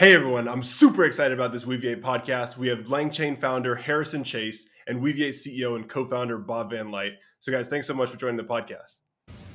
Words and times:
Hey 0.00 0.14
everyone, 0.14 0.46
I'm 0.46 0.62
super 0.62 1.06
excited 1.06 1.36
about 1.36 1.52
this 1.52 1.64
Weaviate 1.64 2.00
podcast. 2.02 2.56
We 2.56 2.68
have 2.68 2.86
LangChain 2.86 3.36
founder 3.36 3.74
Harrison 3.74 4.22
Chase 4.22 4.68
and 4.86 5.02
Weaviate 5.02 5.30
CEO 5.30 5.74
and 5.74 5.88
co-founder 5.88 6.38
Bob 6.38 6.70
Van 6.70 6.86
Luijt. 6.86 7.14
So 7.40 7.50
guys, 7.50 7.66
thanks 7.66 7.88
so 7.88 7.94
much 7.94 8.10
for 8.10 8.16
joining 8.16 8.36
the 8.36 8.44
podcast. 8.44 8.98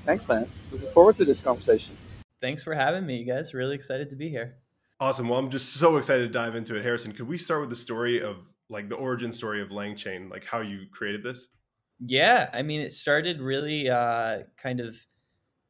Thanks, 0.05 0.27
man. 0.27 0.45
Looking 0.69 0.89
forward 0.89 1.15
to 1.15 1.23
this 1.23 1.39
conversation. 1.39 1.95
Thanks 2.41 2.61
for 2.61 2.75
having 2.75 3.05
me, 3.05 3.15
you 3.15 3.25
guys. 3.25 3.53
Really 3.53 3.73
excited 3.73 4.09
to 4.09 4.17
be 4.17 4.27
here. 4.27 4.57
Awesome. 4.99 5.29
Well, 5.29 5.39
I'm 5.39 5.49
just 5.49 5.75
so 5.75 5.95
excited 5.95 6.23
to 6.23 6.29
dive 6.29 6.55
into 6.55 6.75
it. 6.75 6.83
Harrison, 6.83 7.13
could 7.13 7.29
we 7.29 7.37
start 7.37 7.61
with 7.61 7.69
the 7.69 7.77
story 7.77 8.21
of 8.21 8.35
like 8.67 8.89
the 8.89 8.95
origin 8.95 9.31
story 9.31 9.61
of 9.61 9.69
LangChain, 9.69 10.29
like 10.29 10.43
how 10.43 10.59
you 10.59 10.87
created 10.91 11.23
this? 11.23 11.47
Yeah, 12.05 12.49
I 12.51 12.63
mean, 12.63 12.81
it 12.81 12.91
started 12.91 13.39
really 13.39 13.89
uh, 13.89 14.39
kind 14.57 14.81
of 14.81 14.97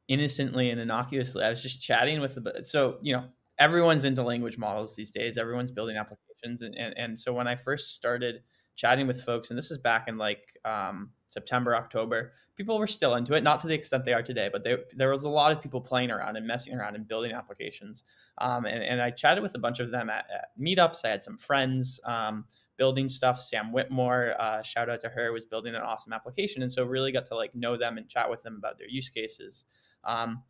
innocently 0.07 0.71
and 0.71 0.81
innocuously. 0.81 1.43
I 1.43 1.51
was 1.51 1.61
just 1.61 1.79
chatting 1.79 2.21
with 2.21 2.33
the 2.33 2.61
so 2.63 2.97
you 3.03 3.15
know 3.15 3.25
everyone's 3.63 4.03
into 4.03 4.23
language 4.23 4.57
models 4.57 4.95
these 4.95 5.11
days. 5.11 5.37
Everyone's 5.37 5.71
building 5.71 5.95
applications, 5.95 6.61
and 6.61 6.75
and, 6.75 6.93
and 6.97 7.19
so 7.19 7.33
when 7.33 7.47
I 7.47 7.55
first 7.55 7.93
started 7.93 8.41
chatting 8.75 9.07
with 9.07 9.23
folks, 9.23 9.49
and 9.49 9.57
this 9.57 9.71
is 9.71 9.77
back 9.77 10.07
in 10.07 10.17
like 10.17 10.57
um, 10.65 11.11
September, 11.27 11.75
October, 11.75 12.33
people 12.57 12.77
were 12.79 12.87
still 12.87 13.15
into 13.15 13.35
it, 13.35 13.43
not 13.43 13.59
to 13.59 13.67
the 13.67 13.73
extent 13.73 14.03
they 14.03 14.13
are 14.13 14.23
today, 14.23 14.49
but 14.51 14.63
they, 14.63 14.77
there 14.95 15.09
was 15.09 15.23
a 15.23 15.29
lot 15.29 15.51
of 15.51 15.61
people 15.61 15.79
playing 15.79 16.11
around 16.11 16.35
and 16.37 16.47
messing 16.47 16.73
around 16.73 16.95
and 16.95 17.07
building 17.07 17.31
applications. 17.31 18.03
Um, 18.39 18.65
and, 18.65 18.83
and, 18.83 18.99
I 18.99 19.11
chatted 19.11 19.43
with 19.43 19.53
a 19.53 19.59
bunch 19.59 19.79
of 19.79 19.91
them 19.91 20.09
at, 20.09 20.25
at 20.33 20.47
meetups. 20.59 21.05
I 21.05 21.09
had 21.09 21.21
some 21.21 21.37
friends 21.37 21.99
um, 22.03 22.45
building 22.77 23.07
stuff. 23.07 23.39
Sam 23.39 23.71
Whitmore, 23.71 24.33
uh, 24.39 24.63
shout 24.63 24.89
out 24.89 24.99
to 25.01 25.09
her, 25.09 25.31
was 25.31 25.45
building 25.45 25.75
an 25.75 25.81
awesome 25.81 26.13
application, 26.13 26.63
and 26.63 26.71
so 26.71 26.83
really 26.83 27.11
got 27.11 27.27
to 27.27 27.35
like 27.35 27.53
know 27.53 27.77
them 27.77 27.99
and 27.99 28.09
chat 28.09 28.27
with 28.27 28.41
them 28.41 28.55
about 28.57 28.79
their 28.79 28.89
use 28.89 29.09
cases. 29.09 29.65
Um, 30.03 30.41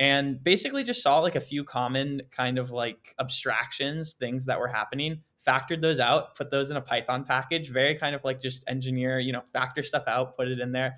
and 0.00 0.42
basically 0.42 0.82
just 0.82 1.02
saw 1.02 1.18
like 1.18 1.36
a 1.36 1.40
few 1.40 1.62
common 1.62 2.22
kind 2.32 2.58
of 2.58 2.70
like 2.70 3.14
abstractions, 3.20 4.14
things 4.14 4.46
that 4.46 4.58
were 4.58 4.66
happening, 4.66 5.20
factored 5.46 5.82
those 5.82 6.00
out, 6.00 6.34
put 6.34 6.50
those 6.50 6.70
in 6.70 6.78
a 6.78 6.80
Python 6.80 7.22
package, 7.22 7.68
very 7.68 7.94
kind 7.94 8.14
of 8.14 8.24
like 8.24 8.40
just 8.40 8.64
engineer, 8.66 9.20
you 9.20 9.30
know, 9.30 9.42
factor 9.52 9.82
stuff 9.82 10.04
out, 10.06 10.36
put 10.38 10.48
it 10.48 10.58
in 10.58 10.72
there 10.72 10.96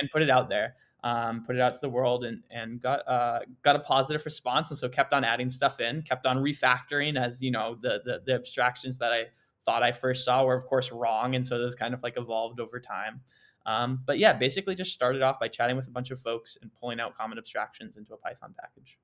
and 0.00 0.10
put 0.10 0.20
it 0.20 0.28
out 0.28 0.50
there. 0.50 0.74
Um, 1.02 1.44
put 1.46 1.56
it 1.56 1.62
out 1.62 1.76
to 1.76 1.80
the 1.80 1.88
world 1.88 2.24
and 2.24 2.42
and 2.50 2.78
got 2.78 3.08
uh, 3.08 3.40
got 3.62 3.74
a 3.74 3.78
positive 3.78 4.22
response 4.26 4.68
and 4.68 4.78
so 4.78 4.86
kept 4.86 5.14
on 5.14 5.24
adding 5.24 5.48
stuff 5.48 5.80
in 5.80 6.02
kept 6.02 6.26
on 6.26 6.36
refactoring 6.36 7.18
as 7.18 7.40
you 7.40 7.50
know 7.50 7.78
the, 7.80 8.02
the 8.04 8.20
the 8.26 8.34
abstractions 8.34 8.98
that 8.98 9.10
I 9.10 9.28
thought 9.64 9.82
I 9.82 9.92
first 9.92 10.26
saw 10.26 10.44
were 10.44 10.54
of 10.54 10.66
course 10.66 10.92
wrong 10.92 11.34
and 11.36 11.46
so 11.46 11.56
those 11.56 11.74
kind 11.74 11.94
of 11.94 12.02
like 12.02 12.18
evolved 12.18 12.60
over 12.60 12.78
time 12.78 13.22
um, 13.66 14.02
but 14.06 14.18
yeah, 14.18 14.32
basically 14.32 14.74
just 14.74 14.92
started 14.92 15.22
off 15.22 15.38
by 15.38 15.48
chatting 15.48 15.76
with 15.76 15.88
a 15.88 15.90
bunch 15.90 16.10
of 16.10 16.20
folks 16.20 16.56
and 16.60 16.70
pulling 16.80 17.00
out 17.00 17.14
common 17.14 17.38
abstractions 17.38 17.96
into 17.96 18.14
a 18.14 18.16
Python 18.16 18.54
package. 18.58 18.98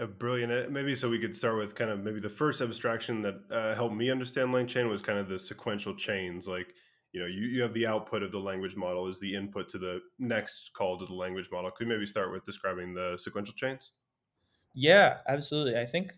Uh, 0.00 0.06
brilliant. 0.06 0.52
Uh, 0.52 0.70
maybe 0.70 0.94
so 0.94 1.08
we 1.08 1.18
could 1.18 1.34
start 1.34 1.56
with 1.56 1.74
kind 1.74 1.90
of 1.90 2.00
maybe 2.00 2.20
the 2.20 2.28
first 2.28 2.60
abstraction 2.60 3.22
that 3.22 3.40
uh, 3.50 3.74
helped 3.74 3.94
me 3.94 4.10
understand 4.10 4.48
LangChain 4.48 4.88
was 4.88 5.02
kind 5.02 5.18
of 5.18 5.28
the 5.28 5.38
sequential 5.38 5.94
chains. 5.94 6.46
Like, 6.46 6.74
you 7.12 7.20
know, 7.20 7.26
you, 7.26 7.46
you 7.46 7.62
have 7.62 7.74
the 7.74 7.86
output 7.86 8.22
of 8.22 8.30
the 8.30 8.38
language 8.38 8.76
model 8.76 9.08
is 9.08 9.18
the 9.20 9.34
input 9.34 9.68
to 9.70 9.78
the 9.78 10.00
next 10.18 10.72
call 10.74 10.98
to 10.98 11.06
the 11.06 11.14
language 11.14 11.48
model. 11.50 11.70
Could 11.70 11.86
we 11.86 11.94
maybe 11.94 12.06
start 12.06 12.32
with 12.32 12.44
describing 12.44 12.94
the 12.94 13.16
sequential 13.18 13.54
chains? 13.54 13.92
Yeah, 14.74 15.18
absolutely. 15.28 15.78
I 15.78 15.86
think 15.86 16.12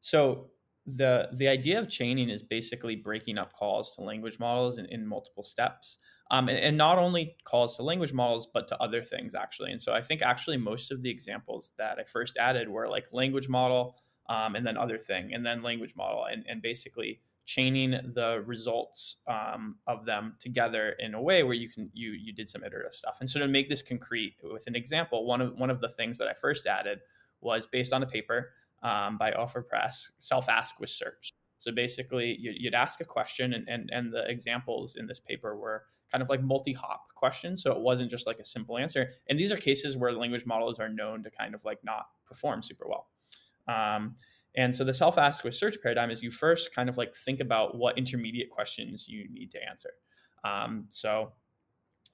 so 0.00 0.50
the 0.96 1.28
the 1.32 1.48
idea 1.48 1.78
of 1.78 1.88
chaining 1.88 2.30
is 2.30 2.42
basically 2.42 2.96
breaking 2.96 3.38
up 3.38 3.52
calls 3.52 3.94
to 3.96 4.02
language 4.02 4.38
models 4.38 4.78
in, 4.78 4.86
in 4.86 5.06
multiple 5.06 5.44
steps. 5.44 5.98
Um, 6.30 6.50
and, 6.50 6.58
and, 6.58 6.76
not 6.76 6.98
only 6.98 7.36
calls 7.44 7.76
to 7.76 7.82
language 7.82 8.12
models 8.12 8.46
but 8.52 8.68
to 8.68 8.78
other 8.82 9.02
things 9.02 9.34
actually. 9.34 9.70
And 9.72 9.80
so 9.80 9.92
i 9.92 10.02
think 10.02 10.22
actually 10.22 10.56
most 10.56 10.90
of 10.90 11.02
the 11.02 11.10
examples 11.10 11.72
that 11.78 11.98
i 11.98 12.04
first 12.04 12.36
added 12.36 12.68
were 12.68 12.88
like 12.88 13.06
language 13.12 13.48
model 13.48 13.96
um, 14.28 14.54
and 14.54 14.66
then 14.66 14.76
other 14.76 14.98
thing 14.98 15.32
and 15.32 15.44
then 15.44 15.62
language 15.62 15.94
model 15.96 16.24
and, 16.30 16.44
and 16.48 16.60
basically 16.60 17.20
chaining 17.46 17.92
the 18.14 18.42
results 18.44 19.16
um, 19.26 19.76
of 19.86 20.04
them 20.04 20.34
together 20.38 20.94
in 20.98 21.14
a 21.14 21.22
way 21.22 21.42
where 21.42 21.54
you 21.54 21.68
can 21.70 21.90
you 21.94 22.10
you 22.10 22.32
did 22.32 22.48
some 22.48 22.62
iterative 22.62 22.92
stuff. 22.92 23.18
And 23.20 23.28
so 23.28 23.40
to 23.40 23.48
make 23.48 23.70
this 23.70 23.80
concrete 23.80 24.36
with 24.42 24.66
an 24.66 24.76
example 24.76 25.24
one 25.24 25.40
of 25.40 25.54
one 25.56 25.70
of 25.70 25.80
the 25.80 25.88
things 25.88 26.18
that 26.18 26.28
i 26.28 26.34
first 26.34 26.66
added 26.66 27.00
was 27.40 27.66
based 27.66 27.92
on 27.92 28.02
a 28.02 28.06
paper 28.06 28.50
um, 28.82 29.18
by 29.18 29.32
Ofir 29.32 29.66
Press, 29.66 30.10
self 30.18 30.48
ask 30.48 30.78
with 30.80 30.90
search. 30.90 31.32
So 31.58 31.72
basically, 31.72 32.36
you'd 32.40 32.74
ask 32.74 33.00
a 33.00 33.04
question, 33.04 33.52
and, 33.52 33.68
and, 33.68 33.90
and 33.92 34.12
the 34.12 34.28
examples 34.30 34.96
in 34.96 35.06
this 35.06 35.18
paper 35.18 35.56
were 35.56 35.84
kind 36.10 36.22
of 36.22 36.28
like 36.28 36.42
multi 36.42 36.72
hop 36.72 37.12
questions. 37.14 37.62
So 37.62 37.72
it 37.72 37.80
wasn't 37.80 38.10
just 38.10 38.26
like 38.26 38.38
a 38.38 38.44
simple 38.44 38.78
answer. 38.78 39.10
And 39.28 39.38
these 39.38 39.52
are 39.52 39.56
cases 39.56 39.96
where 39.96 40.12
language 40.12 40.46
models 40.46 40.78
are 40.78 40.88
known 40.88 41.22
to 41.24 41.30
kind 41.30 41.54
of 41.54 41.64
like 41.64 41.78
not 41.82 42.06
perform 42.26 42.62
super 42.62 42.86
well. 42.88 43.08
Um, 43.66 44.16
and 44.56 44.74
so 44.74 44.84
the 44.84 44.94
self 44.94 45.18
ask 45.18 45.44
with 45.44 45.54
search 45.54 45.76
paradigm 45.82 46.10
is 46.10 46.22
you 46.22 46.30
first 46.30 46.74
kind 46.74 46.88
of 46.88 46.96
like 46.96 47.14
think 47.14 47.40
about 47.40 47.76
what 47.76 47.98
intermediate 47.98 48.50
questions 48.50 49.06
you 49.08 49.28
need 49.30 49.50
to 49.52 49.58
answer. 49.68 49.90
Um, 50.44 50.86
so 50.88 51.32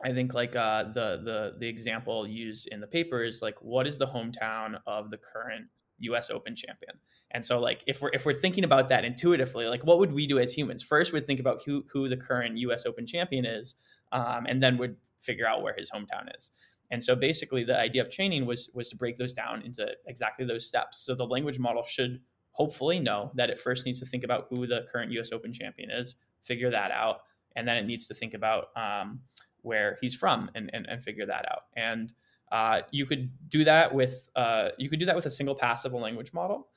I 0.04 0.12
think 0.12 0.34
like 0.34 0.56
uh, 0.56 0.84
the 0.94 1.20
the 1.24 1.52
the 1.60 1.68
example 1.68 2.26
used 2.26 2.68
in 2.68 2.80
the 2.80 2.86
paper 2.86 3.22
is 3.22 3.40
like 3.40 3.54
what 3.60 3.86
is 3.86 3.98
the 3.98 4.06
hometown 4.06 4.80
of 4.86 5.10
the 5.10 5.18
current 5.18 5.66
US 6.04 6.30
Open 6.30 6.54
champion. 6.56 6.94
And 7.30 7.44
so 7.44 7.58
like 7.58 7.82
if 7.86 8.00
we're 8.00 8.10
if 8.12 8.24
we're 8.24 8.34
thinking 8.34 8.64
about 8.64 8.88
that 8.88 9.04
intuitively, 9.04 9.66
like 9.66 9.84
what 9.84 9.98
would 9.98 10.12
we 10.12 10.26
do 10.26 10.38
as 10.38 10.52
humans? 10.52 10.82
First 10.82 11.12
we'd 11.12 11.26
think 11.26 11.40
about 11.40 11.62
who 11.64 11.84
who 11.92 12.08
the 12.08 12.16
current 12.16 12.56
US 12.58 12.86
Open 12.86 13.06
champion 13.06 13.44
is, 13.44 13.76
um, 14.12 14.46
and 14.46 14.62
then 14.62 14.78
would 14.78 14.96
figure 15.20 15.46
out 15.46 15.62
where 15.62 15.74
his 15.76 15.90
hometown 15.90 16.34
is. 16.36 16.50
And 16.90 17.02
so 17.02 17.16
basically 17.16 17.64
the 17.64 17.78
idea 17.78 18.02
of 18.02 18.10
chaining 18.10 18.46
was 18.46 18.70
was 18.74 18.88
to 18.90 18.96
break 18.96 19.16
those 19.18 19.32
down 19.32 19.62
into 19.62 19.86
exactly 20.06 20.46
those 20.46 20.66
steps. 20.66 21.04
So 21.04 21.14
the 21.14 21.26
language 21.26 21.58
model 21.58 21.84
should 21.84 22.20
hopefully 22.52 23.00
know 23.00 23.32
that 23.34 23.50
it 23.50 23.58
first 23.58 23.84
needs 23.84 23.98
to 23.98 24.06
think 24.06 24.22
about 24.22 24.46
who 24.48 24.66
the 24.66 24.86
current 24.92 25.10
US 25.12 25.32
Open 25.32 25.52
champion 25.52 25.90
is, 25.90 26.16
figure 26.42 26.70
that 26.70 26.92
out, 26.92 27.22
and 27.56 27.66
then 27.66 27.76
it 27.76 27.86
needs 27.86 28.06
to 28.06 28.14
think 28.14 28.32
about 28.32 28.66
um, 28.76 29.20
where 29.62 29.98
he's 30.00 30.14
from 30.14 30.50
and, 30.54 30.70
and, 30.72 30.86
and 30.88 31.02
figure 31.02 31.26
that 31.26 31.46
out. 31.50 31.62
And 31.76 32.12
uh, 32.54 32.82
you 32.92 33.04
could 33.04 33.32
do 33.48 33.64
that 33.64 33.92
with 33.92 34.30
uh, 34.36 34.68
you 34.78 34.88
could 34.88 35.00
do 35.00 35.06
that 35.06 35.16
with 35.16 35.26
a 35.26 35.30
single 35.30 35.56
pass 35.56 35.84
of 35.84 35.92
a 35.92 35.96
language 35.96 36.32
model. 36.32 36.68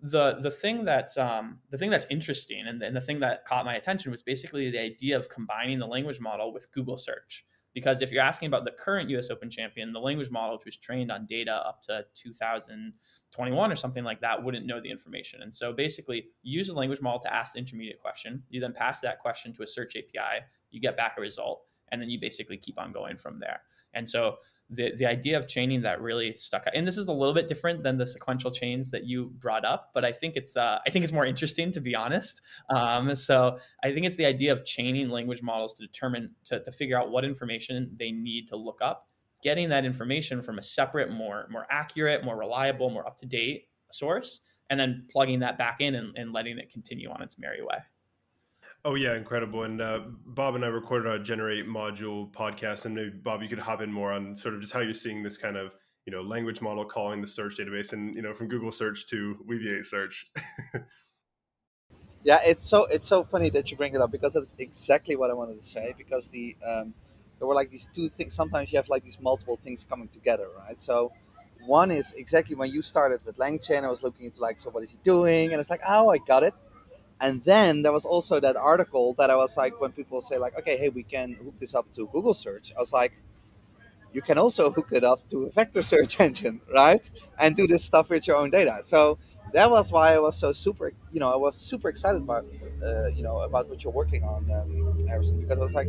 The 0.00 0.36
the 0.40 0.52
thing 0.52 0.84
that's 0.84 1.18
um, 1.18 1.58
the 1.70 1.76
thing 1.76 1.90
that's 1.90 2.06
interesting 2.10 2.64
and, 2.68 2.80
and 2.80 2.94
the 2.94 3.00
thing 3.00 3.18
that 3.20 3.44
caught 3.44 3.64
my 3.64 3.74
attention 3.74 4.12
was 4.12 4.22
basically 4.22 4.70
the 4.70 4.78
idea 4.78 5.16
of 5.16 5.28
combining 5.28 5.80
the 5.80 5.86
language 5.86 6.20
model 6.20 6.52
with 6.52 6.70
Google 6.70 6.96
search. 6.96 7.44
Because 7.74 8.02
if 8.02 8.12
you're 8.12 8.22
asking 8.22 8.46
about 8.46 8.64
the 8.64 8.70
current 8.70 9.10
U.S. 9.10 9.28
Open 9.28 9.50
champion, 9.50 9.92
the 9.92 9.98
language 9.98 10.30
model, 10.30 10.56
which 10.56 10.64
was 10.64 10.76
trained 10.76 11.10
on 11.10 11.26
data 11.26 11.52
up 11.52 11.82
to 11.82 12.04
2021 12.14 13.72
or 13.72 13.76
something 13.76 14.04
like 14.04 14.20
that, 14.20 14.42
wouldn't 14.42 14.64
know 14.64 14.80
the 14.80 14.90
information. 14.90 15.42
And 15.42 15.52
so 15.52 15.72
basically, 15.72 16.28
you 16.42 16.56
use 16.56 16.68
a 16.68 16.74
language 16.74 17.02
model 17.02 17.18
to 17.20 17.34
ask 17.34 17.54
the 17.54 17.58
intermediate 17.58 18.00
question. 18.00 18.44
You 18.48 18.60
then 18.60 18.72
pass 18.72 19.00
that 19.00 19.18
question 19.18 19.52
to 19.54 19.64
a 19.64 19.66
search 19.66 19.96
API. 19.96 20.44
You 20.70 20.80
get 20.80 20.96
back 20.96 21.16
a 21.18 21.20
result, 21.20 21.64
and 21.90 22.00
then 22.00 22.10
you 22.10 22.20
basically 22.20 22.56
keep 22.56 22.78
on 22.78 22.92
going 22.92 23.16
from 23.16 23.40
there. 23.40 23.60
And 23.92 24.08
so 24.08 24.36
the 24.70 24.94
the 24.96 25.06
idea 25.06 25.38
of 25.38 25.46
chaining 25.46 25.82
that 25.82 26.00
really 26.00 26.34
stuck 26.34 26.66
out. 26.66 26.74
And 26.74 26.86
this 26.86 26.98
is 26.98 27.08
a 27.08 27.12
little 27.12 27.34
bit 27.34 27.48
different 27.48 27.82
than 27.82 27.98
the 27.98 28.06
sequential 28.06 28.50
chains 28.50 28.90
that 28.90 29.04
you 29.04 29.32
brought 29.38 29.64
up, 29.64 29.90
but 29.94 30.04
I 30.04 30.12
think 30.12 30.36
it's 30.36 30.56
uh, 30.56 30.78
I 30.86 30.90
think 30.90 31.04
it's 31.04 31.12
more 31.12 31.24
interesting 31.24 31.70
to 31.72 31.80
be 31.80 31.94
honest. 31.94 32.42
Um, 32.74 33.14
so 33.14 33.58
I 33.84 33.92
think 33.92 34.06
it's 34.06 34.16
the 34.16 34.26
idea 34.26 34.52
of 34.52 34.64
chaining 34.64 35.08
language 35.08 35.42
models 35.42 35.74
to 35.74 35.86
determine 35.86 36.34
to, 36.46 36.62
to 36.62 36.72
figure 36.72 36.98
out 36.98 37.10
what 37.10 37.24
information 37.24 37.94
they 37.98 38.10
need 38.10 38.48
to 38.48 38.56
look 38.56 38.78
up, 38.82 39.08
getting 39.42 39.68
that 39.68 39.84
information 39.84 40.42
from 40.42 40.58
a 40.58 40.62
separate, 40.62 41.10
more 41.10 41.46
more 41.50 41.66
accurate, 41.70 42.24
more 42.24 42.36
reliable, 42.36 42.90
more 42.90 43.06
up 43.06 43.18
to 43.18 43.26
date 43.26 43.68
source, 43.92 44.40
and 44.68 44.80
then 44.80 45.06
plugging 45.10 45.40
that 45.40 45.58
back 45.58 45.80
in 45.80 45.94
and, 45.94 46.16
and 46.16 46.32
letting 46.32 46.58
it 46.58 46.72
continue 46.72 47.08
on 47.10 47.22
its 47.22 47.38
merry 47.38 47.62
way. 47.62 47.78
Oh 48.86 48.94
yeah, 48.94 49.16
incredible! 49.16 49.64
And 49.64 49.82
uh, 49.82 50.02
Bob 50.26 50.54
and 50.54 50.64
I 50.64 50.68
recorded 50.68 51.10
our 51.10 51.18
Generate 51.18 51.66
module 51.66 52.32
podcast, 52.32 52.84
and 52.84 52.94
maybe 52.94 53.10
Bob, 53.10 53.42
you 53.42 53.48
could 53.48 53.58
hop 53.58 53.82
in 53.82 53.92
more 53.92 54.12
on 54.12 54.36
sort 54.36 54.54
of 54.54 54.60
just 54.60 54.72
how 54.72 54.78
you're 54.78 54.94
seeing 54.94 55.24
this 55.24 55.36
kind 55.36 55.56
of 55.56 55.72
you 56.06 56.12
know 56.12 56.22
language 56.22 56.60
model 56.60 56.84
calling 56.84 57.20
the 57.20 57.26
search 57.26 57.56
database, 57.56 57.92
and 57.92 58.14
you 58.14 58.22
know 58.22 58.32
from 58.32 58.46
Google 58.46 58.70
search 58.70 59.08
to 59.08 59.44
Weaviate 59.44 59.86
search. 59.86 60.30
yeah, 62.22 62.38
it's 62.44 62.64
so 62.64 62.86
it's 62.86 63.08
so 63.08 63.24
funny 63.24 63.50
that 63.50 63.72
you 63.72 63.76
bring 63.76 63.92
it 63.92 64.00
up 64.00 64.12
because 64.12 64.34
that's 64.34 64.54
exactly 64.56 65.16
what 65.16 65.30
I 65.30 65.34
wanted 65.34 65.60
to 65.60 65.66
say. 65.66 65.92
Because 65.98 66.30
the 66.30 66.56
um, 66.64 66.94
there 67.40 67.48
were 67.48 67.56
like 67.56 67.72
these 67.72 67.88
two 67.92 68.08
things. 68.08 68.34
Sometimes 68.36 68.70
you 68.70 68.78
have 68.78 68.88
like 68.88 69.02
these 69.02 69.18
multiple 69.20 69.58
things 69.64 69.84
coming 69.84 70.06
together, 70.06 70.46
right? 70.64 70.80
So 70.80 71.10
one 71.66 71.90
is 71.90 72.12
exactly 72.12 72.54
when 72.54 72.70
you 72.70 72.82
started 72.82 73.18
with 73.26 73.36
LangChain, 73.36 73.82
I 73.82 73.90
was 73.90 74.04
looking 74.04 74.26
into 74.26 74.40
like, 74.40 74.60
so 74.60 74.70
what 74.70 74.84
is 74.84 74.92
he 74.92 74.98
doing? 75.02 75.50
And 75.50 75.60
it's 75.60 75.70
like, 75.70 75.80
oh, 75.88 76.10
I 76.12 76.18
got 76.18 76.44
it 76.44 76.54
and 77.20 77.42
then 77.44 77.82
there 77.82 77.92
was 77.92 78.04
also 78.04 78.40
that 78.40 78.56
article 78.56 79.14
that 79.18 79.30
I 79.30 79.36
was 79.36 79.56
like, 79.56 79.80
when 79.80 79.92
people 79.92 80.22
say 80.22 80.38
like, 80.38 80.58
okay, 80.58 80.76
hey, 80.76 80.88
we 80.90 81.02
can 81.02 81.34
hook 81.34 81.54
this 81.58 81.74
up 81.74 81.86
to 81.94 82.06
Google 82.12 82.34
search. 82.34 82.72
I 82.76 82.80
was 82.80 82.92
like, 82.92 83.12
you 84.12 84.22
can 84.22 84.38
also 84.38 84.70
hook 84.70 84.88
it 84.92 85.04
up 85.04 85.26
to 85.28 85.44
a 85.44 85.50
vector 85.50 85.82
search 85.82 86.20
engine, 86.20 86.60
right? 86.74 87.08
And 87.38 87.54
do 87.56 87.66
this 87.66 87.84
stuff 87.84 88.08
with 88.08 88.26
your 88.26 88.36
own 88.36 88.50
data. 88.50 88.78
So 88.82 89.18
that 89.52 89.70
was 89.70 89.92
why 89.92 90.14
I 90.14 90.18
was 90.18 90.36
so 90.36 90.52
super, 90.52 90.92
you 91.12 91.20
know, 91.20 91.32
I 91.32 91.36
was 91.36 91.56
super 91.56 91.88
excited 91.88 92.22
about, 92.22 92.46
uh, 92.84 93.06
you 93.08 93.22
know, 93.22 93.40
about 93.40 93.68
what 93.68 93.84
you're 93.84 93.92
working 93.92 94.24
on, 94.24 94.50
um, 94.50 95.06
Harrison, 95.06 95.40
because 95.40 95.58
I 95.58 95.62
was 95.62 95.74
like, 95.74 95.88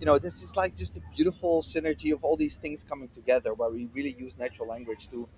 you 0.00 0.06
know, 0.06 0.18
this 0.18 0.42
is 0.42 0.56
like 0.56 0.76
just 0.76 0.96
a 0.96 1.00
beautiful 1.14 1.62
synergy 1.62 2.12
of 2.12 2.22
all 2.24 2.36
these 2.36 2.58
things 2.58 2.84
coming 2.84 3.08
together 3.14 3.54
where 3.54 3.70
we 3.70 3.88
really 3.94 4.14
use 4.18 4.36
natural 4.38 4.68
language 4.68 5.08
to 5.10 5.28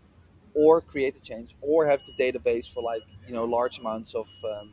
or 0.54 0.80
create 0.80 1.16
a 1.16 1.20
change, 1.20 1.54
or 1.60 1.86
have 1.86 2.00
the 2.06 2.12
database 2.22 2.72
for 2.72 2.82
like 2.82 3.02
you 3.26 3.34
know 3.34 3.44
large 3.44 3.78
amounts 3.78 4.14
of 4.14 4.26
um, 4.44 4.72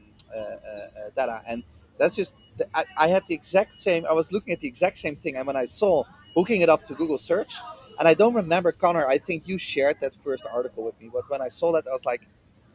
data. 1.15 1.41
And 1.47 1.63
that's 1.97 2.15
just 2.15 2.33
I, 2.73 2.85
I 2.97 3.07
had 3.07 3.23
the 3.27 3.33
exact 3.33 3.79
same. 3.79 4.05
I 4.05 4.13
was 4.13 4.31
looking 4.31 4.53
at 4.53 4.59
the 4.59 4.67
exact 4.67 4.97
same 4.99 5.15
thing, 5.15 5.35
and 5.35 5.45
when 5.47 5.55
I 5.55 5.65
saw 5.65 6.03
hooking 6.35 6.61
it 6.61 6.69
up 6.69 6.85
to 6.87 6.93
Google 6.95 7.17
search, 7.17 7.53
and 7.99 8.07
I 8.07 8.13
don't 8.13 8.33
remember 8.33 8.71
Connor. 8.71 9.07
I 9.07 9.17
think 9.17 9.47
you 9.47 9.57
shared 9.57 9.97
that 10.01 10.15
first 10.23 10.45
article 10.51 10.83
with 10.83 10.99
me, 11.01 11.09
but 11.11 11.29
when 11.29 11.41
I 11.41 11.49
saw 11.49 11.71
that, 11.73 11.85
I 11.87 11.91
was 11.91 12.05
like, 12.05 12.21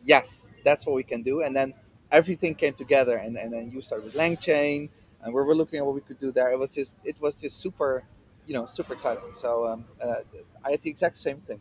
yes, 0.04 0.52
that's 0.64 0.86
what 0.86 0.94
we 0.94 1.02
can 1.02 1.22
do. 1.22 1.42
And 1.42 1.54
then 1.54 1.74
everything 2.12 2.54
came 2.54 2.74
together, 2.74 3.16
and, 3.16 3.36
and 3.36 3.52
then 3.52 3.70
you 3.72 3.80
started 3.80 4.04
with 4.04 4.14
LangChain, 4.14 4.88
and 5.22 5.34
we 5.34 5.42
were 5.42 5.54
looking 5.54 5.78
at 5.78 5.86
what 5.86 5.94
we 5.94 6.00
could 6.00 6.18
do 6.18 6.32
there. 6.32 6.50
It 6.52 6.58
was 6.58 6.72
just 6.74 6.96
it 7.04 7.20
was 7.20 7.36
just 7.36 7.60
super, 7.60 8.04
you 8.46 8.54
know, 8.54 8.66
super 8.66 8.94
exciting. 8.94 9.24
So 9.38 9.66
um, 9.66 9.84
uh, 10.02 10.16
I 10.64 10.72
had 10.72 10.82
the 10.82 10.90
exact 10.90 11.16
same 11.16 11.38
thing 11.42 11.60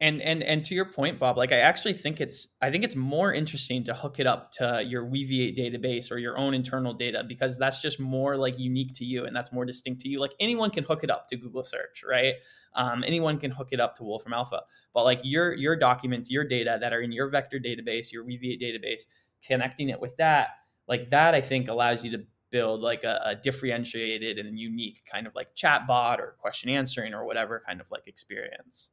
and 0.00 0.22
and 0.22 0.42
and 0.42 0.64
to 0.64 0.74
your 0.74 0.84
point 0.84 1.18
bob 1.18 1.36
like 1.36 1.50
i 1.50 1.58
actually 1.58 1.92
think 1.92 2.20
it's 2.20 2.46
i 2.62 2.70
think 2.70 2.84
it's 2.84 2.94
more 2.94 3.32
interesting 3.32 3.82
to 3.82 3.92
hook 3.92 4.20
it 4.20 4.26
up 4.26 4.52
to 4.52 4.82
your 4.86 5.04
weaviate 5.04 5.56
database 5.56 6.12
or 6.12 6.18
your 6.18 6.38
own 6.38 6.54
internal 6.54 6.94
data 6.94 7.24
because 7.26 7.58
that's 7.58 7.82
just 7.82 7.98
more 7.98 8.36
like 8.36 8.58
unique 8.58 8.92
to 8.94 9.04
you 9.04 9.24
and 9.24 9.34
that's 9.34 9.52
more 9.52 9.64
distinct 9.64 10.00
to 10.00 10.08
you. 10.08 10.20
Like 10.20 10.34
anyone 10.38 10.70
can 10.70 10.84
hook 10.84 11.02
it 11.02 11.10
up 11.10 11.26
to 11.28 11.36
google 11.36 11.62
search 11.62 12.04
right? 12.08 12.34
Um, 12.74 13.02
anyone 13.04 13.38
can 13.38 13.50
hook 13.50 13.68
it 13.72 13.80
up 13.80 13.96
to 13.96 14.04
wolfram 14.04 14.34
alpha. 14.34 14.60
But 14.94 15.04
like 15.04 15.20
your 15.24 15.52
your 15.54 15.74
documents 15.74 16.30
your 16.30 16.44
data 16.44 16.78
that 16.80 16.92
are 16.92 17.00
in 17.00 17.10
your 17.10 17.28
vector 17.28 17.58
database 17.58 18.12
your 18.12 18.24
weaviate 18.24 18.60
database 18.60 19.02
connecting 19.44 19.88
it 19.88 20.00
with 20.00 20.16
that 20.16 20.48
like 20.88 21.10
that 21.10 21.32
i 21.32 21.40
think 21.40 21.68
allows 21.68 22.04
you 22.04 22.10
to 22.10 22.24
build 22.50 22.80
like 22.80 23.04
a, 23.04 23.20
a 23.24 23.34
differentiated 23.36 24.38
and 24.38 24.58
unique 24.58 25.02
kind 25.10 25.28
of 25.28 25.34
like 25.36 25.54
chat 25.54 25.86
bot 25.86 26.18
or 26.20 26.34
question 26.40 26.68
answering 26.68 27.14
or 27.14 27.24
whatever 27.24 27.62
kind 27.64 27.80
of 27.80 27.86
like 27.90 28.02
experience 28.08 28.90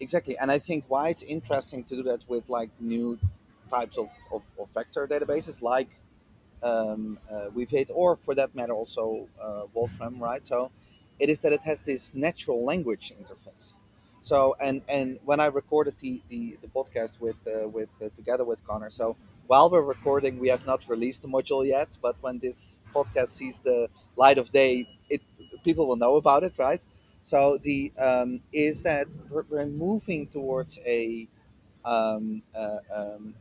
exactly 0.00 0.36
and 0.38 0.50
i 0.50 0.58
think 0.58 0.84
why 0.88 1.08
it's 1.08 1.22
interesting 1.22 1.82
to 1.84 1.96
do 1.96 2.02
that 2.02 2.20
with 2.28 2.48
like 2.48 2.70
new 2.80 3.18
types 3.70 3.96
of, 3.98 4.08
of, 4.32 4.42
of 4.60 4.68
vector 4.74 5.06
databases 5.06 5.60
like 5.62 5.88
um, 6.62 7.18
uh, 7.30 7.50
hit, 7.68 7.90
or 7.94 8.16
for 8.16 8.34
that 8.34 8.54
matter 8.54 8.72
also 8.74 9.28
uh, 9.42 9.64
wolfram 9.74 10.18
right? 10.22 10.44
So 10.46 10.70
it 11.20 11.30
is 11.30 11.40
that 11.40 11.52
it 11.52 11.60
has 11.62 11.80
this 11.80 12.12
natural 12.14 12.64
language 12.64 13.12
interface. 13.20 13.74
So 14.22 14.56
and 14.60 14.82
and 14.88 15.18
when 15.24 15.40
i 15.40 15.46
recorded 15.46 15.94
the 16.00 16.22
the, 16.30 16.58
the 16.62 16.68
podcast 16.68 17.20
with 17.20 17.36
uh, 17.46 17.68
with 17.68 17.88
uh, 18.02 18.08
together 18.16 18.44
with 18.44 18.64
connor 18.66 18.90
so 18.90 19.16
while 19.48 19.70
we're 19.70 19.82
recording 19.82 20.38
we 20.40 20.48
have 20.48 20.66
not 20.66 20.88
released 20.88 21.22
the 21.22 21.28
module 21.28 21.66
yet 21.66 21.88
but 22.02 22.16
when 22.22 22.38
this 22.40 22.80
podcast 22.94 23.28
sees 23.28 23.60
the 23.60 23.88
light 24.16 24.38
of 24.38 24.52
day 24.52 24.88
it 25.10 25.22
people 25.64 25.86
will 25.88 25.96
know 25.96 26.16
about 26.16 26.42
it 26.44 26.52
right 26.58 26.82
so 27.26 27.58
the 27.60 27.92
um, 27.98 28.40
is 28.52 28.82
that 28.82 29.08
we're, 29.28 29.66
moving 29.66 30.28
towards 30.28 30.78
a 30.86 31.26
um, 31.84 32.40
uh, 32.54 32.78
um, 32.94 33.34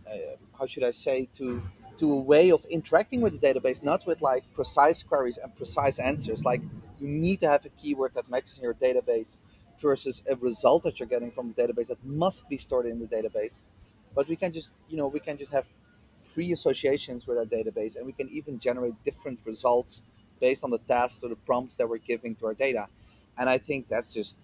how 0.58 0.66
should 0.66 0.84
I 0.84 0.90
say 0.90 1.30
to 1.38 1.62
to 2.00 2.14
a 2.14 2.20
way 2.20 2.50
of 2.50 2.66
interacting 2.66 3.22
with 3.22 3.40
the 3.40 3.48
database, 3.48 3.84
not 3.84 4.04
with 4.08 4.24
like 4.24 4.44
precise 4.56 5.04
queries 5.04 5.38
and 5.38 5.56
precise 5.56 6.00
answers. 6.00 6.44
Like 6.44 6.64
you 6.98 7.08
need 7.08 7.42
to 7.42 7.48
have 7.48 7.64
a 7.64 7.70
keyword 7.70 8.16
that 8.16 8.28
matches 8.28 8.58
in 8.58 8.64
your 8.64 8.74
database 8.74 9.38
versus 9.80 10.24
a 10.28 10.36
result 10.38 10.82
that 10.86 11.00
you're 11.00 11.08
getting 11.08 11.30
from 11.30 11.54
the 11.54 11.62
database 11.62 11.90
that 11.90 12.04
must 12.04 12.50
be 12.50 12.58
stored 12.58 12.88
in 12.88 12.98
the 12.98 13.06
database. 13.06 13.66
But 14.16 14.28
we 14.28 14.36
can 14.36 14.52
just 14.52 14.72
you 14.90 14.98
know 14.98 15.06
we 15.06 15.20
can 15.20 15.38
just 15.38 15.52
have 15.52 15.68
free 16.24 16.54
associations 16.54 17.28
with 17.28 17.38
our 17.38 17.46
database, 17.46 17.98
and 17.98 18.06
we 18.08 18.14
can 18.14 18.30
even 18.30 18.58
generate 18.58 18.96
different 19.04 19.38
results 19.46 20.02
based 20.40 20.64
on 20.64 20.72
the 20.72 20.80
tasks 20.80 21.22
or 21.22 21.30
the 21.30 21.36
prompts 21.36 21.78
that 21.78 21.88
we're 21.88 22.00
giving 22.00 22.36
to 22.38 22.48
our 22.48 22.56
data 22.56 22.88
and 23.38 23.50
I 23.50 23.58
think 23.58 23.88
that's 23.90 24.14
just 24.14 24.38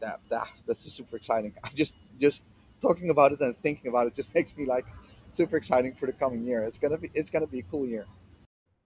that 0.00 0.20
that 0.30 0.48
that's 0.66 0.84
just 0.84 0.96
super 0.96 1.16
exciting. 1.16 1.54
I 1.64 1.70
just 1.74 1.94
just 2.20 2.42
talking 2.80 3.10
about 3.10 3.32
it 3.32 3.40
and 3.40 3.56
thinking 3.58 3.88
about 3.88 4.06
it 4.06 4.14
just 4.14 4.34
makes 4.34 4.56
me 4.56 4.66
like 4.66 4.86
super 5.30 5.56
exciting 5.56 5.94
for 5.94 6.06
the 6.06 6.12
coming 6.12 6.42
year. 6.42 6.64
It's 6.64 6.78
gonna 6.78 6.98
be 6.98 7.10
it's 7.14 7.30
gonna 7.30 7.46
be 7.46 7.60
a 7.60 7.64
cool 7.70 7.86
year. 7.86 8.06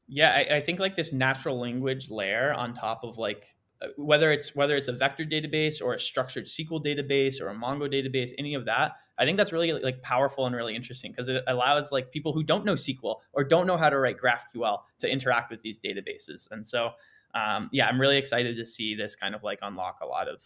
Yeah, 0.09 0.31
I, 0.31 0.57
I 0.57 0.61
think 0.61 0.79
like 0.79 0.97
this 0.97 1.13
natural 1.13 1.59
language 1.59 2.11
layer 2.11 2.53
on 2.53 2.75
top 2.75 3.05
of 3.05 3.19
like 3.19 3.55
uh, 3.81 3.89
whether 3.97 4.31
it's 4.31 4.55
whether 4.55 4.77
it's 4.77 4.89
a 4.89 4.93
vector 4.93 5.25
database 5.25 5.81
or 5.83 5.95
a 5.95 5.99
structured 5.99 6.47
SQL 6.47 6.85
database 6.85 7.41
or 7.41 7.49
a 7.49 7.55
Mongo 7.55 7.91
database, 7.93 8.33
any 8.39 8.55
of 8.55 8.65
that, 8.67 8.93
I 9.19 9.25
think 9.25 9.37
that's 9.37 9.53
really 9.53 9.73
like 9.73 10.03
powerful 10.03 10.47
and 10.47 10.55
really 10.55 10.75
interesting 10.75 11.13
because 11.13 11.29
it 11.29 11.43
allows 11.47 11.93
like 11.93 12.11
people 12.11 12.33
who 12.33 12.43
don't 12.43 12.65
know 12.65 12.75
SQL 12.75 13.17
or 13.33 13.45
don't 13.45 13.67
know 13.67 13.77
how 13.77 13.89
to 13.89 13.99
write 13.99 14.17
GraphQL 14.19 14.79
to 14.99 15.11
interact 15.11 15.51
with 15.51 15.63
these 15.63 15.79
databases. 15.79 16.49
And 16.51 16.67
so 16.67 16.91
um, 17.35 17.71
yeah, 17.73 17.87
I'm 17.87 18.01
really 18.01 18.19
excited 18.19 18.57
to 18.57 18.67
see 18.67 18.95
this 18.95 19.17
kind 19.17 19.35
of 19.35 19.43
like 19.43 19.59
unlock 19.63 19.99
a 20.03 20.07
lot 20.07 20.29
of 20.29 20.43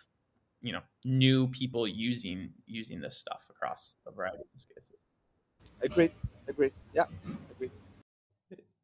you 0.62 0.72
know 0.72 0.80
new 1.04 1.48
people 1.48 1.86
using 1.86 2.50
using 2.66 3.00
this 3.00 3.16
stuff 3.16 3.44
across 3.50 3.94
a 4.06 4.10
variety 4.10 4.38
of 4.38 4.46
use 4.54 4.66
cases. 4.66 4.96
Agreed. 5.82 6.12
Agreed. 6.48 6.72
Yeah. 6.94 7.04
Agreed. 7.50 7.70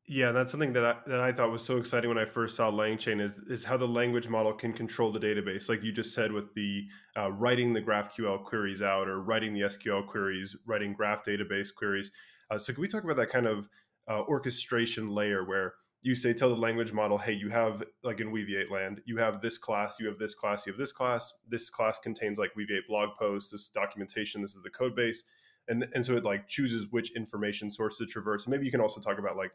Yeah, 0.07 0.33
that's 0.33 0.51
something 0.51 0.73
that 0.75 0.85
I, 0.85 0.97
that 1.07 1.21
I 1.21 1.33
thought 1.33 1.51
was 1.51 1.65
so 1.65 1.79
exciting 1.79 2.09
when 2.09 2.19
I 2.19 2.25
first 2.25 2.57
saw 2.57 2.71
LangChain 2.71 3.21
is 3.21 3.39
is 3.49 3.65
how 3.65 3.77
the 3.77 3.87
language 3.87 4.29
model 4.29 4.53
can 4.53 4.73
control 4.73 5.13
the 5.13 5.21
database, 5.21 5.69
like 5.69 5.83
you 5.83 5.93
just 5.93 6.13
said 6.13 6.33
with 6.33 6.53
the 6.55 6.83
uh, 7.17 7.31
writing 7.33 7.73
the 7.73 7.81
GraphQL 7.81 8.45
queries 8.45 8.83
out 8.83 9.09
or 9.09 9.23
writing 9.23 9.55
the 9.55 9.61
SQL 9.61 10.07
queries, 10.07 10.57
writing 10.67 10.93
graph 10.93 11.25
database 11.25 11.69
queries. 11.75 12.11
Uh, 12.51 12.59
so, 12.59 12.73
can 12.73 12.83
we 12.83 12.89
talk 12.89 13.05
about 13.05 13.17
that 13.17 13.31
kind 13.31 13.47
of 13.47 13.69
uh, 14.09 14.23
orchestration 14.23 15.09
layer 15.09 15.45
where 15.45 15.75
you 16.03 16.15
say 16.15 16.33
tell 16.33 16.49
the 16.49 16.61
language 16.61 16.93
model 16.93 17.17
hey 17.17 17.33
you 17.33 17.49
have 17.49 17.83
like 18.03 18.21
in 18.21 18.33
weaviate 18.33 18.71
land 18.71 19.01
you 19.05 19.17
have 19.19 19.41
this 19.41 19.57
class 19.57 19.99
you 20.01 20.07
have 20.07 20.19
this 20.19 20.35
class 20.35 20.67
you 20.67 20.73
have 20.73 20.79
this 20.79 20.93
class. 20.93 21.33
This 21.49 21.71
class 21.71 21.99
contains 21.99 22.39
like 22.39 22.55
weaviate 22.57 22.87
blog 22.89 23.11
posts 23.19 23.53
this 23.53 23.69
documentation 23.69 24.43
this 24.43 24.55
is 24.55 24.63
the 24.63 24.71
code 24.71 24.95
base. 24.95 25.23
And 25.69 25.87
and 25.95 26.05
so 26.05 26.17
it 26.17 26.25
like 26.25 26.49
chooses 26.49 26.89
which 26.91 27.15
information 27.15 27.71
source 27.71 27.99
to 27.99 28.07
traverse. 28.07 28.49
Maybe 28.49 28.65
you 28.65 28.73
can 28.73 28.81
also 28.81 29.01
talk 29.01 29.19
about 29.19 29.37
like 29.37 29.53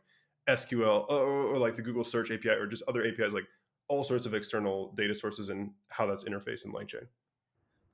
sql 0.48 1.06
or, 1.10 1.54
or 1.54 1.58
like 1.58 1.76
the 1.76 1.82
google 1.82 2.06
search 2.06 2.32
api 2.32 2.48
or 2.48 2.68
just 2.68 2.84
other 2.88 3.06
apis 3.06 3.34
like 3.34 3.44
all 3.90 4.04
sorts 4.04 4.26
of 4.26 4.34
external 4.34 4.94
data 4.98 5.14
sources 5.14 5.50
and 5.50 5.72
how 5.90 6.06
that's 6.06 6.24
interfaced 6.24 6.66
in 6.66 6.72
langchain 6.72 7.06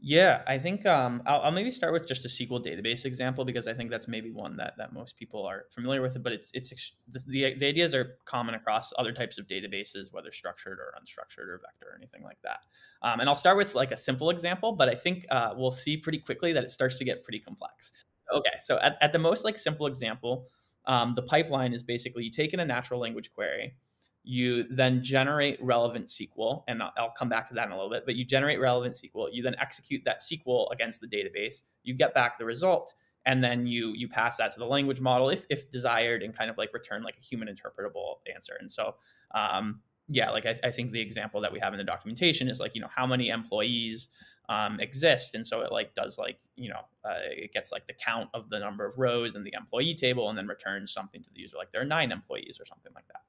yeah, 0.05 0.41
I 0.45 0.59
think 0.59 0.85
um, 0.85 1.23
I'll, 1.25 1.39
I'll, 1.43 1.51
maybe 1.51 1.71
start 1.71 1.93
with 1.93 2.05
just 2.05 2.25
a 2.25 2.27
SQL 2.27 2.61
database 2.61 3.05
example 3.05 3.45
because 3.45 3.69
I 3.69 3.73
think 3.73 3.89
that's 3.89 4.05
maybe 4.05 4.31
one 4.31 4.57
that, 4.57 4.73
that 4.77 4.91
most 4.91 5.15
people 5.15 5.45
are 5.45 5.63
familiar 5.71 6.01
with. 6.01 6.21
But 6.21 6.33
it's 6.33 6.51
it's 6.53 6.91
the, 7.09 7.55
the, 7.57 7.65
ideas 7.65 7.95
are 7.95 8.17
common 8.25 8.53
across 8.53 8.91
other 8.99 9.13
types 9.13 9.37
of 9.37 9.47
databases, 9.47 10.11
whether 10.11 10.33
structured 10.33 10.77
or 10.79 10.93
unstructured 10.99 11.47
or 11.47 11.61
vector 11.63 11.93
or 11.93 11.95
anything 11.95 12.21
like 12.21 12.37
that. 12.43 12.59
Um, 13.01 13.21
and 13.21 13.29
I'll 13.29 13.37
start 13.37 13.55
with 13.55 13.75
like 13.75 13.91
a 13.91 13.97
simple 13.97 14.29
example, 14.29 14.73
but 14.73 14.89
I 14.89 14.95
think 14.95 15.25
uh, 15.31 15.53
we'll 15.55 15.71
see 15.71 15.95
pretty 15.95 16.19
quickly 16.19 16.51
that 16.51 16.65
it 16.65 16.71
starts 16.71 16.97
to 16.97 17.05
get 17.05 17.23
pretty 17.23 17.39
complex. 17.39 17.93
Okay, 18.33 18.57
so 18.59 18.79
at, 18.79 18.97
at 18.99 19.13
the 19.13 19.19
most 19.19 19.45
like 19.45 19.57
simple 19.57 19.87
example, 19.87 20.49
um, 20.85 21.13
the 21.15 21.21
pipeline 21.21 21.71
is 21.71 21.81
basically 21.81 22.25
you 22.25 22.31
take 22.31 22.53
in 22.53 22.59
a 22.59 22.65
natural 22.65 22.99
language 22.99 23.31
query 23.31 23.75
you 24.23 24.63
then 24.69 25.03
generate 25.03 25.61
relevant 25.61 26.07
SQL, 26.07 26.63
and 26.67 26.81
I'll, 26.81 27.11
come 27.17 27.27
back 27.27 27.47
to 27.49 27.53
that 27.55 27.65
in 27.65 27.71
a 27.71 27.75
little 27.75 27.89
bit, 27.89 28.05
but 28.05 28.15
you 28.15 28.23
generate 28.23 28.59
relevant 28.59 28.95
SQL. 28.95 29.27
You 29.31 29.43
then 29.43 29.55
execute 29.59 30.01
that 30.05 30.21
SQL 30.21 30.71
against 30.71 31.01
the 31.01 31.07
database. 31.07 31.61
You 31.83 31.93
get 31.93 32.13
back 32.13 32.39
the 32.39 32.45
result, 32.45 32.93
and 33.25 33.43
then 33.43 33.67
you 33.67 33.93
you 33.95 34.07
pass 34.07 34.37
that 34.37 34.51
to 34.51 34.59
the 34.59 34.65
language 34.65 35.01
model 35.01 35.29
if, 35.29 35.45
if 35.49 35.69
desired, 35.69 36.23
and 36.23 36.35
kind 36.35 36.49
of 36.49 36.57
like 36.57 36.73
return 36.73 37.03
like 37.03 37.17
a 37.17 37.21
human 37.21 37.49
interpretable 37.49 38.15
answer. 38.33 38.53
And 38.59 38.71
so, 38.71 38.95
um, 39.35 39.81
yeah, 40.07 40.29
like 40.31 40.45
I, 40.45 40.57
I, 40.63 40.71
think 40.71 40.91
the 40.91 41.01
example 41.01 41.41
that 41.41 41.51
we 41.51 41.59
have 41.59 41.73
in 41.73 41.77
the 41.77 41.83
documentation 41.83 42.49
is 42.49 42.59
like 42.59 42.75
you 42.75 42.81
know 42.81 42.89
how 42.93 43.05
many 43.05 43.27
employees 43.27 44.07
um, 44.47 44.79
exist, 44.79 45.35
and 45.35 45.45
so 45.45 45.61
it 45.61 45.71
like 45.73 45.95
does 45.95 46.17
like 46.17 46.37
you 46.55 46.69
know 46.69 46.79
uh, 47.03 47.19
it 47.29 47.51
gets 47.51 47.73
like 47.73 47.87
the 47.87 47.93
count 47.93 48.29
of 48.33 48.49
the 48.49 48.59
number 48.59 48.85
of 48.85 48.97
rows 48.97 49.35
in 49.35 49.43
the 49.43 49.53
employee 49.57 49.95
table, 49.95 50.29
and 50.29 50.37
then 50.37 50.47
returns 50.47 50.93
something 50.93 51.21
to 51.21 51.29
the 51.33 51.41
user 51.41 51.57
like 51.57 51.73
there 51.73 51.81
are 51.81 51.85
nine 51.85 52.11
employees 52.13 52.57
or 52.59 52.65
something 52.65 52.91
like 52.95 53.07
that. 53.07 53.21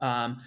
Um, 0.00 0.40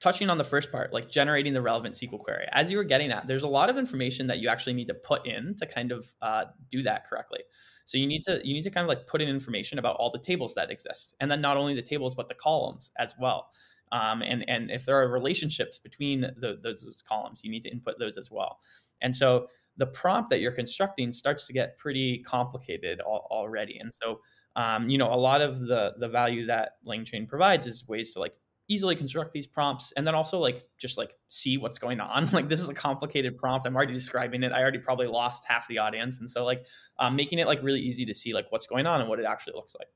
touching 0.00 0.30
on 0.30 0.38
the 0.38 0.44
first 0.44 0.72
part, 0.72 0.92
like 0.92 1.10
generating 1.10 1.52
the 1.52 1.60
relevant 1.60 1.94
SQL 1.94 2.18
query, 2.18 2.46
as 2.52 2.70
you 2.70 2.78
were 2.78 2.84
getting 2.84 3.12
at, 3.12 3.26
there's 3.26 3.42
a 3.42 3.48
lot 3.48 3.68
of 3.68 3.76
information 3.76 4.26
that 4.28 4.38
you 4.38 4.48
actually 4.48 4.72
need 4.72 4.88
to 4.88 4.94
put 4.94 5.26
in 5.26 5.54
to 5.56 5.66
kind 5.66 5.92
of 5.92 6.12
uh, 6.22 6.44
do 6.70 6.82
that 6.82 7.06
correctly. 7.06 7.40
So 7.84 7.98
you 7.98 8.06
need 8.06 8.22
to 8.24 8.40
you 8.44 8.54
need 8.54 8.62
to 8.62 8.70
kind 8.70 8.84
of 8.84 8.88
like 8.88 9.06
put 9.06 9.20
in 9.20 9.28
information 9.28 9.78
about 9.78 9.96
all 9.96 10.10
the 10.10 10.18
tables 10.18 10.54
that 10.54 10.70
exist, 10.70 11.14
and 11.20 11.30
then 11.30 11.40
not 11.40 11.56
only 11.56 11.74
the 11.74 11.82
tables 11.82 12.14
but 12.14 12.28
the 12.28 12.34
columns 12.34 12.90
as 12.98 13.14
well. 13.18 13.50
Um, 13.92 14.22
and 14.22 14.48
and 14.48 14.70
if 14.70 14.86
there 14.86 15.00
are 15.00 15.10
relationships 15.10 15.78
between 15.78 16.20
the, 16.20 16.58
those, 16.62 16.82
those 16.82 17.02
columns, 17.06 17.42
you 17.44 17.50
need 17.50 17.62
to 17.62 17.70
input 17.70 17.98
those 17.98 18.16
as 18.16 18.30
well. 18.30 18.60
And 19.02 19.14
so 19.14 19.48
the 19.76 19.86
prompt 19.86 20.30
that 20.30 20.40
you're 20.40 20.52
constructing 20.52 21.12
starts 21.12 21.46
to 21.46 21.52
get 21.52 21.76
pretty 21.76 22.22
complicated 22.22 23.00
al- 23.00 23.26
already. 23.30 23.78
And 23.78 23.92
so 23.92 24.20
um, 24.56 24.88
you 24.88 24.96
know 24.96 25.12
a 25.12 25.16
lot 25.16 25.40
of 25.40 25.66
the 25.66 25.94
the 25.98 26.08
value 26.08 26.46
that 26.46 26.76
LangChain 26.86 27.28
provides 27.28 27.66
is 27.66 27.86
ways 27.88 28.12
to 28.12 28.20
like 28.20 28.34
easily 28.70 28.94
construct 28.94 29.32
these 29.32 29.46
prompts 29.46 29.92
and 29.96 30.06
then 30.06 30.14
also 30.14 30.38
like 30.38 30.62
just 30.78 30.96
like 30.96 31.12
see 31.28 31.58
what's 31.58 31.78
going 31.78 32.00
on. 32.00 32.28
Like 32.32 32.48
this 32.48 32.60
is 32.60 32.68
a 32.68 32.74
complicated 32.74 33.36
prompt. 33.36 33.66
I'm 33.66 33.74
already 33.74 33.92
describing 33.92 34.44
it. 34.44 34.52
I 34.52 34.62
already 34.62 34.78
probably 34.78 35.08
lost 35.08 35.44
half 35.46 35.66
the 35.68 35.78
audience. 35.78 36.20
And 36.20 36.30
so 36.30 36.44
like 36.44 36.64
um, 36.98 37.16
making 37.16 37.40
it 37.40 37.46
like 37.46 37.62
really 37.62 37.80
easy 37.80 38.06
to 38.06 38.14
see 38.14 38.32
like 38.32 38.46
what's 38.50 38.66
going 38.66 38.86
on 38.86 39.00
and 39.00 39.10
what 39.10 39.18
it 39.18 39.26
actually 39.26 39.54
looks 39.54 39.74
like. 39.78 39.88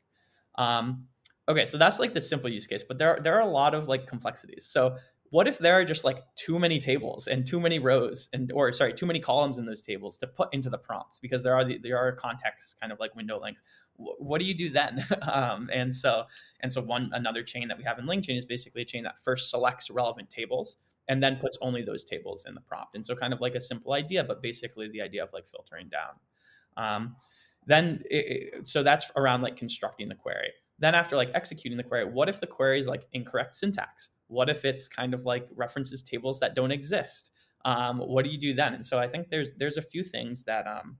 Um, 0.62 1.06
okay 1.46 1.66
so 1.66 1.76
that's 1.76 1.98
like 1.98 2.14
the 2.14 2.22
simple 2.22 2.48
use 2.48 2.66
case 2.66 2.84
but 2.88 2.96
there, 2.96 3.16
are, 3.16 3.20
there 3.20 3.34
are 3.36 3.42
a 3.42 3.50
lot 3.50 3.74
of 3.74 3.86
like 3.88 4.06
complexities. 4.06 4.66
So 4.66 4.96
what 5.30 5.48
if 5.48 5.58
there 5.58 5.74
are 5.74 5.84
just 5.84 6.04
like 6.04 6.20
too 6.36 6.58
many 6.58 6.78
tables 6.78 7.26
and 7.26 7.44
too 7.44 7.58
many 7.58 7.80
rows 7.80 8.28
and 8.32 8.52
or 8.52 8.70
sorry 8.72 8.92
too 8.92 9.06
many 9.06 9.18
columns 9.18 9.58
in 9.58 9.66
those 9.66 9.82
tables 9.82 10.16
to 10.18 10.26
put 10.26 10.48
into 10.52 10.70
the 10.70 10.78
prompts? 10.78 11.18
Because 11.18 11.42
there 11.42 11.54
are 11.54 11.64
the, 11.64 11.78
there 11.78 11.98
are 11.98 12.12
context 12.12 12.76
kind 12.80 12.92
of 12.92 13.00
like 13.00 13.16
window 13.16 13.40
length 13.40 13.62
what 13.96 14.40
do 14.40 14.44
you 14.44 14.54
do 14.54 14.70
then? 14.70 15.04
Um, 15.22 15.68
and 15.72 15.94
so 15.94 16.24
and 16.60 16.72
so 16.72 16.80
one 16.80 17.10
another 17.12 17.42
chain 17.42 17.66
that 17.68 17.78
we 17.78 17.84
have 17.84 17.98
in 17.98 18.06
LangChain 18.06 18.36
is 18.36 18.44
basically 18.44 18.82
a 18.82 18.84
chain 18.84 19.02
that 19.04 19.18
first 19.22 19.50
selects 19.50 19.90
relevant 19.90 20.30
tables 20.30 20.76
and 21.08 21.22
then 21.22 21.36
puts 21.36 21.58
only 21.60 21.82
those 21.82 22.04
tables 22.04 22.44
in 22.46 22.54
the 22.54 22.60
prompt. 22.60 22.94
And 22.94 23.04
so 23.04 23.16
kind 23.16 23.32
of 23.32 23.40
like 23.40 23.54
a 23.54 23.60
simple 23.60 23.94
idea 23.94 24.22
but 24.22 24.42
basically 24.42 24.88
the 24.88 25.00
idea 25.00 25.22
of 25.22 25.32
like 25.32 25.46
filtering 25.46 25.88
down. 25.88 26.14
Um, 26.76 27.16
then 27.66 28.02
it, 28.10 28.68
so 28.68 28.82
that's 28.82 29.10
around 29.16 29.42
like 29.42 29.56
constructing 29.56 30.08
the 30.08 30.14
query. 30.14 30.52
Then 30.78 30.94
after 30.94 31.16
like 31.16 31.30
executing 31.34 31.76
the 31.76 31.84
query 31.84 32.04
what 32.04 32.28
if 32.28 32.40
the 32.40 32.46
query 32.46 32.78
is 32.78 32.86
like 32.86 33.06
incorrect 33.12 33.54
syntax? 33.54 34.10
What 34.28 34.48
if 34.48 34.64
it's 34.64 34.88
kind 34.88 35.14
of 35.14 35.24
like 35.24 35.48
references 35.54 36.02
tables 36.02 36.38
that 36.40 36.54
don't 36.54 36.72
exist? 36.72 37.32
Um, 37.64 37.98
what 37.98 38.24
do 38.24 38.30
you 38.30 38.38
do 38.38 38.54
then? 38.54 38.74
And 38.74 38.86
so 38.86 38.98
i 38.98 39.08
think 39.08 39.30
there's 39.30 39.54
there's 39.54 39.78
a 39.78 39.82
few 39.82 40.02
things 40.02 40.44
that 40.44 40.66
um, 40.66 40.98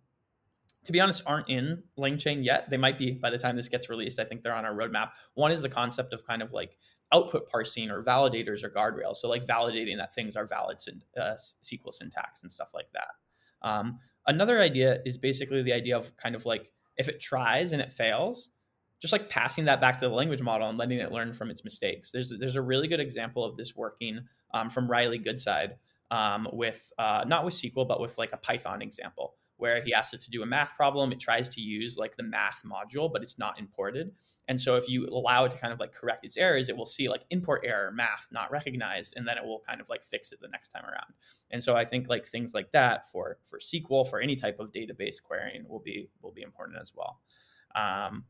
to 0.85 0.93
be 0.93 1.01
honest 1.01 1.23
aren't 1.27 1.49
in 1.49 1.83
langchain 1.99 2.45
yet. 2.45 2.71
They 2.71 2.77
might 2.77 2.99
be 2.99 3.13
by 3.13 3.31
the 3.31 3.39
time 3.39 3.57
this 3.57 3.69
gets 3.69 3.89
released. 3.89 4.19
I 4.19 4.25
think 4.25 4.43
they're 4.43 4.55
on 4.55 4.65
our 4.65 4.75
roadmap. 4.75 5.11
One 5.35 5.51
is 5.51 5.63
the 5.63 5.69
concept 5.69 6.13
of 6.13 6.27
kind 6.27 6.43
of 6.43 6.53
like 6.53 6.77
output 7.13 7.49
parsing 7.49 7.91
or 7.91 8.03
validators 8.03 8.63
or 8.65 8.71
guardrails. 8.71 9.17
So 9.17 9.29
like 9.29 9.47
validating 9.47 9.97
that 9.99 10.15
things 10.15 10.37
are 10.37 10.47
valid 10.47 10.79
uh, 11.17 11.21
sql 11.63 11.93
syntax 11.93 12.43
and 12.43 12.51
stuff 12.51 12.69
like 12.75 12.89
that. 12.93 13.69
Um, 13.69 13.99
another 14.27 14.61
idea 14.61 15.01
is 15.05 15.19
basically 15.19 15.63
the 15.63 15.73
idea 15.73 15.97
of 15.97 16.17
kind 16.17 16.35
of 16.35 16.45
like 16.45 16.71
if 16.97 17.09
it 17.09 17.21
tries 17.21 17.73
and 17.73 17.81
it 17.81 17.93
fails 17.93 18.51
just 19.01 19.13
like 19.13 19.29
passing 19.29 19.67
that 19.67 19.81
back 19.81 19.99
to 19.99 20.09
the 20.09 20.15
language 20.15 20.41
model 20.41 20.69
and 20.69 20.79
letting 20.79 20.99
it 20.99 21.13
learn 21.13 21.35
from 21.35 21.51
its 21.51 21.63
mistakes. 21.63 22.11
There's 22.11 22.33
there's 22.39 22.57
a 22.57 22.63
really 22.63 22.89
good 22.89 23.01
example 23.01 23.45
of 23.45 23.57
this 23.57 23.77
working 23.77 24.21
um, 24.53 24.71
from 24.71 24.91
Riley 24.91 25.19
Goodside 25.19 25.73
um, 26.11 26.49
with 26.53 26.93
uh, 26.99 27.25
not 27.27 27.45
with 27.45 27.55
SQL 27.55 27.87
but 27.87 28.01
with 28.01 28.17
like 28.19 28.33
a 28.33 28.39
Python 28.39 28.83
example 28.83 29.35
where 29.65 29.83
he 29.83 29.95
asks 29.95 30.13
it 30.13 30.21
to 30.21 30.31
do 30.31 30.43
a 30.43 30.47
math 30.47 30.77
problem. 30.77 31.11
It 31.11 31.19
tries 31.19 31.49
to 31.49 31.61
use 31.63 31.97
like 31.97 32.19
the 32.19 32.23
math 32.23 32.61
module, 32.67 33.11
but 33.11 33.23
it's 33.23 33.39
not 33.39 33.59
imported. 33.59 34.13
And 34.47 34.61
so 34.61 34.77
if 34.77 34.91
you 34.91 35.07
allow 35.07 35.47
it 35.47 35.53
to 35.53 35.57
kind 35.57 35.73
of 35.73 35.81
like 35.81 35.95
correct 35.95 36.23
its 36.23 36.37
errors, 36.37 36.69
it 36.69 36.77
will 36.77 36.85
see 36.85 37.09
like 37.09 37.23
import 37.31 37.63
error, 37.65 37.91
math 37.91 38.29
not 38.31 38.51
recognized, 38.51 39.15
and 39.17 39.27
then 39.27 39.39
it 39.39 39.45
will 39.45 39.63
kind 39.67 39.81
of 39.81 39.89
like 39.89 40.05
fix 40.05 40.33
it 40.33 40.41
the 40.43 40.49
next 40.49 40.69
time 40.69 40.85
around. 40.85 41.15
And 41.51 41.63
so 41.63 41.77
I 41.77 41.87
think 41.87 42.11
like 42.11 42.27
things 42.27 42.53
like 42.53 42.73
that 42.73 43.11
for 43.11 43.39
for 43.43 43.59
SQL 43.59 44.07
for 44.07 44.21
any 44.21 44.37
type 44.37 44.61
of 44.61 44.71
database 44.71 45.17
querying 45.23 45.67
will 45.67 45.81
be 45.81 46.11
will 46.21 46.33
be 46.33 46.43
important 46.43 46.79
as 46.79 46.93
well. 46.95 47.21
Um, 47.75 48.25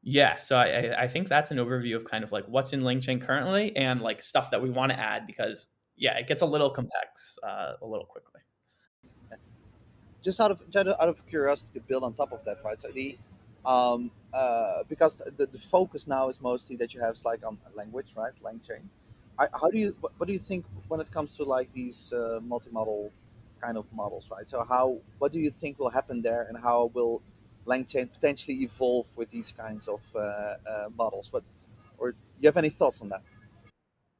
yeah, 0.00 0.36
so 0.36 0.56
I, 0.56 0.94
I 0.96 1.08
think 1.08 1.28
that's 1.28 1.50
an 1.50 1.58
overview 1.58 1.96
of 1.96 2.04
kind 2.04 2.22
of 2.22 2.30
like 2.30 2.44
what's 2.46 2.72
in 2.72 2.82
LangChain 2.82 3.20
currently 3.20 3.74
and 3.74 4.00
like 4.00 4.22
stuff 4.22 4.52
that 4.52 4.62
we 4.62 4.70
want 4.70 4.92
to 4.92 5.00
add 5.00 5.26
because 5.26 5.66
yeah, 5.96 6.16
it 6.16 6.28
gets 6.28 6.42
a 6.42 6.46
little 6.46 6.70
complex 6.70 7.36
uh, 7.42 7.72
a 7.82 7.86
little 7.86 8.06
quickly. 8.06 8.42
Just 10.22 10.40
out 10.40 10.50
of 10.50 10.60
out 10.74 11.08
of 11.08 11.26
curiosity 11.26 11.70
to 11.78 11.80
build 11.80 12.02
on 12.02 12.12
top 12.14 12.32
of 12.32 12.44
that, 12.44 12.58
right? 12.64 12.78
So 12.78 12.88
the 12.88 13.16
um, 13.64 14.10
uh, 14.32 14.82
because 14.88 15.14
the, 15.16 15.46
the 15.46 15.58
focus 15.58 16.06
now 16.06 16.28
is 16.28 16.40
mostly 16.40 16.76
that 16.76 16.94
you 16.94 17.00
have 17.00 17.16
like 17.24 17.46
on 17.46 17.58
language, 17.74 18.08
right? 18.16 18.32
LangChain. 18.42 18.82
I, 19.38 19.46
how 19.52 19.68
do 19.70 19.78
you 19.78 19.96
what 20.18 20.26
do 20.26 20.32
you 20.32 20.38
think 20.38 20.64
when 20.88 21.00
it 21.00 21.10
comes 21.12 21.36
to 21.36 21.44
like 21.44 21.72
these 21.72 22.12
uh, 22.12 22.40
multi-modal 22.42 23.12
kind 23.62 23.76
of 23.76 23.84
models, 23.92 24.24
right? 24.30 24.48
So 24.48 24.64
how 24.68 24.98
what 25.18 25.32
do 25.32 25.38
you 25.38 25.50
think 25.50 25.78
will 25.78 25.90
happen 25.90 26.22
there, 26.22 26.42
and 26.48 26.58
how 26.60 26.90
will 26.94 27.22
LangChain 27.66 28.12
potentially 28.12 28.62
evolve 28.62 29.06
with 29.16 29.30
these 29.30 29.52
kinds 29.52 29.86
of 29.88 30.00
uh, 30.14 30.18
uh, 30.20 30.88
models. 30.96 31.28
But 31.30 31.44
or 31.98 32.12
do 32.12 32.16
you 32.40 32.48
have 32.48 32.56
any 32.56 32.70
thoughts 32.70 33.00
on 33.00 33.10
that? 33.10 33.22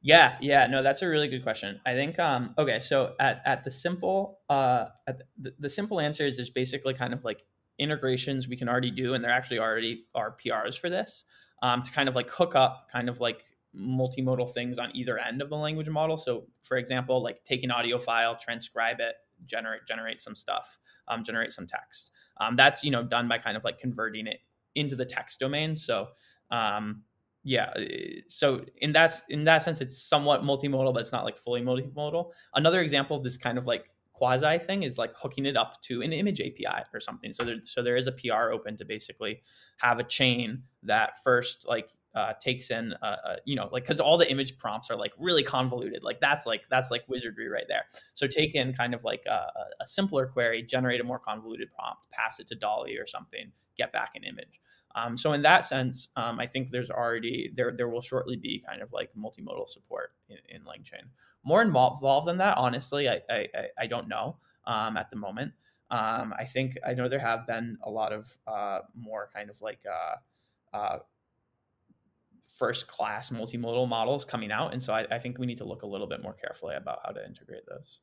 Yeah, 0.01 0.37
yeah, 0.41 0.67
no, 0.67 0.83
that's 0.83 1.01
a 1.01 1.07
really 1.07 1.27
good 1.27 1.43
question. 1.43 1.81
I 1.85 1.93
think 1.93 2.19
um, 2.19 2.53
okay, 2.57 2.79
so 2.79 3.15
at, 3.19 3.41
at 3.45 3.63
the 3.63 3.71
simple 3.71 4.39
uh, 4.49 4.85
at 5.07 5.23
the, 5.37 5.53
the 5.59 5.69
simple 5.69 5.99
answer 5.99 6.25
is 6.25 6.35
there's 6.37 6.51
basically 6.51 6.93
kind 6.93 7.13
of 7.13 7.23
like 7.25 7.43
integrations 7.79 8.47
we 8.47 8.55
can 8.55 8.69
already 8.69 8.91
do, 8.91 9.15
and 9.15 9.23
there 9.23 9.31
actually 9.31 9.59
already 9.59 10.05
are 10.13 10.35
PRs 10.37 10.77
for 10.77 10.89
this 10.89 11.25
um, 11.63 11.81
to 11.81 11.91
kind 11.91 12.07
of 12.07 12.15
like 12.15 12.29
hook 12.29 12.55
up 12.55 12.87
kind 12.91 13.09
of 13.09 13.19
like 13.19 13.43
multimodal 13.75 14.51
things 14.53 14.77
on 14.77 14.95
either 14.95 15.17
end 15.17 15.41
of 15.41 15.49
the 15.49 15.57
language 15.57 15.89
model. 15.89 16.15
So, 16.15 16.45
for 16.61 16.77
example, 16.77 17.21
like 17.23 17.43
take 17.43 17.63
an 17.63 17.71
audio 17.71 17.97
file, 17.97 18.37
transcribe 18.39 18.99
it, 18.99 19.15
generate 19.45 19.81
generate 19.87 20.19
some 20.19 20.35
stuff, 20.35 20.77
um, 21.07 21.23
generate 21.23 21.53
some 21.53 21.65
text. 21.65 22.11
Um, 22.39 22.55
that's 22.55 22.83
you 22.83 22.91
know 22.91 23.03
done 23.03 23.27
by 23.27 23.39
kind 23.39 23.57
of 23.57 23.63
like 23.63 23.79
converting 23.79 24.27
it 24.27 24.39
into 24.75 24.95
the 24.95 25.05
text 25.05 25.39
domain. 25.39 25.75
So 25.75 26.09
um, 26.51 27.01
yeah, 27.47 27.71
uh, 27.77 27.81
so 28.27 28.65
in 28.81 28.91
that 28.91 29.13
in 29.29 29.45
that 29.45 29.63
sense, 29.63 29.79
it's 29.79 29.97
somewhat 29.97 30.41
multimodal, 30.41 30.93
but 30.93 30.99
it's 30.99 31.13
not 31.13 31.23
like 31.23 31.37
fully 31.37 31.61
multimodal. 31.61 32.31
Another 32.53 32.81
example 32.81 33.15
of 33.15 33.23
this 33.23 33.37
kind 33.37 33.57
of 33.57 33.65
like 33.65 33.85
quasi 34.11 34.59
thing 34.59 34.83
is 34.83 34.97
like 34.97 35.13
hooking 35.15 35.45
it 35.45 35.55
up 35.55 35.81
to 35.83 36.01
an 36.01 36.11
image 36.11 36.41
API 36.41 36.83
or 36.93 36.99
something. 36.99 37.31
So 37.31 37.45
there, 37.45 37.55
so 37.63 37.81
there 37.81 37.95
is 37.95 38.05
a 38.05 38.11
PR 38.11 38.51
open 38.51 38.75
to 38.75 38.85
basically 38.85 39.43
have 39.77 39.97
a 39.97 40.03
chain 40.03 40.63
that 40.83 41.23
first 41.23 41.65
like 41.65 41.87
uh, 42.13 42.33
takes 42.33 42.69
in, 42.69 42.93
uh, 43.01 43.15
uh, 43.25 43.35
you 43.45 43.55
know, 43.55 43.69
like 43.71 43.83
because 43.83 44.01
all 44.01 44.17
the 44.17 44.29
image 44.29 44.57
prompts 44.57 44.91
are 44.91 44.97
like 44.97 45.13
really 45.17 45.43
convoluted. 45.43 46.03
Like 46.03 46.19
that's 46.19 46.45
like 46.45 46.63
that's 46.69 46.91
like 46.91 47.05
wizardry 47.07 47.47
right 47.47 47.65
there. 47.69 47.85
So 48.13 48.27
take 48.27 48.55
in 48.55 48.73
kind 48.73 48.93
of 48.93 49.05
like 49.05 49.23
a, 49.25 49.47
a 49.79 49.87
simpler 49.87 50.25
query, 50.27 50.63
generate 50.63 50.99
a 50.99 51.05
more 51.05 51.19
convoluted 51.19 51.69
prompt, 51.71 52.01
pass 52.11 52.41
it 52.41 52.47
to 52.47 52.55
DALL-E 52.55 52.97
or 52.97 53.07
something, 53.07 53.53
get 53.77 53.93
back 53.93 54.11
an 54.15 54.25
image. 54.25 54.59
Um, 54.97 55.15
so 55.17 55.33
in 55.33 55.41
that 55.43 55.65
sense, 55.65 56.09
um, 56.15 56.39
I 56.39 56.47
think 56.47 56.71
there's 56.71 56.89
already 56.89 57.51
there 57.55 57.71
there 57.71 57.89
will 57.89 58.01
shortly 58.01 58.35
be 58.35 58.63
kind 58.65 58.81
of 58.81 58.91
like 58.91 59.11
multimodal 59.15 59.67
support 59.67 60.13
in, 60.29 60.37
in 60.49 60.61
LangChain. 60.63 61.07
More 61.43 61.61
involved 61.61 62.27
than 62.27 62.37
that, 62.37 62.57
honestly, 62.57 63.07
I 63.07 63.21
I, 63.29 63.47
I 63.77 63.87
don't 63.87 64.07
know 64.07 64.37
um, 64.65 64.97
at 64.97 65.09
the 65.09 65.15
moment. 65.15 65.53
Um, 65.89 66.33
I 66.37 66.45
think 66.45 66.77
I 66.85 66.93
know 66.93 67.07
there 67.07 67.19
have 67.19 67.45
been 67.45 67.77
a 67.83 67.89
lot 67.89 68.11
of 68.11 68.35
uh, 68.47 68.79
more 68.95 69.29
kind 69.33 69.49
of 69.49 69.61
like 69.61 69.79
uh, 69.85 70.75
uh, 70.75 70.99
first 72.45 72.87
class 72.87 73.29
multimodal 73.29 73.87
models 73.87 74.25
coming 74.25 74.51
out. 74.51 74.73
And 74.73 74.81
so 74.81 74.93
I, 74.93 75.05
I, 75.11 75.19
think 75.19 75.37
we 75.37 75.45
need 75.45 75.57
to 75.59 75.65
look 75.65 75.83
a 75.83 75.87
little 75.87 76.07
bit 76.07 76.21
more 76.21 76.33
carefully 76.33 76.75
about 76.75 76.99
how 77.05 77.11
to 77.11 77.25
integrate 77.25 77.65
those. 77.69 77.99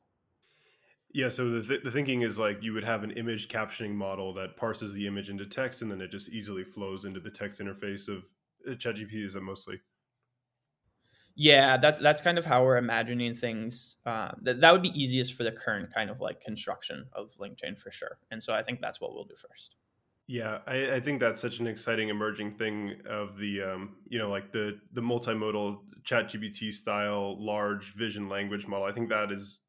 Yeah, 1.15 1.29
so 1.29 1.47
the, 1.47 1.65
th- 1.65 1.81
the 1.81 1.91
thinking 1.91 2.23
is 2.23 2.37
like 2.37 2.61
you 2.61 2.73
would 2.73 2.83
have 2.83 3.05
an 3.05 3.11
image 3.11 3.47
captioning 3.47 3.93
model 3.93 4.33
that 4.33 4.57
parses 4.57 4.91
the 4.91 5.07
image 5.07 5.29
into 5.29 5.45
text 5.45 5.81
and 5.81 5.89
then 5.89 6.01
it 6.01 6.11
just 6.11 6.27
easily 6.27 6.65
flows 6.65 7.05
into 7.05 7.21
the 7.21 7.29
text 7.29 7.61
interface 7.61 8.09
of 8.09 8.25
uh, 8.69 8.71
ChatGPT, 8.71 9.23
is 9.23 9.31
that 9.31 9.41
mostly? 9.41 9.79
Yeah, 11.33 11.77
that's 11.77 11.99
that's 11.99 12.21
kind 12.21 12.37
of 12.37 12.43
how 12.43 12.65
we're 12.65 12.75
imagining 12.75 13.33
things. 13.33 13.95
Uh, 14.05 14.31
that 14.41 14.59
that 14.59 14.73
would 14.73 14.81
be 14.81 14.89
easiest 14.89 15.35
for 15.35 15.45
the 15.45 15.53
current 15.53 15.93
kind 15.93 16.09
of 16.09 16.19
like 16.19 16.41
construction 16.41 17.05
of 17.13 17.31
LangChain 17.39 17.77
for 17.77 17.91
sure. 17.91 18.17
And 18.29 18.43
so 18.43 18.53
I 18.53 18.61
think 18.61 18.81
that's 18.81 18.99
what 18.99 19.13
we'll 19.13 19.23
do 19.23 19.35
first. 19.35 19.77
Yeah, 20.27 20.59
I, 20.67 20.95
I, 20.95 20.99
think 20.99 21.21
that's 21.21 21.39
such 21.39 21.59
an 21.59 21.67
exciting 21.67 22.09
emerging 22.09 22.55
thing 22.55 22.95
of 23.09 23.37
the 23.37 23.61
um, 23.61 23.95
you 24.09 24.19
know 24.19 24.27
like 24.27 24.51
the 24.51 24.79
the 24.91 25.01
multimodal 25.01 25.77
chat 26.03 26.27
GPT 26.27 26.73
style 26.73 27.41
large 27.41 27.93
vision 27.93 28.27
language 28.27 28.67
model. 28.67 28.85
I 28.85 28.91
think 28.91 29.07
that 29.09 29.31
is 29.31 29.59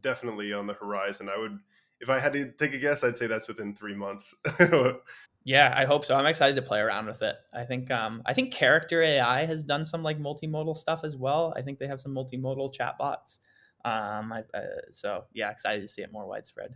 definitely 0.00 0.52
on 0.52 0.66
the 0.66 0.74
horizon. 0.74 1.28
I 1.28 1.38
would 1.38 1.58
if 2.00 2.10
I 2.10 2.18
had 2.18 2.32
to 2.34 2.50
take 2.52 2.74
a 2.74 2.78
guess, 2.78 3.04
I'd 3.04 3.16
say 3.16 3.26
that's 3.26 3.48
within 3.48 3.74
three 3.74 3.94
months. 3.94 4.34
yeah, 5.44 5.72
I 5.76 5.84
hope 5.84 6.04
so. 6.04 6.14
I'm 6.14 6.26
excited 6.26 6.56
to 6.56 6.62
play 6.62 6.80
around 6.80 7.06
with 7.06 7.22
it. 7.22 7.36
I 7.52 7.64
think 7.64 7.90
um, 7.90 8.22
I 8.26 8.34
think 8.34 8.52
Character 8.52 9.02
AI 9.02 9.46
has 9.46 9.62
done 9.62 9.84
some 9.84 10.02
like 10.02 10.18
multimodal 10.18 10.76
stuff 10.76 11.04
as 11.04 11.16
well. 11.16 11.54
I 11.56 11.62
think 11.62 11.78
they 11.78 11.86
have 11.86 12.00
some 12.00 12.14
multimodal 12.14 12.74
chatbots. 12.74 13.40
Um, 13.84 14.32
I, 14.32 14.40
uh, 14.54 14.60
so 14.90 15.24
yeah, 15.32 15.50
excited 15.50 15.82
to 15.82 15.88
see 15.88 16.02
it 16.02 16.12
more 16.12 16.26
widespread. 16.26 16.74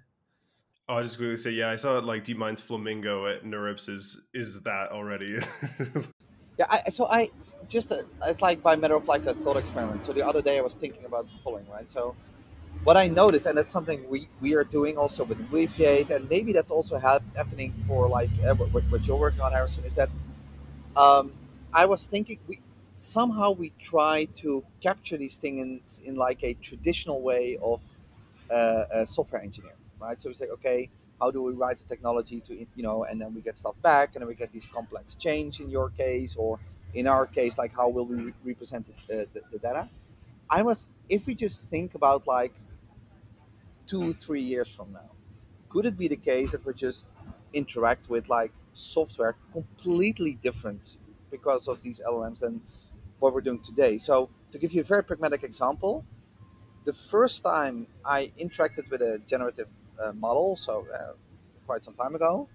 Oh, 0.89 0.97
I'll 0.97 1.03
just 1.03 1.19
quickly 1.19 1.37
say, 1.37 1.51
yeah, 1.51 1.69
I 1.69 1.77
saw 1.77 1.99
it 1.99 2.05
like 2.05 2.25
DeepMind's 2.25 2.63
Flamingo 2.63 3.27
at 3.27 3.45
NeurIPS 3.45 3.89
is 3.91 4.21
is 4.33 4.63
that 4.63 4.91
already. 4.91 5.39
yeah, 6.59 6.67
I, 6.71 6.89
so 6.89 7.07
I 7.07 7.31
just 7.69 7.93
uh, 7.93 8.03
it's 8.27 8.41
like 8.41 8.63
by 8.63 8.77
matter 8.77 8.97
of 8.97 9.07
like 9.07 9.27
a 9.27 9.35
thought 9.35 9.59
experiment. 9.59 10.05
So 10.07 10.13
the 10.15 10.27
other 10.27 10.41
day 10.41 10.59
I 10.59 10.63
was 10.63 10.77
thinking 10.77 11.05
about 11.05 11.27
the 11.27 11.39
following, 11.45 11.67
right? 11.69 11.91
So 11.91 12.17
what 12.85 12.97
I 12.97 13.09
noticed, 13.09 13.47
and 13.47 13.59
that's 13.59 13.73
something 13.73 14.09
we, 14.09 14.29
we 14.41 14.55
are 14.55 14.65
doing 14.65 14.97
also 14.99 15.25
with 15.25 15.39
Weaviate, 15.51 16.11
and 16.11 16.29
maybe 16.31 16.53
that's 16.53 16.71
also 16.71 16.99
ha- 16.99 17.21
happening 17.37 17.75
for 17.87 18.09
like 18.09 18.31
uh, 18.49 18.55
what, 18.55 18.83
what 18.91 19.07
you're 19.07 19.19
working 19.19 19.41
on, 19.41 19.53
Harrison, 19.53 19.85
is 19.85 19.95
that 19.97 20.09
um, 20.97 21.33
I 21.75 21.87
was 21.87 22.07
thinking 22.07 22.39
we 22.49 22.61
somehow 22.97 23.53
we 23.53 23.73
try 23.81 24.27
to 24.37 24.65
capture 24.83 25.17
these 25.17 25.37
things 25.39 26.01
in, 26.05 26.11
in 26.15 26.17
like 26.17 26.45
a 26.45 26.55
traditional 26.55 27.23
way 27.23 27.59
of 27.63 27.81
uh, 28.51 28.85
a 28.93 29.07
software 29.07 29.43
engineer 29.43 29.73
right? 30.01 30.21
So 30.21 30.29
we 30.29 30.35
say, 30.35 30.47
okay, 30.55 30.91
how 31.21 31.31
do 31.31 31.43
we 31.43 31.53
write 31.53 31.79
the 31.79 31.85
technology 31.85 32.41
to, 32.43 32.55
you 32.57 32.83
know, 32.83 33.05
and 33.05 33.21
then 33.21 33.35
we 33.35 33.41
get 33.41 33.59
stuff 33.59 33.75
back, 33.83 34.15
and 34.15 34.23
then 34.23 34.29
we 34.29 34.35
get 34.35 34.53
these 34.53 34.67
complex 34.73 35.15
change 35.17 35.61
in 35.61 35.71
your 35.71 35.91
case, 35.91 36.37
or 36.37 36.59
in 36.95 37.07
our 37.09 37.27
case, 37.27 37.59
like 37.59 37.75
how 37.75 37.89
will 37.89 38.07
we 38.07 38.17
re- 38.17 38.33
represent 38.45 38.87
the, 39.09 39.27
the, 39.35 39.41
the 39.53 39.59
data? 39.59 39.89
I 40.51 40.63
must, 40.63 40.91
if 41.09 41.27
we 41.27 41.35
just 41.35 41.65
think 41.65 41.95
about 41.95 42.27
like 42.27 42.55
two, 43.87 44.13
three 44.15 44.43
years 44.43 44.69
from 44.69 44.93
now, 44.93 45.11
could 45.69 45.87
it 45.87 45.99
be 45.99 46.09
the 46.09 46.17
case 46.17 46.53
that 46.53 46.65
we 46.65 46.73
just 46.75 47.07
interact 47.53 48.09
with 48.09 48.29
like 48.29 48.53
software 48.75 49.37
completely 49.53 50.39
different 50.43 50.97
because 51.31 51.69
of 51.69 51.83
these 51.83 52.01
LLMs 52.01 52.41
than 52.41 52.61
what 53.19 53.35
we're 53.35 53.43
doing 53.43 53.61
today? 53.61 53.99
So 53.99 54.31
to 54.53 54.59
give 54.59 54.73
you 54.73 54.81
a 54.81 54.85
very 54.85 55.05
pragmatic 55.05 55.43
example, 55.43 56.05
the 56.85 56.93
first 56.93 57.43
time 57.43 57.87
I 58.05 58.33
interacted 58.41 58.91
with 58.91 59.03
a 59.03 59.21
generative 59.27 59.69
uh, 60.03 60.13
model, 60.13 60.57
so 60.57 60.87
uh, 60.95 61.13
quite 61.67 61.85
some 61.85 61.95
time 61.95 62.15
ago, 62.15 62.49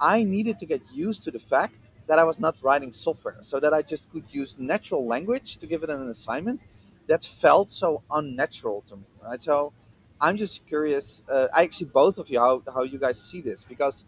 I 0.00 0.24
needed 0.24 0.58
to 0.60 0.66
get 0.66 0.82
used 0.92 1.22
to 1.24 1.30
the 1.30 1.38
fact 1.38 1.90
that 2.08 2.18
I 2.18 2.24
was 2.24 2.40
not 2.40 2.56
writing 2.62 2.92
software, 2.92 3.36
so 3.42 3.60
that 3.60 3.74
I 3.74 3.82
just 3.82 4.10
could 4.10 4.24
use 4.30 4.56
natural 4.58 5.06
language 5.06 5.58
to 5.58 5.66
give 5.66 5.82
it 5.82 5.90
an 5.90 6.08
assignment 6.08 6.60
that 7.08 7.24
felt 7.24 7.70
so 7.70 8.02
unnatural 8.10 8.82
to 8.88 8.96
me, 8.96 9.04
right? 9.22 9.40
So 9.42 9.72
I'm 10.20 10.36
just 10.36 10.66
curious. 10.66 11.22
Uh, 11.30 11.48
I 11.54 11.62
actually 11.64 11.88
both 11.88 12.18
of 12.18 12.28
you 12.30 12.38
how 12.40 12.62
how 12.72 12.82
you 12.82 12.98
guys 12.98 13.20
see 13.20 13.40
this 13.40 13.64
because 13.64 14.04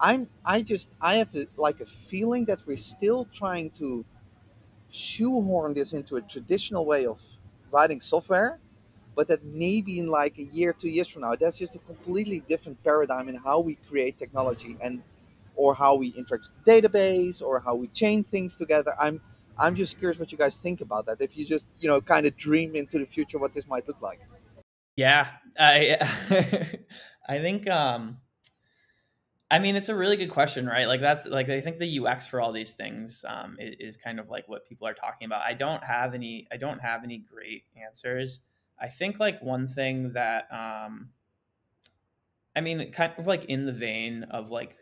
I'm 0.00 0.28
I 0.44 0.62
just 0.62 0.88
I 1.00 1.14
have 1.16 1.34
a, 1.36 1.46
like 1.56 1.80
a 1.80 1.86
feeling 1.86 2.46
that 2.46 2.62
we're 2.66 2.76
still 2.78 3.26
trying 3.34 3.70
to 3.78 4.04
shoehorn 4.90 5.74
this 5.74 5.92
into 5.92 6.16
a 6.16 6.22
traditional 6.22 6.84
way 6.86 7.06
of 7.06 7.20
writing 7.70 8.00
software, 8.00 8.58
but 9.16 9.28
that 9.28 9.44
maybe 9.44 9.98
in 9.98 10.08
like 10.08 10.38
a 10.38 10.42
year, 10.44 10.72
two 10.72 10.88
years 10.88 11.08
from 11.08 11.22
now, 11.22 11.34
that's 11.36 11.58
just 11.58 11.74
a 11.74 11.78
completely 11.80 12.40
different 12.48 12.82
paradigm 12.84 13.28
in 13.28 13.36
how 13.36 13.60
we 13.60 13.76
create 13.88 14.18
technology 14.18 14.76
and 14.82 15.02
or 15.54 15.74
how 15.74 15.94
we 15.94 16.08
interact 16.08 16.48
with 16.48 16.64
the 16.64 16.88
database 16.88 17.42
or 17.42 17.60
how 17.60 17.74
we 17.74 17.88
chain 17.88 18.24
things 18.24 18.56
together. 18.56 18.94
I'm 19.00 19.20
I'm 19.58 19.76
just 19.76 19.98
curious 19.98 20.18
what 20.18 20.32
you 20.32 20.38
guys 20.38 20.56
think 20.56 20.80
about 20.80 21.06
that. 21.06 21.20
If 21.20 21.36
you 21.36 21.44
just 21.44 21.66
you 21.80 21.88
know 21.88 22.00
kind 22.00 22.26
of 22.26 22.36
dream 22.36 22.74
into 22.74 22.98
the 22.98 23.06
future 23.06 23.38
what 23.38 23.52
this 23.52 23.66
might 23.66 23.86
look 23.86 24.00
like. 24.00 24.20
Yeah, 24.96 25.28
I 25.58 25.96
I 27.28 27.38
think 27.38 27.68
um 27.68 28.18
I 29.50 29.58
mean 29.58 29.76
it's 29.76 29.88
a 29.88 29.94
really 29.94 30.16
good 30.16 30.30
question, 30.30 30.66
right? 30.66 30.86
Like 30.86 31.00
that's 31.00 31.26
like 31.26 31.48
I 31.48 31.60
think 31.60 31.78
the 31.78 32.00
UX 32.00 32.26
for 32.26 32.40
all 32.40 32.52
these 32.52 32.74
things 32.74 33.24
um 33.28 33.56
is, 33.58 33.76
is 33.80 33.96
kind 33.96 34.18
of 34.18 34.28
like 34.28 34.48
what 34.48 34.66
people 34.66 34.86
are 34.86 34.94
talking 34.94 35.26
about. 35.26 35.42
I 35.42 35.54
don't 35.54 35.82
have 35.84 36.14
any 36.14 36.46
I 36.52 36.56
don't 36.56 36.80
have 36.80 37.04
any 37.04 37.18
great 37.18 37.64
answers. 37.82 38.40
I 38.80 38.88
think 38.88 39.20
like 39.20 39.42
one 39.42 39.68
thing 39.68 40.12
that 40.14 40.46
um 40.52 41.10
I 42.56 42.60
mean 42.60 42.92
kind 42.92 43.12
of 43.16 43.26
like 43.26 43.44
in 43.46 43.66
the 43.66 43.72
vein 43.72 44.24
of 44.24 44.50
like 44.50 44.76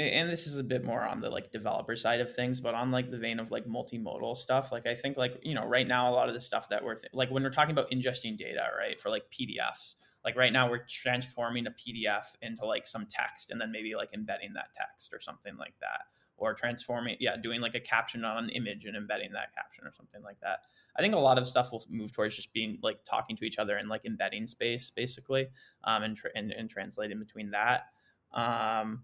and 0.00 0.30
this 0.30 0.46
is 0.46 0.58
a 0.58 0.64
bit 0.64 0.84
more 0.84 1.02
on 1.02 1.20
the 1.20 1.28
like 1.28 1.50
developer 1.50 1.94
side 1.94 2.20
of 2.20 2.34
things 2.34 2.60
but 2.60 2.74
on 2.74 2.90
like 2.90 3.10
the 3.10 3.18
vein 3.18 3.38
of 3.38 3.50
like 3.50 3.66
multimodal 3.66 4.36
stuff 4.36 4.72
like 4.72 4.86
i 4.86 4.94
think 4.94 5.16
like 5.16 5.38
you 5.42 5.54
know 5.54 5.66
right 5.66 5.86
now 5.86 6.10
a 6.10 6.14
lot 6.14 6.28
of 6.28 6.34
the 6.34 6.40
stuff 6.40 6.68
that 6.68 6.82
we're 6.82 6.94
th- 6.94 7.12
like 7.12 7.30
when 7.30 7.42
we're 7.42 7.50
talking 7.50 7.72
about 7.72 7.90
ingesting 7.90 8.36
data 8.36 8.68
right 8.78 9.00
for 9.00 9.10
like 9.10 9.24
pdfs 9.30 9.94
like 10.24 10.36
right 10.36 10.52
now 10.52 10.68
we're 10.68 10.84
transforming 10.88 11.66
a 11.66 11.70
pdf 11.70 12.24
into 12.42 12.64
like 12.64 12.86
some 12.86 13.06
text 13.06 13.50
and 13.50 13.60
then 13.60 13.70
maybe 13.70 13.94
like 13.94 14.12
embedding 14.14 14.52
that 14.54 14.72
text 14.74 15.12
or 15.12 15.20
something 15.20 15.56
like 15.56 15.74
that 15.80 16.02
or 16.40 16.54
transforming 16.54 17.16
yeah 17.20 17.36
doing 17.36 17.60
like 17.60 17.74
a 17.74 17.80
caption 17.80 18.24
on 18.24 18.44
an 18.44 18.50
image 18.50 18.86
and 18.86 18.96
embedding 18.96 19.30
that 19.32 19.54
caption 19.54 19.86
or 19.86 19.92
something 19.92 20.22
like 20.22 20.40
that. 20.40 20.60
I 20.96 21.02
think 21.02 21.14
a 21.14 21.18
lot 21.18 21.38
of 21.38 21.46
stuff 21.46 21.70
will 21.70 21.84
move 21.88 22.12
towards 22.12 22.34
just 22.34 22.52
being 22.52 22.78
like 22.82 23.04
talking 23.04 23.36
to 23.36 23.44
each 23.44 23.58
other 23.58 23.78
in 23.78 23.88
like 23.88 24.04
embedding 24.04 24.46
space 24.46 24.90
basically 24.90 25.48
um, 25.84 26.02
and, 26.02 26.16
tra- 26.16 26.30
and, 26.34 26.50
and 26.50 26.68
translating 26.68 27.18
between 27.18 27.50
that 27.50 27.84
um, 28.32 29.02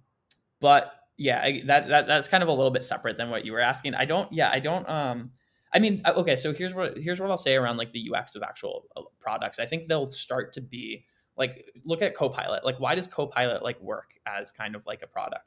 but 0.67 0.95
yeah, 1.17 1.41
I, 1.41 1.63
that 1.67 1.87
that 1.87 2.09
that's 2.09 2.27
kind 2.27 2.43
of 2.43 2.49
a 2.49 2.53
little 2.53 2.73
bit 2.73 2.85
separate 2.85 3.17
than 3.17 3.31
what 3.31 3.45
you 3.45 3.53
were 3.53 3.61
asking. 3.61 3.95
I 3.95 4.05
don't. 4.05 4.33
Yeah, 4.33 4.51
I 4.53 4.59
don't. 4.59 4.89
Um, 4.89 5.31
I 5.73 5.79
mean, 5.79 6.03
uh, 6.05 6.15
okay. 6.17 6.35
So 6.35 6.53
here's 6.53 6.75
what 6.75 6.99
here's 6.99 7.21
what 7.21 7.31
I'll 7.31 7.39
say 7.39 7.55
around 7.55 7.77
like 7.77 7.93
the 7.93 8.11
UX 8.13 8.35
of 8.35 8.43
actual 8.43 8.87
uh, 8.97 9.03
products. 9.21 9.61
I 9.61 9.67
think 9.67 9.87
they'll 9.87 10.09
start 10.09 10.53
to 10.55 10.61
be 10.61 11.05
like 11.37 11.67
look 11.85 12.03
at 12.03 12.17
Copilot. 12.17 12.65
Like, 12.65 12.81
why 12.81 12.97
does 12.97 13.07
Copilot 13.07 13.63
like 13.63 13.81
work 13.81 14.11
as 14.27 14.51
kind 14.51 14.75
of 14.75 14.85
like 14.87 15.03
a 15.03 15.07
product? 15.07 15.45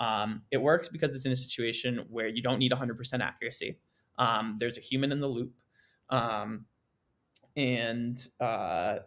Um, 0.00 0.40
it 0.50 0.56
works 0.56 0.88
because 0.88 1.14
it's 1.14 1.26
in 1.26 1.32
a 1.32 1.36
situation 1.36 2.06
where 2.08 2.28
you 2.28 2.40
don't 2.40 2.58
need 2.58 2.72
100% 2.72 3.20
accuracy. 3.20 3.78
Um, 4.16 4.56
there's 4.58 4.78
a 4.78 4.80
human 4.80 5.12
in 5.12 5.20
the 5.20 5.28
loop, 5.28 5.52
um, 6.08 6.64
and 7.56 8.26
uh, 8.40 9.00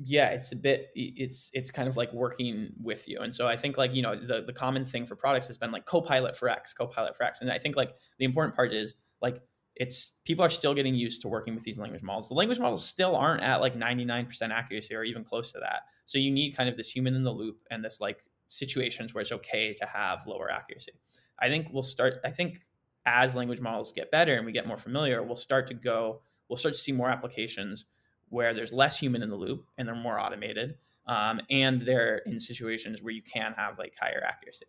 yeah 0.00 0.28
it's 0.28 0.52
a 0.52 0.56
bit 0.56 0.90
it's 0.94 1.50
it's 1.52 1.70
kind 1.70 1.88
of 1.88 1.96
like 1.96 2.12
working 2.12 2.72
with 2.80 3.08
you. 3.08 3.18
And 3.20 3.34
so 3.34 3.46
i 3.46 3.56
think 3.56 3.76
like 3.76 3.94
you 3.94 4.02
know 4.02 4.16
the 4.16 4.42
the 4.46 4.52
common 4.52 4.86
thing 4.86 5.06
for 5.06 5.16
products 5.16 5.46
has 5.48 5.58
been 5.58 5.70
like 5.70 5.84
copilot 5.86 6.36
for 6.36 6.48
x 6.48 6.72
copilot 6.72 7.16
for 7.16 7.24
x. 7.24 7.40
And 7.40 7.50
i 7.50 7.58
think 7.58 7.76
like 7.76 7.94
the 8.18 8.24
important 8.24 8.56
part 8.56 8.72
is 8.72 8.94
like 9.20 9.40
it's 9.76 10.12
people 10.24 10.44
are 10.44 10.50
still 10.50 10.74
getting 10.74 10.94
used 10.94 11.22
to 11.22 11.28
working 11.28 11.54
with 11.54 11.64
these 11.64 11.78
language 11.78 12.02
models. 12.02 12.28
The 12.28 12.34
language 12.34 12.58
models 12.58 12.84
still 12.84 13.16
aren't 13.16 13.42
at 13.42 13.62
like 13.62 13.74
99% 13.74 14.50
accuracy 14.50 14.94
or 14.94 15.02
even 15.02 15.24
close 15.24 15.50
to 15.52 15.60
that. 15.60 15.80
So 16.04 16.18
you 16.18 16.30
need 16.30 16.54
kind 16.54 16.68
of 16.68 16.76
this 16.76 16.90
human 16.90 17.14
in 17.14 17.22
the 17.22 17.32
loop 17.32 17.56
and 17.70 17.82
this 17.82 17.98
like 17.98 18.22
situations 18.48 19.14
where 19.14 19.22
it's 19.22 19.32
okay 19.32 19.72
to 19.72 19.86
have 19.86 20.26
lower 20.26 20.50
accuracy. 20.50 20.92
I 21.38 21.48
think 21.48 21.68
we'll 21.72 21.82
start 21.82 22.14
i 22.24 22.30
think 22.30 22.60
as 23.04 23.34
language 23.34 23.60
models 23.60 23.92
get 23.92 24.10
better 24.10 24.34
and 24.34 24.46
we 24.46 24.52
get 24.52 24.66
more 24.66 24.78
familiar 24.78 25.22
we'll 25.22 25.36
start 25.36 25.66
to 25.66 25.74
go 25.74 26.22
we'll 26.48 26.56
start 26.56 26.74
to 26.74 26.80
see 26.80 26.92
more 26.92 27.10
applications 27.10 27.84
where 28.32 28.54
there's 28.54 28.72
less 28.72 28.98
human 28.98 29.22
in 29.22 29.28
the 29.28 29.36
loop 29.36 29.66
and 29.76 29.86
they're 29.86 29.94
more 29.94 30.18
automated 30.18 30.74
um, 31.06 31.40
and 31.50 31.82
they're 31.82 32.18
in 32.18 32.40
situations 32.40 33.02
where 33.02 33.12
you 33.12 33.22
can 33.22 33.52
have 33.52 33.78
like 33.78 33.94
higher 34.00 34.22
accuracy. 34.26 34.66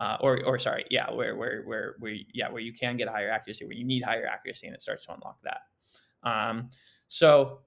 Uh, 0.00 0.16
or, 0.20 0.42
or 0.42 0.58
sorry 0.58 0.84
yeah 0.90 1.08
where, 1.12 1.36
where 1.36 1.62
where 1.62 1.94
where 2.00 2.16
yeah 2.32 2.50
where 2.50 2.60
you 2.60 2.72
can 2.72 2.96
get 2.96 3.06
higher 3.06 3.30
accuracy 3.30 3.64
where 3.64 3.76
you 3.76 3.84
need 3.84 4.02
higher 4.02 4.26
accuracy 4.26 4.66
and 4.66 4.74
it 4.74 4.82
starts 4.82 5.06
to 5.06 5.14
unlock 5.14 5.38
that. 5.44 5.60
Um, 6.28 6.70
so 7.06 7.60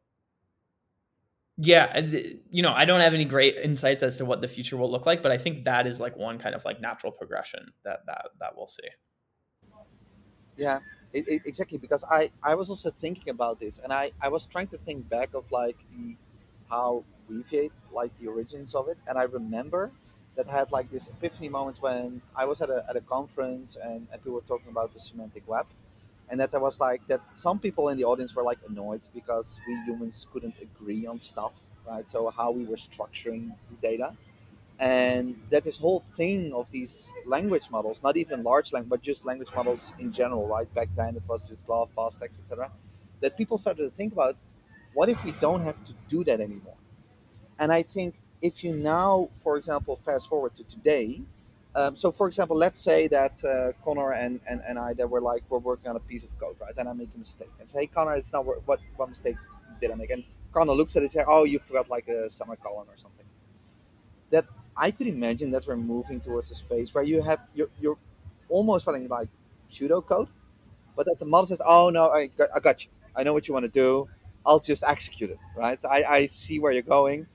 yeah 1.58 2.00
you 2.52 2.62
know 2.62 2.72
i 2.74 2.86
don't 2.86 3.00
have 3.00 3.16
any 3.16 3.26
great 3.26 3.56
insights 3.56 4.04
as 4.04 4.18
to 4.18 4.26
what 4.26 4.42
the 4.42 4.48
future 4.48 4.78
will 4.78 4.92
look 4.92 5.08
like 5.08 5.24
but 5.24 5.32
i 5.32 5.38
think 5.38 5.66
that 5.66 5.88
is 5.88 6.00
like 6.00 6.16
one 6.16 6.38
kind 6.38 6.54
of 6.54 6.64
like 6.66 6.80
natural 6.80 7.12
progression 7.12 7.72
that 7.84 8.06
that 8.06 8.26
that 8.40 8.56
we'll 8.56 8.68
see. 8.68 8.84
Yeah 10.56 10.80
it, 11.18 11.28
it, 11.28 11.42
exactly 11.46 11.78
because 11.78 12.04
I, 12.10 12.32
I 12.44 12.56
was 12.56 12.70
also 12.70 12.92
thinking 12.92 13.30
about 13.30 13.60
this 13.60 13.80
and 13.84 13.92
I, 13.94 14.12
I 14.22 14.30
was 14.30 14.46
trying 14.46 14.68
to 14.70 14.78
think 14.78 15.10
back 15.10 15.34
of 15.34 15.52
like 15.52 15.78
the 15.92 16.16
how 16.70 17.04
Weaviate 17.30 17.72
like 17.92 18.12
the 18.20 18.28
origins 18.28 18.76
of 18.76 18.88
it 18.90 18.98
and 19.08 19.18
I 19.18 19.24
remember 19.24 19.92
that 20.36 20.48
I 20.50 20.52
had 20.52 20.72
like 20.72 20.92
this 20.92 21.08
epiphany 21.08 21.50
moment 21.50 21.78
when 21.82 22.22
I 22.36 22.46
was 22.46 22.62
at 22.62 22.70
a, 22.70 22.84
at 22.90 22.96
a 22.96 23.02
conference 23.02 23.78
and, 23.82 24.08
and 24.12 24.22
people 24.24 24.34
were 24.34 24.42
talking 24.54 24.70
about 24.70 24.94
the 24.94 25.00
semantic 25.00 25.48
web 25.48 25.66
and 26.30 26.40
that 26.40 26.52
there 26.52 26.62
was 26.62 26.80
like 26.80 27.08
that 27.08 27.22
some 27.36 27.60
people 27.60 27.90
in 27.90 27.98
the 27.98 28.04
audience 28.06 28.36
were 28.36 28.44
like 28.44 28.60
annoyed 28.70 29.02
because 29.14 29.60
we 29.68 29.76
humans 29.86 30.28
couldn't 30.32 30.56
agree 30.62 31.06
on 31.08 31.20
stuff 31.20 31.54
right? 31.88 32.08
So 32.10 32.30
how 32.30 32.52
we 32.52 32.66
were 32.66 32.76
structuring 32.78 33.52
the 33.70 33.78
data 33.82 34.16
and 34.80 35.40
that 35.50 35.64
this 35.64 35.78
whole 35.78 36.04
thing 36.18 36.54
of 36.54 36.68
these 36.72 37.12
language 37.26 37.70
models 37.72 38.00
not 38.04 38.16
even 38.16 38.44
large 38.44 38.72
language 38.74 38.90
but 38.90 39.02
just 39.02 39.26
language 39.26 39.50
models 39.56 39.92
in 40.00 40.12
general 40.12 40.48
right? 40.48 40.72
Back 40.76 40.90
then 40.96 41.16
it 41.16 41.24
was 41.28 41.42
just 41.48 41.66
GloVe 41.68 41.90
fast 41.96 42.22
text 42.22 42.40
etc 42.40 42.72
that 43.22 43.38
people 43.38 43.58
started 43.58 43.84
to 43.84 43.90
think 43.90 44.14
about 44.14 44.36
what 44.94 45.10
if 45.10 45.24
we 45.24 45.32
don't 45.42 45.62
have 45.62 45.84
to 45.86 45.94
do 46.10 46.24
that 46.24 46.40
anymore? 46.40 46.76
And 47.60 47.72
i 47.72 47.82
think 47.82 48.16
if 48.42 48.64
you 48.64 48.76
now 48.76 49.30
for 49.40 49.58
example 49.58 50.00
fast 50.06 50.30
forward 50.30 50.56
to 50.56 50.64
today 50.64 51.22
um, 51.76 51.96
so 51.96 52.12
for 52.12 52.28
example 52.28 52.56
let's 52.56 52.80
say 52.80 53.08
that 53.08 53.44
uh, 53.44 53.72
connor 53.84 54.14
and, 54.14 54.40
and, 54.50 54.62
and 54.68 54.80
i 54.80 54.94
that 54.94 55.10
were 55.10 55.22
like 55.22 55.44
we're 55.50 55.60
working 55.60 55.90
on 55.90 55.96
a 55.96 56.00
piece 56.00 56.24
of 56.24 56.30
code 56.40 56.56
right? 56.62 56.74
And 56.78 56.88
i 56.90 56.94
make 56.94 57.10
a 57.16 57.20
mistake. 57.20 57.50
And 57.60 57.70
say 57.70 57.82
hey 57.82 57.88
connor 57.88 58.16
it's 58.16 58.32
not 58.34 58.46
what 58.46 58.80
what 58.96 59.10
mistake 59.10 59.38
did 59.82 59.92
i 59.92 59.96
make? 59.96 60.12
And 60.12 60.24
connor 60.54 60.74
looks 60.74 60.96
at 60.96 61.02
it 61.02 61.06
and 61.06 61.12
says 61.12 61.26
oh 61.28 61.44
you 61.46 61.60
forgot 61.60 61.90
like 61.90 62.08
a 62.08 62.30
semicolon 62.30 62.88
or 62.88 62.98
something. 62.98 63.26
That 64.30 64.46
I 64.78 64.92
could 64.92 65.08
imagine 65.08 65.52
that 65.52 65.68
we're 65.68 65.78
moving 65.78 66.22
towards 66.22 66.52
a 66.52 66.56
space 66.56 66.94
where 66.94 67.04
you 67.04 67.22
have 67.22 67.40
you're, 67.56 67.70
you're 67.80 67.98
almost 68.50 68.88
running 68.88 69.08
like 69.08 69.30
pseudo 69.70 70.02
code, 70.02 70.30
but 70.96 71.06
that 71.08 71.20
the 71.20 71.26
model 71.26 71.48
says, 71.48 71.62
"Oh 71.66 71.90
no, 71.90 72.10
I 72.10 72.28
got, 72.28 72.50
I 72.56 72.60
got 72.60 72.86
you. 72.86 72.92
I 73.16 73.24
know 73.24 73.34
what 73.34 73.48
you 73.48 73.54
want 73.54 73.66
to 73.66 73.72
do. 73.72 74.10
I'll 74.46 74.60
just 74.60 74.84
execute 74.84 75.32
it." 75.32 75.40
Right? 75.56 75.80
I, 75.86 76.04
I 76.04 76.26
see 76.28 76.60
where 76.60 76.72
you're 76.72 76.82
going, 76.84 77.28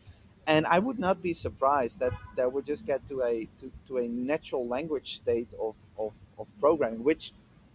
and 0.47 0.67
I 0.67 0.79
would 0.79 0.99
not 0.99 1.23
be 1.23 1.35
surprised 1.35 2.01
that 2.01 2.13
that 2.37 2.53
would 2.53 2.67
just 2.67 2.87
get 2.87 3.07
to 3.09 3.23
a 3.23 3.49
to, 3.61 3.73
to 3.89 3.99
a 3.99 4.09
natural 4.09 4.67
language 4.67 5.17
state 5.17 5.49
of, 5.61 5.75
of, 5.99 6.13
of 6.39 6.47
programming, 6.61 7.05
which 7.05 7.33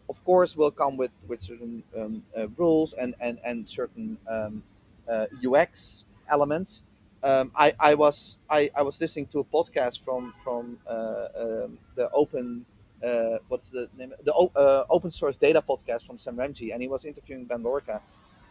of 0.10 0.24
course 0.26 0.56
will 0.56 0.72
come 0.72 0.98
with 0.98 1.12
with 1.28 1.42
certain 1.44 1.84
um, 1.98 2.24
uh, 2.38 2.48
rules 2.58 2.94
and 2.94 3.16
and 3.20 3.40
and 3.44 3.68
certain 3.68 4.18
um, 4.30 4.64
uh, 5.10 5.26
UX 5.46 6.06
elements 6.30 6.84
um, 7.24 7.52
I, 7.56 7.74
I 7.80 7.96
was 7.96 8.38
I, 8.50 8.70
I 8.76 8.82
was 8.84 9.00
listening 9.02 9.28
to 9.28 9.40
a 9.40 9.44
podcast 9.44 10.02
from 10.04 10.34
from 10.44 10.78
uh, 10.88 11.28
um, 11.38 11.80
the 11.96 12.10
open 12.12 12.66
uh, 13.04 13.38
what's 13.48 13.70
the 13.70 13.90
name? 13.98 14.14
The 14.24 14.34
uh, 14.34 14.86
open 14.90 15.12
source 15.12 15.38
data 15.38 15.62
podcast 15.68 16.06
from 16.06 16.18
Sam 16.20 16.36
Ramji 16.36 16.74
and 16.74 16.82
he 16.82 16.88
was 16.88 17.06
interviewing 17.06 17.46
Ben 17.46 17.64
Lorica 17.64 18.02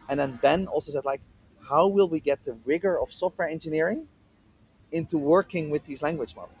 and 0.09 0.19
then 0.19 0.39
Ben 0.41 0.67
also 0.67 0.91
said 0.91 1.05
like 1.05 1.21
how 1.69 1.87
will 1.87 2.07
we 2.09 2.19
get 2.19 2.43
the 2.43 2.53
rigor 2.65 2.99
of 2.99 3.11
software 3.11 3.47
engineering 3.47 4.07
into 4.91 5.17
working 5.17 5.69
with 5.69 5.85
these 5.85 6.01
language 6.01 6.35
models? 6.35 6.59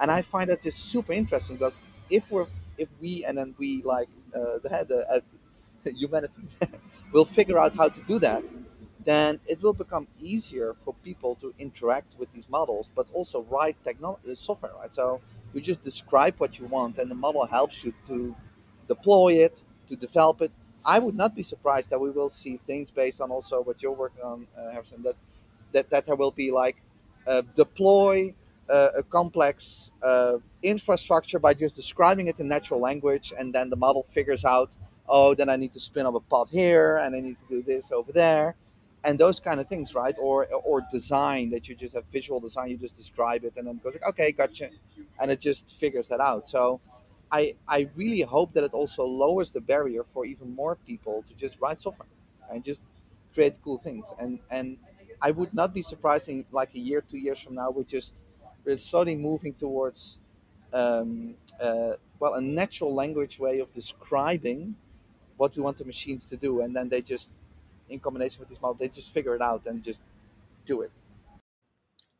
And 0.00 0.10
I 0.10 0.22
find 0.22 0.50
that 0.50 0.62
just 0.62 0.78
super 0.90 1.12
interesting 1.12 1.56
because 1.56 1.80
if 2.10 2.30
we're 2.30 2.46
if 2.78 2.88
we 3.00 3.24
and 3.24 3.38
then 3.38 3.54
we 3.58 3.82
like 3.82 4.08
uh, 4.34 4.58
the 4.62 4.68
head 4.68 4.88
uh, 4.92 5.20
humanity 5.90 6.34
will 7.12 7.24
figure 7.24 7.58
out 7.58 7.74
how 7.76 7.88
to 7.88 8.00
do 8.02 8.18
that 8.20 8.42
then 9.06 9.40
it 9.46 9.62
will 9.62 9.72
become 9.72 10.06
easier 10.20 10.74
for 10.84 10.92
people 11.02 11.36
to 11.36 11.54
interact 11.58 12.18
with 12.18 12.28
these 12.34 12.48
models, 12.50 12.90
but 12.94 13.06
also 13.14 13.46
write 13.48 13.76
technology 13.84 14.32
uh, 14.32 14.34
software, 14.34 14.72
right? 14.80 14.92
So 14.92 15.20
you 15.54 15.60
just 15.60 15.82
describe 15.82 16.34
what 16.38 16.58
you 16.58 16.66
want, 16.66 16.98
and 16.98 17.10
the 17.10 17.14
model 17.14 17.46
helps 17.46 17.84
you 17.84 17.94
to 18.08 18.34
deploy 18.88 19.34
it, 19.46 19.64
to 19.88 19.96
develop 19.96 20.42
it. 20.42 20.52
I 20.84 20.98
would 20.98 21.16
not 21.16 21.34
be 21.34 21.42
surprised 21.42 21.88
that 21.90 22.00
we 22.00 22.10
will 22.10 22.28
see 22.28 22.58
things 22.66 22.90
based 22.90 23.20
on 23.20 23.30
also 23.30 23.62
what 23.62 23.82
you're 23.82 23.92
working 24.04 24.22
on, 24.22 24.46
uh, 24.58 24.70
Harrison. 24.72 25.02
That 25.02 25.16
that 25.72 25.90
that 25.90 26.06
there 26.06 26.16
will 26.16 26.36
be 26.44 26.50
like 26.50 26.76
uh, 27.26 27.42
deploy 27.54 28.34
uh, 28.68 28.88
a 28.98 29.02
complex 29.02 29.90
uh, 30.02 30.38
infrastructure 30.62 31.38
by 31.38 31.54
just 31.54 31.76
describing 31.76 32.26
it 32.26 32.40
in 32.40 32.48
natural 32.48 32.80
language, 32.80 33.32
and 33.38 33.54
then 33.54 33.70
the 33.70 33.76
model 33.76 34.04
figures 34.12 34.44
out, 34.44 34.76
oh, 35.08 35.34
then 35.34 35.48
I 35.48 35.56
need 35.56 35.72
to 35.74 35.80
spin 35.80 36.06
up 36.06 36.14
a 36.14 36.20
pod 36.20 36.48
here, 36.50 36.98
and 36.98 37.14
I 37.14 37.20
need 37.20 37.38
to 37.40 37.48
do 37.48 37.62
this 37.62 37.92
over 37.92 38.12
there, 38.12 38.56
and 39.06 39.18
those 39.18 39.40
kind 39.40 39.60
of 39.60 39.68
things, 39.68 39.94
right? 39.94 40.16
Or 40.20 40.46
or 40.70 40.82
design 40.92 41.50
that 41.50 41.68
you 41.68 41.74
just 41.76 41.94
have 41.94 42.04
visual 42.12 42.40
design, 42.40 42.70
you 42.70 42.78
just 42.78 42.96
describe 42.96 43.44
it, 43.44 43.54
and 43.56 43.66
then 43.68 43.76
it 43.76 43.84
goes 43.84 43.94
like, 43.94 44.08
okay, 44.08 44.32
gotcha, 44.32 44.70
and 45.20 45.30
it 45.30 45.40
just 45.40 45.70
figures 45.70 46.08
that 46.08 46.20
out. 46.20 46.48
So. 46.48 46.80
I, 47.32 47.56
I 47.68 47.88
really 47.96 48.20
hope 48.20 48.52
that 48.52 48.62
it 48.62 48.72
also 48.72 49.04
lowers 49.04 49.50
the 49.50 49.60
barrier 49.60 50.04
for 50.04 50.24
even 50.24 50.54
more 50.54 50.76
people 50.76 51.24
to 51.28 51.34
just 51.34 51.60
write 51.60 51.82
software 51.82 52.08
and 52.50 52.62
just 52.64 52.80
create 53.34 53.54
cool 53.64 53.78
things. 53.78 54.14
And 54.20 54.38
and 54.50 54.78
I 55.20 55.32
would 55.32 55.52
not 55.52 55.74
be 55.74 55.82
surprised 55.82 56.28
in 56.28 56.44
like 56.52 56.74
a 56.74 56.78
year, 56.78 57.00
two 57.00 57.18
years 57.18 57.40
from 57.40 57.54
now, 57.56 57.70
we're 57.70 57.84
just 57.84 58.24
we're 58.64 58.78
slowly 58.78 59.16
moving 59.16 59.54
towards 59.54 60.20
um, 60.72 61.36
uh, 61.60 61.94
well 62.20 62.34
a 62.34 62.40
natural 62.40 62.94
language 62.94 63.38
way 63.38 63.60
of 63.60 63.72
describing 63.72 64.76
what 65.36 65.56
we 65.56 65.62
want 65.62 65.78
the 65.78 65.84
machines 65.84 66.28
to 66.30 66.36
do, 66.36 66.62
and 66.62 66.74
then 66.76 66.88
they 66.88 67.02
just 67.02 67.30
in 67.88 68.00
combination 68.00 68.40
with 68.40 68.48
this 68.48 68.60
model, 68.60 68.74
they 68.74 68.88
just 68.88 69.12
figure 69.12 69.34
it 69.34 69.42
out 69.42 69.66
and 69.66 69.82
just 69.82 70.00
do 70.64 70.82
it. 70.82 70.90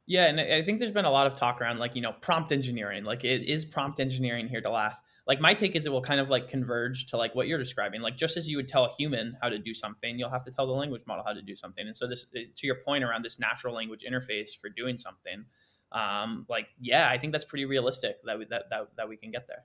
Yeah, 0.08 0.26
and 0.26 0.40
I 0.40 0.62
think 0.62 0.78
there's 0.78 0.92
been 0.92 1.04
a 1.04 1.10
lot 1.10 1.26
of 1.26 1.34
talk 1.34 1.60
around 1.60 1.78
like 1.78 1.96
you 1.96 2.00
know 2.00 2.12
prompt 2.12 2.52
engineering. 2.52 3.02
Like, 3.02 3.24
it 3.24 3.42
is 3.42 3.64
prompt 3.64 3.98
engineering 3.98 4.46
here 4.46 4.60
to 4.60 4.70
last? 4.70 5.02
Like, 5.26 5.40
my 5.40 5.52
take 5.52 5.74
is 5.74 5.84
it 5.84 5.90
will 5.90 6.00
kind 6.00 6.20
of 6.20 6.30
like 6.30 6.48
converge 6.48 7.06
to 7.06 7.16
like 7.16 7.34
what 7.34 7.48
you're 7.48 7.58
describing. 7.58 8.00
Like, 8.00 8.16
just 8.16 8.36
as 8.36 8.48
you 8.48 8.56
would 8.56 8.68
tell 8.68 8.84
a 8.84 8.92
human 8.96 9.36
how 9.42 9.48
to 9.48 9.58
do 9.58 9.74
something, 9.74 10.16
you'll 10.16 10.30
have 10.30 10.44
to 10.44 10.52
tell 10.52 10.68
the 10.68 10.72
language 10.72 11.02
model 11.06 11.24
how 11.26 11.32
to 11.32 11.42
do 11.42 11.56
something. 11.56 11.84
And 11.84 11.96
so, 11.96 12.06
this 12.06 12.24
to 12.32 12.66
your 12.66 12.76
point 12.76 13.02
around 13.02 13.24
this 13.24 13.40
natural 13.40 13.74
language 13.74 14.04
interface 14.08 14.50
for 14.56 14.68
doing 14.68 14.96
something, 14.96 15.44
um, 15.90 16.46
like 16.48 16.68
yeah, 16.80 17.08
I 17.10 17.18
think 17.18 17.32
that's 17.32 17.44
pretty 17.44 17.64
realistic 17.64 18.22
that 18.26 18.38
we, 18.38 18.44
that 18.44 18.70
that 18.70 18.88
that 18.96 19.08
we 19.08 19.16
can 19.16 19.32
get 19.32 19.48
there. 19.48 19.64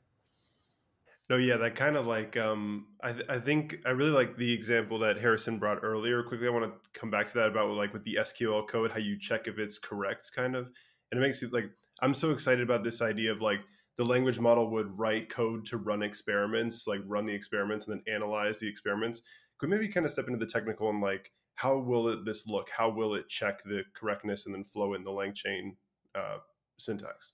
No, 1.32 1.38
yeah, 1.38 1.56
that 1.56 1.78
kind 1.78 1.96
of 1.96 2.06
like 2.06 2.36
um, 2.36 2.88
I, 3.02 3.14
th- 3.14 3.26
I 3.30 3.40
think 3.40 3.78
I 3.86 3.92
really 3.92 4.12
like 4.12 4.36
the 4.36 4.52
example 4.52 5.00
that 5.00 5.16
Harrison 5.16 5.60
brought 5.60 5.82
earlier. 5.82 6.22
Quickly, 6.24 6.46
I 6.46 6.52
want 6.52 6.66
to 6.66 7.00
come 7.00 7.10
back 7.10 7.26
to 7.28 7.34
that 7.36 7.48
about 7.48 7.70
like 7.70 7.94
with 7.94 8.04
the 8.04 8.18
SQL 8.20 8.68
code, 8.68 8.92
how 8.92 9.00
you 9.00 9.18
check 9.18 9.48
if 9.48 9.58
it's 9.58 9.78
correct, 9.78 10.30
kind 10.36 10.58
of, 10.58 10.70
and 11.10 11.18
it 11.18 11.26
makes 11.26 11.42
it 11.42 11.54
like 11.54 11.72
I'm 12.02 12.14
so 12.14 12.32
excited 12.32 12.62
about 12.62 12.84
this 12.84 13.02
idea 13.02 13.32
of 13.32 13.42
like 13.42 13.62
the 13.98 14.04
language 14.04 14.40
model 14.42 14.72
would 14.72 15.00
write 15.00 15.30
code 15.30 15.64
to 15.68 15.78
run 15.78 16.04
experiments, 16.04 16.86
like 16.86 17.00
run 17.06 17.26
the 17.26 17.34
experiments 17.34 17.88
and 17.88 17.96
then 17.96 18.14
analyze 18.14 18.60
the 18.60 18.68
experiments. 18.68 19.22
Could 19.58 19.70
maybe 19.70 19.88
kind 19.88 20.06
of 20.06 20.12
step 20.12 20.28
into 20.28 20.38
the 20.38 20.52
technical 20.52 20.90
and 20.90 21.00
like 21.00 21.32
how 21.56 21.78
will 21.78 22.10
it 22.10 22.26
this 22.26 22.46
look? 22.46 22.70
How 22.76 22.90
will 22.90 23.16
it 23.16 23.30
check 23.30 23.64
the 23.64 23.86
correctness 23.94 24.48
and 24.48 24.56
then 24.56 24.66
flow 24.66 24.96
in 24.96 25.06
the 25.06 25.12
LangChain 25.12 25.78
uh, 26.14 26.40
syntax? 26.78 27.32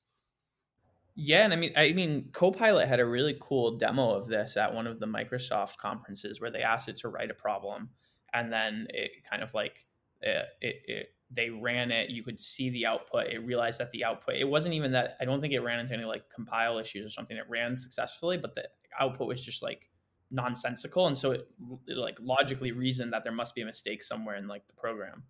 Yeah, 1.19 1.45
and 1.45 1.51
I 1.51 1.56
mean, 1.56 1.73
I 1.75 1.93
mean, 1.93 2.30
Copilot 2.32 2.88
had 2.88 2.99
a 2.99 3.06
really 3.06 3.36
cool 3.41 3.75
demo 3.75 4.12
of 4.12 4.27
this 4.27 4.56
at 4.56 4.71
one 4.71 4.86
of 4.86 4.99
the 4.99 5.08
Microsoft 5.08 5.77
conferences 5.77 6.39
where 6.39 6.51
they 6.51 6.62
asked 6.62 6.89
it 6.89 6.97
to 6.97 7.10
write 7.10 7.32
a 7.32 7.34
problem, 7.34 7.89
and 8.34 8.53
then 8.53 8.86
it 8.91 9.23
kind 9.27 9.41
of 9.41 9.51
like 9.56 9.88
it, 10.21 10.45
it, 10.62 10.75
it 10.88 11.08
they 11.32 11.49
ran 11.49 11.89
it. 11.91 12.12
You 12.12 12.21
could 12.23 12.39
see 12.39 12.69
the 12.69 12.86
output. 12.86 13.27
It 13.32 13.39
realized 13.39 13.80
that 13.80 13.89
the 13.91 14.06
output. 14.06 14.36
It 14.36 14.47
wasn't 14.47 14.75
even 14.75 14.91
that. 14.91 15.17
I 15.19 15.25
don't 15.25 15.41
think 15.41 15.53
it 15.53 15.62
ran 15.62 15.80
into 15.80 15.95
any 15.95 16.06
like 16.06 16.30
compile 16.30 16.77
issues 16.77 17.03
or 17.08 17.10
something. 17.10 17.36
It 17.36 17.49
ran 17.49 17.80
successfully, 17.80 18.38
but 18.38 18.53
the 18.53 18.69
output 18.99 19.27
was 19.27 19.43
just 19.43 19.63
like 19.63 19.89
nonsensical, 20.30 21.08
and 21.08 21.17
so 21.17 21.32
it, 21.32 21.47
it 21.88 21.97
like 21.97 22.19
logically 22.21 22.73
reasoned 22.73 23.12
that 23.13 23.23
there 23.23 23.34
must 23.34 23.56
be 23.56 23.62
a 23.62 23.65
mistake 23.65 24.03
somewhere 24.03 24.36
in 24.36 24.47
like 24.47 24.67
the 24.67 24.73
program. 24.73 25.23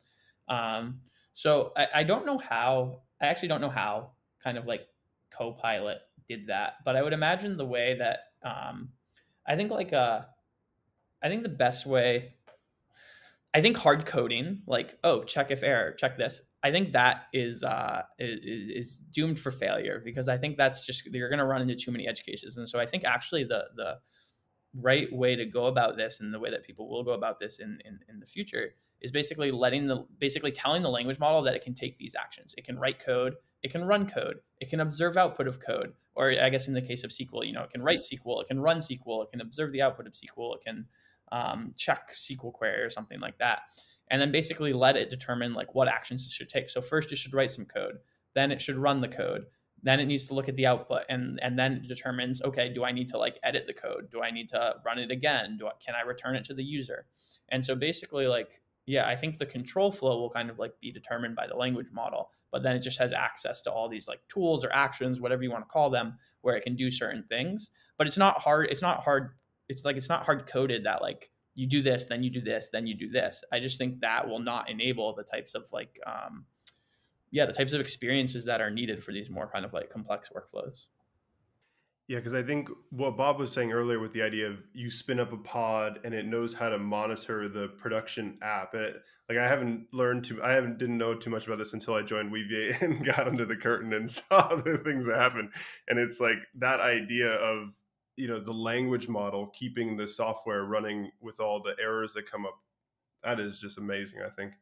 Um, 0.50 1.00
so 1.32 1.71
I, 1.78 1.88
I 1.95 2.04
don't 2.04 2.26
know 2.26 2.39
how. 2.39 3.04
I 3.21 3.28
actually 3.28 3.47
don't 3.47 3.62
know 3.62 3.69
how. 3.69 4.12
Kind 4.43 4.58
of 4.58 4.65
like 4.65 4.82
Copilot 5.32 6.00
did 6.28 6.48
that, 6.48 6.76
but 6.86 6.96
I 6.96 7.02
would 7.02 7.13
imagine 7.13 7.58
the 7.58 7.66
way 7.66 7.98
that 8.00 8.20
um, 8.44 8.90
I 9.48 9.56
think 9.56 9.72
like 9.72 9.94
uh, 9.94 10.22
I 11.22 11.30
think 11.30 11.44
the 11.44 11.50
best 11.50 11.86
way. 11.86 12.34
I 13.54 13.62
think 13.62 13.78
hard 13.78 14.06
coding, 14.06 14.62
like 14.68 14.98
oh 15.04 15.24
check 15.24 15.52
if 15.52 15.63
error, 15.63 15.94
check 15.94 16.18
this. 16.18 16.42
I 16.63 16.72
think 16.72 16.94
that 16.94 17.24
is 17.34 17.63
uh, 17.63 18.04
is, 18.20 18.40
is 18.44 18.98
doomed 18.98 19.40
for 19.40 19.52
failure 19.52 20.02
because 20.04 20.28
I 20.28 20.38
think 20.38 20.58
that's 20.58 20.86
just 20.86 21.06
you're 21.06 21.30
going 21.30 21.40
to 21.40 21.46
run 21.46 21.62
into 21.62 21.76
too 21.76 21.92
many 21.92 22.08
edge 22.08 22.24
cases, 22.24 22.58
and 22.58 22.68
so 22.68 22.80
I 22.80 22.86
think 22.86 23.04
actually 23.06 23.46
the 23.46 23.66
the 23.76 23.98
right 24.74 25.12
way 25.12 25.36
to 25.36 25.46
go 25.46 25.66
about 25.66 25.98
this 25.98 26.20
and 26.20 26.34
the 26.34 26.40
way 26.40 26.52
that 26.52 26.63
people 26.63 26.90
will 26.90 27.04
go 27.04 27.12
about 27.12 27.40
this 27.40 27.60
in, 27.60 27.80
in, 27.86 28.00
in 28.10 28.20
the 28.20 28.26
future 28.26 28.74
is 29.02 29.12
basically 29.12 29.52
letting 29.52 29.88
the 29.88 30.06
basically 30.20 30.52
telling 30.52 30.82
the 30.82 30.90
language 30.90 31.20
model 31.20 31.42
that 31.44 31.56
it 31.56 31.63
can 31.63 31.74
take 31.74 31.98
these 31.98 32.16
actions. 32.16 32.56
It 32.58 32.66
can 32.66 32.80
write 32.80 33.00
code, 33.00 33.36
it 33.63 33.72
can 33.72 33.84
run 33.84 34.08
code, 34.10 34.38
it 34.60 34.70
can 34.70 34.80
observe 34.80 35.17
output 35.17 35.48
of 35.48 35.60
code, 35.60 35.93
or 36.15 36.32
I 36.32 36.50
guess 36.50 36.67
in 36.67 36.74
the 36.74 36.82
case 36.82 37.04
of 37.04 37.12
SQL, 37.12 37.46
you 37.46 37.54
know, 37.54 37.63
it 37.63 37.70
can 37.70 37.82
write 37.82 38.00
SQL, 38.00 38.41
it 38.41 38.48
can 38.48 38.60
run 38.60 38.80
SQL, 38.80 39.24
it 39.24 39.32
can 39.32 39.41
observe 39.41 39.72
the 39.72 39.82
output 39.82 40.08
of 40.08 40.13
SQL, 40.13 40.56
it 40.56 40.63
can 40.63 40.86
um, 41.32 41.74
check 41.76 42.12
SQL 42.13 42.54
query 42.54 42.82
or 42.82 42.89
something 42.89 43.20
like 43.20 43.38
that, 43.39 43.62
and 44.10 44.22
then 44.22 44.32
basically 44.32 44.74
let 44.74 44.96
it 44.96 45.10
determine 45.10 45.54
like 45.54 45.76
what 45.76 45.88
actions 45.88 46.26
it 46.26 46.32
should 46.32 46.50
take. 46.50 46.70
So 46.70 46.82
first, 46.82 47.12
it 47.12 47.17
should 47.17 47.34
write 47.34 47.52
some 47.52 47.65
code, 47.65 47.98
then 48.34 48.52
it 48.52 48.62
should 48.62 48.78
run 48.78 49.02
the 49.02 49.08
code, 49.08 49.46
then 49.84 50.00
it 50.00 50.06
needs 50.06 50.26
to 50.26 50.34
look 50.34 50.50
at 50.50 50.56
the 50.56 50.65
output 50.65 51.04
and 51.10 51.39
and 51.41 51.58
then 51.58 51.74
it 51.74 51.88
determines 51.88 52.41
okay 52.41 52.74
do 52.74 52.84
i 52.84 52.91
need 52.91 53.08
to 53.08 53.17
like 53.17 53.39
edit 53.43 53.65
the 53.67 53.74
code? 53.74 54.10
Do 54.12 54.22
i 54.22 54.32
need 54.32 54.50
to 54.50 54.76
run 54.86 55.00
it 55.00 55.12
again? 55.12 55.58
Do 55.58 55.67
I, 55.67 55.72
can 55.84 55.96
i 55.96 56.06
return 56.06 56.36
it 56.36 56.46
to 56.46 56.54
the 56.54 56.63
user? 56.63 57.06
And 57.50 57.63
so 57.63 57.76
basically 57.76 58.28
like 58.28 58.62
yeah, 58.88 59.06
I 59.06 59.17
think 59.17 59.38
the 59.38 59.45
control 59.45 59.91
flow 59.91 60.17
will 60.17 60.30
kind 60.30 60.50
of 60.50 60.58
like 60.58 60.71
be 60.80 60.93
determined 60.93 61.36
by 61.36 61.45
the 61.45 61.56
language 61.56 61.89
model, 61.93 62.32
but 62.54 62.63
then 62.63 62.73
it 62.73 62.80
just 62.80 62.97
has 63.00 63.12
access 63.12 63.62
to 63.63 63.71
all 63.71 63.89
these 63.89 64.08
like 64.08 64.21
tools 64.30 64.63
or 64.63 64.71
actions, 64.71 65.19
whatever 65.19 65.43
you 65.43 65.52
want 65.52 65.65
to 65.65 65.69
call 65.69 65.89
them, 65.89 66.17
where 66.41 66.56
it 66.56 66.63
can 66.63 66.78
do 66.78 66.89
certain 66.89 67.26
things. 67.28 67.69
But 67.97 68.08
it's 68.08 68.17
not 68.17 68.39
hard. 68.39 68.67
It's 68.71 68.82
not 68.82 69.04
hard. 69.04 69.32
It's 69.67 69.84
like 69.84 69.97
it's 69.97 70.08
not 70.08 70.23
hard 70.23 70.47
coded 70.47 70.86
that 70.86 71.02
like 71.02 71.30
you 71.54 71.67
do 71.67 71.82
this, 71.82 72.06
then 72.06 72.23
you 72.23 72.30
do 72.30 72.39
this, 72.39 72.69
then 72.71 72.88
you 72.88 72.95
do 72.95 73.10
this. 73.10 73.43
I 73.52 73.60
just 73.60 73.78
think 73.78 74.00
that 74.00 74.26
will 74.26 74.39
not 74.39 74.69
enable 74.69 75.13
the 75.13 75.23
types 75.23 75.54
of 75.54 75.65
like, 75.73 76.00
um, 76.08 76.45
yeah, 77.30 77.45
the 77.45 77.52
types 77.52 77.73
of 77.73 77.82
experiences 77.82 78.45
that 78.45 78.62
are 78.62 78.71
needed 78.71 79.04
for 79.04 79.12
these 79.12 79.30
more 79.30 79.50
kind 79.52 79.65
of 79.65 79.73
like 79.73 79.89
complex 79.89 80.30
workflows. 80.30 80.86
Yeah, 82.08 82.20
because 82.20 82.34
I 82.34 82.41
think 82.41 82.70
what 82.89 83.17
Bob 83.17 83.38
was 83.38 83.52
saying 83.52 83.74
earlier 83.74 84.00
with 84.00 84.13
the 84.13 84.22
idea 84.22 84.48
of 84.48 84.60
you 84.74 84.89
spin 84.89 85.20
up 85.20 85.34
a 85.34 85.38
pod 85.38 86.00
and 86.06 86.13
it 86.13 86.26
knows 86.26 86.54
how 86.54 86.70
to 86.70 86.80
monitor 86.80 87.50
the 87.50 87.67
production 87.67 88.38
app. 88.41 88.74
And 88.74 88.84
it, 88.84 88.96
like 89.28 89.38
I 89.38 89.46
haven't 89.46 89.88
learned 89.91 90.24
to, 90.26 90.41
I 90.41 90.54
haven't 90.54 90.78
didn't 90.78 90.98
know 90.98 91.15
too 91.15 91.30
much 91.30 91.48
about 91.48 91.58
this 91.58 91.74
until 91.74 91.96
I 91.96 92.04
joined 92.04 92.32
Weaviate 92.32 92.82
and 92.82 93.06
got 93.06 93.28
under 93.28 93.43
the 93.43 93.58
curtain 93.58 93.91
and 93.91 94.10
saw 94.12 94.56
the 94.56 94.78
things 94.78 95.06
that 95.06 95.17
happen. 95.17 95.52
And 95.89 96.00
it's 96.00 96.22
like 96.22 96.38
that 96.56 96.80
idea 96.80 97.32
of 97.34 97.74
you 98.15 98.28
know 98.28 98.39
the 98.39 98.54
language 98.54 99.10
model 99.10 99.48
keeping 99.48 99.98
the 99.98 100.08
software 100.08 100.63
running 100.63 101.12
with 101.22 101.41
all 101.41 101.62
the 101.62 101.76
errors 101.82 102.13
that 102.13 102.30
come 102.32 102.46
up. 102.46 102.58
That 103.24 103.41
is 103.41 103.60
just 103.60 103.78
amazing. 103.78 104.22
I 104.26 104.30
think. 104.30 104.54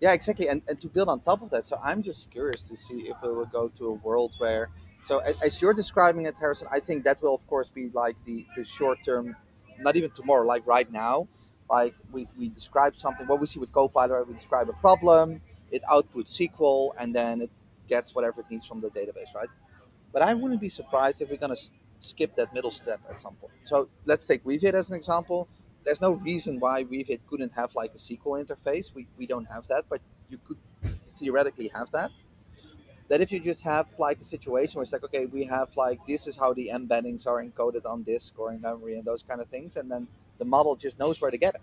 Yeah, 0.00 0.14
exactly. 0.14 0.48
And 0.48 0.62
and 0.68 0.80
to 0.80 0.88
build 0.88 1.08
on 1.08 1.20
top 1.20 1.42
of 1.42 1.50
that, 1.50 1.64
so 1.64 1.78
I'm 1.82 2.02
just 2.02 2.28
curious 2.32 2.68
to 2.68 2.76
see 2.76 3.02
if 3.02 3.16
it 3.22 3.26
will 3.26 3.46
go 3.46 3.68
to 3.68 3.86
a 3.86 3.92
world 3.92 4.34
where 4.38 4.70
so 5.04 5.18
as 5.18 5.60
you're 5.60 5.74
describing 5.74 6.26
it, 6.26 6.34
Harrison, 6.38 6.68
I 6.72 6.80
think 6.80 7.04
that 7.04 7.22
will 7.22 7.34
of 7.34 7.46
course 7.46 7.68
be 7.68 7.90
like 7.92 8.16
the, 8.24 8.46
the 8.56 8.64
short 8.64 8.98
term, 9.04 9.34
not 9.78 9.96
even 9.96 10.10
tomorrow, 10.10 10.46
like 10.46 10.66
right 10.66 10.90
now. 10.90 11.28
Like 11.70 11.94
we, 12.10 12.26
we 12.36 12.48
describe 12.48 12.96
something, 12.96 13.26
what 13.26 13.40
we 13.40 13.46
see 13.46 13.60
with 13.60 13.72
Copilot, 13.72 14.26
we 14.26 14.34
describe 14.34 14.68
a 14.68 14.72
problem, 14.74 15.40
it 15.70 15.82
outputs 15.84 16.36
SQL, 16.36 16.90
and 16.98 17.14
then 17.14 17.40
it 17.40 17.50
gets 17.88 18.14
whatever 18.14 18.40
it 18.40 18.46
needs 18.50 18.66
from 18.66 18.80
the 18.80 18.88
database, 18.88 19.32
right? 19.34 19.48
But 20.12 20.22
I 20.22 20.34
wouldn't 20.34 20.60
be 20.60 20.68
surprised 20.68 21.20
if 21.22 21.30
we're 21.30 21.36
going 21.36 21.54
to 21.54 21.62
skip 22.00 22.34
that 22.36 22.52
middle 22.52 22.72
step 22.72 23.00
at 23.08 23.20
some 23.20 23.34
point. 23.34 23.52
So 23.64 23.88
let's 24.04 24.26
take 24.26 24.44
Weaviate 24.44 24.74
as 24.74 24.90
an 24.90 24.96
example. 24.96 25.48
There's 25.84 26.00
no 26.00 26.12
reason 26.12 26.58
why 26.58 26.84
Weaviate 26.84 27.20
couldn't 27.28 27.52
have 27.54 27.72
like 27.76 27.92
a 27.94 27.98
SQL 27.98 28.44
interface. 28.44 28.92
We, 28.92 29.06
we 29.16 29.26
don't 29.26 29.46
have 29.46 29.68
that, 29.68 29.84
but 29.88 30.00
you 30.28 30.38
could 30.38 30.58
theoretically 31.16 31.70
have 31.72 31.90
that 31.92 32.10
that 33.10 33.20
if 33.20 33.30
you 33.30 33.40
just 33.40 33.62
have 33.62 33.86
like 33.98 34.20
a 34.20 34.24
situation 34.24 34.76
where 34.76 34.84
it's 34.84 34.92
like 34.92 35.04
okay 35.04 35.26
we 35.26 35.44
have 35.44 35.68
like 35.76 36.00
this 36.06 36.26
is 36.26 36.36
how 36.36 36.54
the 36.54 36.70
embeddings 36.72 37.26
are 37.26 37.44
encoded 37.44 37.84
on 37.84 38.02
disk 38.04 38.38
or 38.38 38.52
in 38.52 38.60
memory 38.62 38.94
and 38.96 39.04
those 39.04 39.22
kind 39.22 39.40
of 39.42 39.48
things 39.48 39.76
and 39.76 39.90
then 39.90 40.08
the 40.40 40.44
model 40.44 40.74
just 40.74 40.98
knows 40.98 41.20
where 41.20 41.30
to 41.30 41.38
get 41.38 41.54
it. 41.54 41.60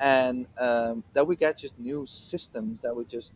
And 0.00 0.46
um, 0.58 1.04
that 1.12 1.26
we 1.26 1.36
get 1.36 1.58
just 1.58 1.78
new 1.78 2.06
systems 2.06 2.80
that 2.82 2.94
we 2.94 3.04
just 3.04 3.34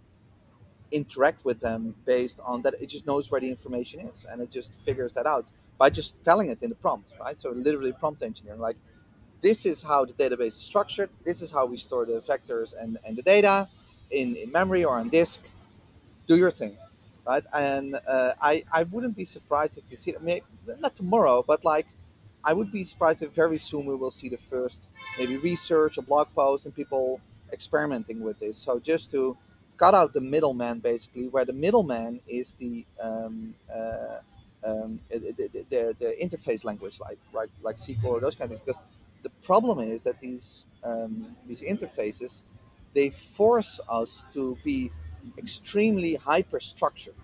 interact 0.92 1.44
with 1.44 1.58
them 1.58 1.94
based 2.04 2.40
on 2.46 2.62
that 2.62 2.74
it 2.80 2.88
just 2.88 3.06
knows 3.06 3.30
where 3.30 3.40
the 3.40 3.50
information 3.50 4.00
is 4.00 4.24
and 4.30 4.40
it 4.40 4.50
just 4.50 4.80
figures 4.82 5.12
that 5.14 5.26
out 5.26 5.46
by 5.78 5.90
just 5.90 6.22
telling 6.22 6.50
it 6.50 6.62
in 6.62 6.68
the 6.70 6.76
prompt 6.76 7.10
right? 7.20 7.40
So 7.40 7.50
literally 7.50 7.92
prompt 7.92 8.22
engineering 8.22 8.60
like 8.60 8.76
this 9.40 9.66
is 9.66 9.82
how 9.82 10.04
the 10.04 10.12
database 10.12 10.48
is 10.48 10.54
structured 10.56 11.10
this 11.24 11.42
is 11.42 11.50
how 11.50 11.66
we 11.66 11.78
store 11.78 12.04
the 12.04 12.22
vectors 12.28 12.74
and, 12.78 12.98
and 13.04 13.16
the 13.16 13.22
data 13.22 13.68
in, 14.10 14.36
in 14.36 14.52
memory 14.52 14.84
or 14.84 14.98
on 14.98 15.08
disk. 15.08 15.40
Do 16.26 16.36
your 16.36 16.50
thing 16.50 16.76
right? 17.26 17.42
And 17.54 17.96
uh, 18.08 18.32
I 18.40 18.64
I 18.72 18.84
wouldn't 18.84 19.16
be 19.16 19.24
surprised 19.24 19.78
if 19.78 19.84
you 19.90 19.96
see. 19.96 20.14
I 20.14 20.22
mean, 20.22 20.40
not 20.80 20.94
tomorrow, 20.96 21.44
but 21.46 21.64
like 21.64 21.86
I 22.44 22.52
would 22.52 22.72
be 22.72 22.84
surprised 22.84 23.22
if 23.22 23.32
very 23.32 23.58
soon 23.58 23.86
we 23.86 23.94
will 23.94 24.10
see 24.10 24.28
the 24.28 24.36
first 24.36 24.80
maybe 25.18 25.36
research 25.36 25.98
or 25.98 26.02
blog 26.02 26.28
post, 26.34 26.66
and 26.66 26.74
people 26.74 27.20
experimenting 27.52 28.20
with 28.20 28.38
this. 28.40 28.58
So 28.58 28.78
just 28.78 29.10
to 29.12 29.36
cut 29.76 29.94
out 29.94 30.12
the 30.12 30.20
middleman, 30.20 30.80
basically, 30.80 31.28
where 31.28 31.44
the 31.44 31.52
middleman 31.52 32.20
is 32.26 32.54
the 32.58 32.84
um, 33.02 33.54
uh, 33.72 34.18
um, 34.64 35.00
the, 35.10 35.18
the, 35.70 35.96
the, 35.98 36.14
interface 36.22 36.64
language, 36.64 37.00
like 37.00 37.18
right, 37.32 37.48
like 37.62 37.76
SQL 37.76 38.04
or 38.04 38.20
those 38.20 38.36
kind 38.36 38.52
of 38.52 38.62
things. 38.62 38.66
Because 38.66 38.82
the 39.24 39.30
problem 39.44 39.80
is 39.80 40.04
that 40.04 40.20
these 40.20 40.64
um, 40.84 41.36
these 41.46 41.62
interfaces 41.62 42.42
they 42.94 43.10
force 43.10 43.80
us 43.88 44.24
to 44.34 44.56
be 44.64 44.90
extremely 45.38 46.14
hyper 46.16 46.60
structured, 46.60 47.14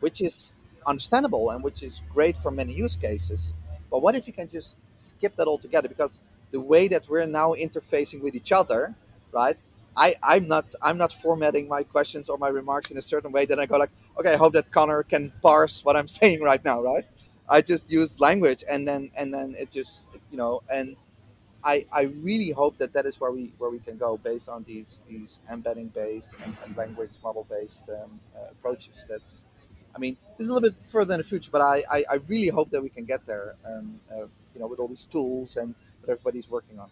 which 0.00 0.20
is 0.20 0.54
understandable 0.86 1.50
and 1.50 1.62
which 1.62 1.82
is 1.82 2.02
great 2.12 2.36
for 2.38 2.50
many 2.50 2.72
use 2.72 2.96
cases. 2.96 3.52
But 3.90 4.02
what 4.02 4.14
if 4.14 4.26
you 4.26 4.32
can 4.32 4.48
just 4.48 4.78
skip 4.96 5.36
that 5.36 5.46
altogether? 5.46 5.88
Because 5.88 6.20
the 6.50 6.60
way 6.60 6.88
that 6.88 7.08
we're 7.08 7.26
now 7.26 7.54
interfacing 7.54 8.22
with 8.22 8.34
each 8.34 8.52
other, 8.52 8.94
right? 9.32 9.56
I, 9.96 10.16
I'm 10.22 10.48
not 10.48 10.66
I'm 10.82 10.98
not 10.98 11.12
formatting 11.12 11.68
my 11.68 11.84
questions 11.84 12.28
or 12.28 12.36
my 12.38 12.48
remarks 12.48 12.90
in 12.90 12.98
a 12.98 13.02
certain 13.02 13.30
way 13.32 13.46
that 13.46 13.60
I 13.60 13.66
go 13.66 13.76
like, 13.76 13.90
okay, 14.18 14.32
I 14.34 14.36
hope 14.36 14.52
that 14.54 14.70
Connor 14.72 15.02
can 15.04 15.32
parse 15.42 15.84
what 15.84 15.96
I'm 15.96 16.08
saying 16.18 16.42
right 16.42 16.64
now, 16.64 16.82
right? 16.82 17.04
I 17.48 17.62
just 17.62 17.90
use 17.90 18.18
language 18.20 18.64
and 18.68 18.86
then 18.88 19.10
and 19.16 19.32
then 19.32 19.54
it 19.58 19.70
just 19.70 20.08
you 20.30 20.38
know 20.38 20.62
and 20.72 20.96
I, 21.64 21.86
I 21.92 22.02
really 22.22 22.50
hope 22.50 22.76
that 22.78 22.92
that 22.92 23.06
is 23.06 23.18
where 23.20 23.32
we 23.32 23.52
where 23.58 23.70
we 23.70 23.78
can 23.78 23.96
go 23.96 24.18
based 24.18 24.48
on 24.48 24.64
these 24.64 25.00
these 25.08 25.40
embedding 25.50 25.88
based 25.88 26.30
and, 26.44 26.56
and 26.64 26.76
language 26.76 27.12
model 27.22 27.46
based 27.48 27.84
um, 27.88 28.20
uh, 28.36 28.50
approaches. 28.50 29.04
That's 29.08 29.44
I 29.94 29.98
mean, 29.98 30.16
this 30.36 30.44
is 30.44 30.48
a 30.48 30.52
little 30.52 30.68
bit 30.68 30.76
further 30.88 31.14
in 31.14 31.18
the 31.18 31.24
future, 31.24 31.50
but 31.52 31.60
I, 31.60 31.82
I, 31.90 32.04
I 32.10 32.14
really 32.26 32.48
hope 32.48 32.70
that 32.70 32.82
we 32.82 32.88
can 32.88 33.04
get 33.04 33.24
there. 33.26 33.54
Um, 33.64 34.00
uh, 34.10 34.26
you 34.52 34.60
know, 34.60 34.66
with 34.66 34.80
all 34.80 34.88
these 34.88 35.06
tools 35.06 35.56
and 35.56 35.74
what 36.00 36.10
everybody's 36.10 36.50
working 36.50 36.78
on. 36.78 36.90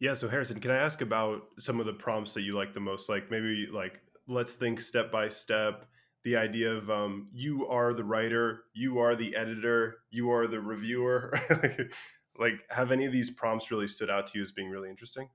Yeah. 0.00 0.14
So 0.14 0.28
Harrison, 0.28 0.60
can 0.60 0.70
I 0.70 0.78
ask 0.78 1.00
about 1.00 1.42
some 1.58 1.78
of 1.78 1.86
the 1.86 1.92
prompts 1.92 2.34
that 2.34 2.42
you 2.42 2.54
like 2.54 2.74
the 2.74 2.80
most? 2.80 3.08
Like 3.08 3.30
maybe 3.30 3.66
like 3.70 4.00
let's 4.26 4.52
think 4.52 4.80
step 4.80 5.12
by 5.12 5.28
step. 5.28 5.86
The 6.24 6.36
idea 6.36 6.72
of 6.72 6.88
um, 6.90 7.28
you 7.32 7.66
are 7.66 7.92
the 7.92 8.04
writer, 8.04 8.64
you 8.74 8.98
are 8.98 9.16
the 9.16 9.36
editor, 9.36 9.96
you 10.10 10.30
are 10.30 10.46
the 10.46 10.60
reviewer. 10.60 11.38
like, 12.38 12.54
have 12.70 12.90
any 12.90 13.04
of 13.04 13.12
these 13.12 13.30
prompts 13.30 13.70
really 13.70 13.88
stood 13.88 14.10
out 14.10 14.26
to 14.28 14.38
you 14.38 14.42
as 14.42 14.52
being 14.52 14.70
really 14.70 14.90
interesting? 14.90 15.28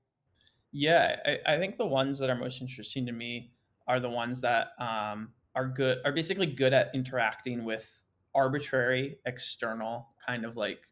Yeah, 0.72 1.16
I, 1.24 1.54
I 1.54 1.58
think 1.58 1.78
the 1.78 1.86
ones 1.86 2.18
that 2.18 2.30
are 2.30 2.36
most 2.36 2.60
interesting 2.60 3.06
to 3.06 3.12
me 3.12 3.54
are 3.86 4.00
the 4.00 4.10
ones 4.10 4.40
that 4.42 4.68
um, 4.78 5.32
are 5.54 5.66
good 5.68 5.98
are 6.04 6.12
basically 6.12 6.46
good 6.46 6.74
at 6.74 6.94
interacting 6.94 7.64
with 7.64 8.04
arbitrary 8.34 9.18
external 9.24 10.10
kind 10.24 10.44
of 10.44 10.56
like 10.56 10.86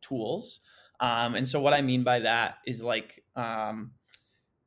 tools. 0.00 0.60
Um, 1.00 1.34
and 1.34 1.48
so 1.48 1.60
what 1.60 1.74
I 1.74 1.82
mean 1.82 2.04
by 2.04 2.20
that 2.20 2.58
is 2.66 2.82
like 2.82 3.24
um, 3.36 3.92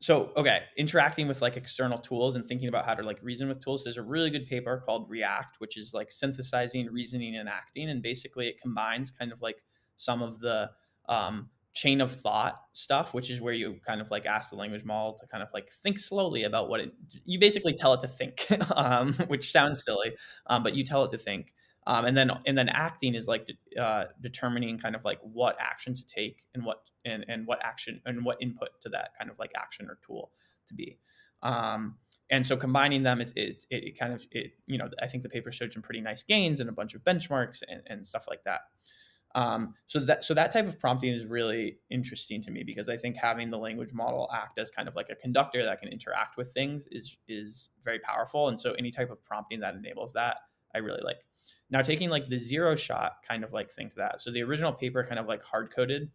so 0.01 0.31
okay 0.35 0.63
interacting 0.77 1.27
with 1.27 1.41
like 1.41 1.57
external 1.57 1.97
tools 1.99 2.35
and 2.35 2.47
thinking 2.47 2.67
about 2.67 2.85
how 2.85 2.95
to 2.95 3.03
like 3.03 3.19
reason 3.21 3.47
with 3.47 3.63
tools 3.63 3.83
there's 3.83 3.97
a 3.97 4.03
really 4.03 4.29
good 4.31 4.47
paper 4.47 4.81
called 4.83 5.09
react 5.09 5.59
which 5.59 5.77
is 5.77 5.93
like 5.93 6.11
synthesizing 6.11 6.87
reasoning 6.91 7.35
and 7.35 7.47
acting 7.47 7.89
and 7.89 8.01
basically 8.01 8.47
it 8.47 8.59
combines 8.59 9.11
kind 9.11 9.31
of 9.31 9.41
like 9.41 9.63
some 10.01 10.23
of 10.23 10.39
the 10.39 10.69
um, 11.07 11.49
chain 11.73 12.01
of 12.01 12.11
thought 12.11 12.59
stuff, 12.73 13.13
which 13.13 13.29
is 13.29 13.39
where 13.39 13.53
you 13.53 13.77
kind 13.85 14.01
of 14.01 14.09
like 14.09 14.25
ask 14.25 14.49
the 14.49 14.55
language 14.55 14.83
model 14.83 15.13
to 15.19 15.27
kind 15.27 15.43
of 15.43 15.49
like 15.53 15.71
think 15.83 15.99
slowly 15.99 16.43
about 16.43 16.69
what 16.69 16.79
it. 16.79 16.91
You 17.25 17.39
basically 17.39 17.73
tell 17.73 17.93
it 17.93 18.01
to 18.01 18.07
think, 18.07 18.47
um, 18.75 19.13
which 19.27 19.51
sounds 19.51 19.83
silly, 19.83 20.13
um, 20.47 20.63
but 20.63 20.75
you 20.75 20.83
tell 20.83 21.03
it 21.05 21.11
to 21.11 21.17
think. 21.17 21.53
Um, 21.87 22.05
and 22.05 22.15
then 22.15 22.31
and 22.45 22.57
then 22.57 22.69
acting 22.69 23.15
is 23.15 23.27
like 23.27 23.49
uh, 23.79 24.05
determining 24.19 24.79
kind 24.79 24.95
of 24.95 25.03
like 25.05 25.19
what 25.21 25.55
action 25.59 25.93
to 25.95 26.05
take 26.05 26.43
and 26.53 26.63
what 26.65 26.77
and, 27.05 27.25
and 27.27 27.47
what 27.47 27.59
action 27.63 28.01
and 28.05 28.23
what 28.23 28.37
input 28.41 28.69
to 28.81 28.89
that 28.89 29.09
kind 29.17 29.31
of 29.31 29.39
like 29.39 29.51
action 29.55 29.87
or 29.87 29.97
tool 30.05 30.31
to 30.67 30.73
be. 30.73 30.99
Um, 31.41 31.97
and 32.29 32.45
so 32.45 32.55
combining 32.55 33.03
them, 33.03 33.19
it, 33.19 33.33
it, 33.35 33.65
it 33.69 33.99
kind 33.99 34.13
of 34.13 34.25
it 34.31 34.53
you 34.67 34.77
know 34.77 34.89
I 35.01 35.07
think 35.07 35.23
the 35.23 35.29
paper 35.29 35.51
showed 35.51 35.73
some 35.73 35.81
pretty 35.81 36.01
nice 36.01 36.21
gains 36.21 36.59
and 36.59 36.69
a 36.69 36.73
bunch 36.73 36.93
of 36.93 37.03
benchmarks 37.03 37.63
and, 37.67 37.81
and 37.87 38.05
stuff 38.05 38.25
like 38.27 38.43
that. 38.43 38.61
Um, 39.35 39.75
so 39.87 39.99
that 39.99 40.23
so 40.23 40.33
that 40.33 40.51
type 40.51 40.67
of 40.67 40.79
prompting 40.79 41.13
is 41.13 41.25
really 41.25 41.79
interesting 41.89 42.41
to 42.41 42.51
me 42.51 42.63
because 42.63 42.89
I 42.89 42.97
think 42.97 43.15
having 43.15 43.49
the 43.49 43.57
language 43.57 43.93
model 43.93 44.29
act 44.33 44.59
as 44.59 44.69
kind 44.69 44.87
of 44.87 44.95
like 44.95 45.09
a 45.09 45.15
conductor 45.15 45.63
that 45.63 45.79
can 45.79 45.89
interact 45.89 46.37
with 46.37 46.51
things 46.51 46.87
is 46.91 47.17
is 47.27 47.69
very 47.83 47.99
powerful. 47.99 48.49
And 48.49 48.59
so 48.59 48.73
any 48.73 48.91
type 48.91 49.09
of 49.09 49.23
prompting 49.23 49.59
that 49.61 49.75
enables 49.75 50.13
that, 50.13 50.37
I 50.75 50.79
really 50.79 51.01
like. 51.03 51.17
Now 51.69 51.81
taking 51.81 52.09
like 52.09 52.27
the 52.27 52.37
zero 52.37 52.75
shot 52.75 53.13
kind 53.27 53.43
of 53.43 53.53
like 53.53 53.71
thing 53.71 53.89
to 53.89 53.95
that. 53.97 54.19
So 54.19 54.31
the 54.31 54.43
original 54.43 54.73
paper 54.73 55.03
kind 55.03 55.19
of 55.19 55.27
like 55.27 55.43
hard 55.43 55.73
coded 55.73 56.09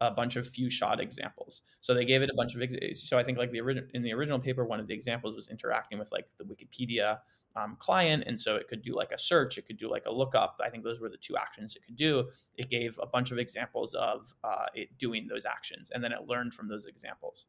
a 0.00 0.10
bunch 0.10 0.36
of 0.36 0.48
few 0.48 0.68
shot 0.68 1.00
examples. 1.00 1.62
So 1.80 1.94
they 1.94 2.04
gave 2.04 2.22
it 2.22 2.30
a 2.30 2.34
bunch 2.34 2.56
of 2.56 2.62
so 2.96 3.18
I 3.18 3.22
think 3.22 3.38
like 3.38 3.52
the 3.52 3.60
original 3.60 3.88
in 3.94 4.02
the 4.02 4.12
original 4.12 4.38
paper 4.38 4.64
one 4.64 4.80
of 4.80 4.86
the 4.86 4.94
examples 4.94 5.36
was 5.36 5.48
interacting 5.48 5.98
with 5.98 6.10
like 6.10 6.26
the 6.38 6.44
Wikipedia 6.44 7.18
um, 7.56 7.76
client. 7.78 8.24
And 8.26 8.40
so 8.40 8.56
it 8.56 8.68
could 8.68 8.82
do 8.82 8.94
like 8.94 9.12
a 9.12 9.18
search, 9.18 9.58
it 9.58 9.66
could 9.66 9.78
do 9.78 9.90
like 9.90 10.04
a 10.06 10.12
lookup. 10.12 10.60
I 10.64 10.70
think 10.70 10.84
those 10.84 11.00
were 11.00 11.08
the 11.08 11.16
two 11.16 11.36
actions 11.36 11.76
it 11.76 11.84
could 11.84 11.96
do. 11.96 12.28
It 12.56 12.68
gave 12.68 12.98
a 13.02 13.06
bunch 13.06 13.30
of 13.30 13.38
examples 13.38 13.94
of 13.94 14.34
uh, 14.44 14.66
it 14.74 14.96
doing 14.98 15.26
those 15.28 15.44
actions, 15.44 15.90
and 15.92 16.02
then 16.02 16.12
it 16.12 16.26
learned 16.26 16.54
from 16.54 16.68
those 16.68 16.86
examples. 16.86 17.46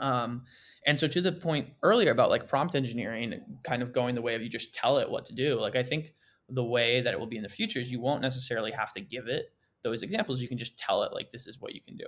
Um, 0.00 0.42
and 0.86 0.98
so 0.98 1.06
to 1.06 1.20
the 1.20 1.32
point 1.32 1.68
earlier 1.82 2.10
about 2.10 2.30
like 2.30 2.48
prompt 2.48 2.74
engineering, 2.74 3.40
kind 3.62 3.82
of 3.82 3.92
going 3.92 4.14
the 4.14 4.22
way 4.22 4.34
of 4.34 4.42
you 4.42 4.48
just 4.48 4.74
tell 4.74 4.98
it 4.98 5.08
what 5.08 5.24
to 5.26 5.32
do. 5.32 5.60
Like 5.60 5.76
I 5.76 5.82
think 5.82 6.14
the 6.48 6.64
way 6.64 7.00
that 7.00 7.12
it 7.12 7.18
will 7.18 7.26
be 7.26 7.36
in 7.36 7.42
the 7.42 7.48
future 7.48 7.78
is 7.78 7.90
you 7.90 8.00
won't 8.00 8.20
necessarily 8.20 8.72
have 8.72 8.92
to 8.92 9.00
give 9.00 9.28
it 9.28 9.46
those 9.82 10.02
examples. 10.02 10.40
You 10.40 10.48
can 10.48 10.58
just 10.58 10.76
tell 10.76 11.02
it 11.04 11.12
like 11.12 11.30
this 11.30 11.46
is 11.46 11.60
what 11.60 11.74
you 11.74 11.80
can 11.80 11.96
do. 11.96 12.06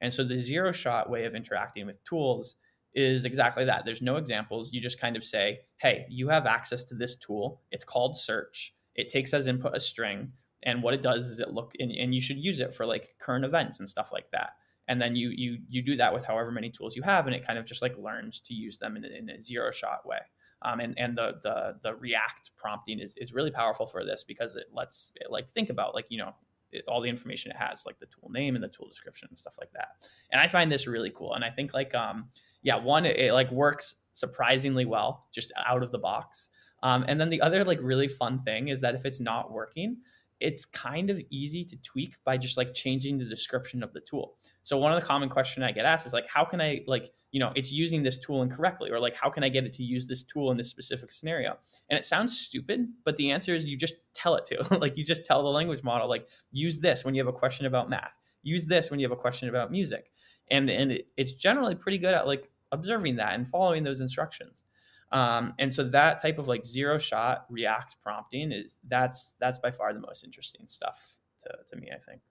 And 0.00 0.12
so 0.12 0.24
the 0.24 0.36
zero 0.36 0.72
shot 0.72 1.10
way 1.10 1.24
of 1.24 1.34
interacting 1.34 1.86
with 1.86 2.02
tools 2.04 2.56
is 2.94 3.24
exactly 3.24 3.64
that. 3.64 3.84
There's 3.84 4.02
no 4.02 4.16
examples. 4.16 4.72
You 4.72 4.80
just 4.80 5.00
kind 5.00 5.16
of 5.16 5.24
say, 5.24 5.60
hey, 5.78 6.06
you 6.08 6.28
have 6.28 6.46
access 6.46 6.84
to 6.84 6.94
this 6.94 7.16
tool. 7.16 7.60
It's 7.70 7.84
called 7.84 8.16
search. 8.16 8.74
It 8.94 9.08
takes 9.08 9.34
as 9.34 9.46
input 9.46 9.76
a 9.76 9.80
string. 9.80 10.32
And 10.62 10.82
what 10.82 10.94
it 10.94 11.02
does 11.02 11.26
is 11.26 11.40
it 11.40 11.50
look 11.50 11.72
and, 11.78 11.90
and 11.90 12.14
you 12.14 12.20
should 12.20 12.38
use 12.38 12.60
it 12.60 12.72
for 12.72 12.86
like 12.86 13.14
current 13.20 13.44
events 13.44 13.80
and 13.80 13.88
stuff 13.88 14.10
like 14.12 14.30
that. 14.32 14.50
And 14.86 15.00
then 15.00 15.16
you 15.16 15.30
you 15.34 15.58
you 15.68 15.82
do 15.82 15.96
that 15.96 16.12
with 16.12 16.24
however 16.24 16.50
many 16.50 16.70
tools 16.70 16.94
you 16.94 17.02
have, 17.02 17.26
and 17.26 17.34
it 17.34 17.46
kind 17.46 17.58
of 17.58 17.64
just 17.64 17.82
like 17.82 17.96
learns 17.98 18.40
to 18.40 18.54
use 18.54 18.78
them 18.78 18.96
in, 18.96 19.04
in 19.04 19.30
a 19.30 19.40
zero 19.40 19.70
shot 19.70 20.06
way. 20.06 20.18
Um, 20.62 20.80
and 20.80 20.94
and 20.98 21.16
the 21.16 21.40
the 21.42 21.76
the 21.82 21.94
React 21.94 22.50
prompting 22.56 23.00
is 23.00 23.14
is 23.16 23.32
really 23.32 23.50
powerful 23.50 23.86
for 23.86 24.04
this 24.04 24.24
because 24.24 24.56
it 24.56 24.66
lets 24.72 25.12
it 25.16 25.30
like 25.30 25.50
think 25.50 25.70
about 25.70 25.94
like 25.94 26.06
you 26.10 26.18
know 26.18 26.34
it, 26.72 26.84
all 26.86 27.00
the 27.00 27.08
information 27.08 27.50
it 27.50 27.56
has, 27.56 27.82
like 27.86 27.98
the 27.98 28.06
tool 28.06 28.30
name 28.30 28.54
and 28.56 28.64
the 28.64 28.68
tool 28.68 28.86
description 28.86 29.28
and 29.30 29.38
stuff 29.38 29.54
like 29.58 29.72
that. 29.72 29.88
And 30.30 30.40
I 30.40 30.48
find 30.48 30.70
this 30.70 30.86
really 30.86 31.12
cool. 31.14 31.34
And 31.34 31.44
I 31.44 31.50
think 31.50 31.72
like 31.72 31.94
um 31.94 32.28
yeah, 32.64 32.76
one 32.76 33.06
it, 33.06 33.16
it 33.16 33.32
like 33.32 33.50
works 33.52 33.94
surprisingly 34.12 34.84
well 34.84 35.26
just 35.32 35.52
out 35.64 35.84
of 35.84 35.92
the 35.92 35.98
box. 35.98 36.48
Um, 36.82 37.04
and 37.06 37.20
then 37.20 37.30
the 37.30 37.40
other 37.40 37.64
like 37.64 37.78
really 37.80 38.08
fun 38.08 38.42
thing 38.42 38.68
is 38.68 38.80
that 38.80 38.94
if 38.94 39.04
it's 39.04 39.20
not 39.20 39.52
working, 39.52 39.98
it's 40.40 40.64
kind 40.64 41.10
of 41.10 41.20
easy 41.30 41.64
to 41.64 41.76
tweak 41.82 42.16
by 42.24 42.36
just 42.36 42.56
like 42.56 42.74
changing 42.74 43.18
the 43.18 43.24
description 43.24 43.82
of 43.82 43.92
the 43.92 44.00
tool. 44.00 44.36
So 44.62 44.76
one 44.76 44.92
of 44.92 45.00
the 45.00 45.06
common 45.06 45.28
questions 45.28 45.64
I 45.64 45.72
get 45.72 45.84
asked 45.84 46.06
is 46.06 46.12
like, 46.12 46.28
how 46.28 46.44
can 46.44 46.60
I 46.60 46.82
like, 46.86 47.10
you 47.30 47.40
know, 47.40 47.52
it's 47.54 47.70
using 47.70 48.02
this 48.02 48.18
tool 48.18 48.42
incorrectly, 48.42 48.90
or 48.90 48.98
like, 48.98 49.16
how 49.16 49.30
can 49.30 49.44
I 49.44 49.48
get 49.48 49.64
it 49.64 49.72
to 49.74 49.82
use 49.82 50.06
this 50.06 50.22
tool 50.22 50.50
in 50.50 50.56
this 50.56 50.68
specific 50.68 51.12
scenario? 51.12 51.56
And 51.88 51.98
it 51.98 52.04
sounds 52.04 52.38
stupid, 52.38 52.88
but 53.04 53.16
the 53.16 53.30
answer 53.30 53.54
is 53.54 53.66
you 53.66 53.76
just 53.76 53.94
tell 54.12 54.34
it 54.34 54.44
to, 54.46 54.78
like, 54.78 54.96
you 54.96 55.04
just 55.04 55.24
tell 55.24 55.42
the 55.42 55.48
language 55.48 55.82
model, 55.82 56.08
like, 56.08 56.28
use 56.50 56.80
this 56.80 57.04
when 57.04 57.14
you 57.14 57.20
have 57.24 57.32
a 57.32 57.36
question 57.36 57.66
about 57.66 57.88
math, 57.88 58.12
use 58.42 58.66
this 58.66 58.90
when 58.90 59.00
you 59.00 59.06
have 59.06 59.16
a 59.16 59.20
question 59.20 59.48
about 59.48 59.70
music, 59.70 60.10
and 60.50 60.68
and 60.68 60.92
it, 60.92 61.08
it's 61.16 61.32
generally 61.32 61.74
pretty 61.74 61.98
good 61.98 62.12
at 62.12 62.26
like 62.26 62.50
observing 62.74 63.16
that 63.16 63.34
and 63.34 63.48
following 63.48 63.84
those 63.84 64.00
instructions. 64.00 64.64
Um, 65.12 65.54
and 65.60 65.72
so 65.74 65.84
that 65.90 66.20
type 66.22 66.38
of 66.38 66.48
like 66.48 66.64
zero 66.64 66.98
shot 66.98 67.46
React 67.50 67.96
prompting 68.02 68.52
is 68.52 68.80
that's 68.88 69.34
that's 69.40 69.60
by 69.60 69.72
far 69.72 69.94
the 69.94 70.00
most 70.00 70.24
interesting 70.24 70.66
stuff 70.68 71.16
to, 71.44 71.50
to 71.70 71.80
me. 71.80 71.90
I 71.94 72.00
think. 72.10 72.22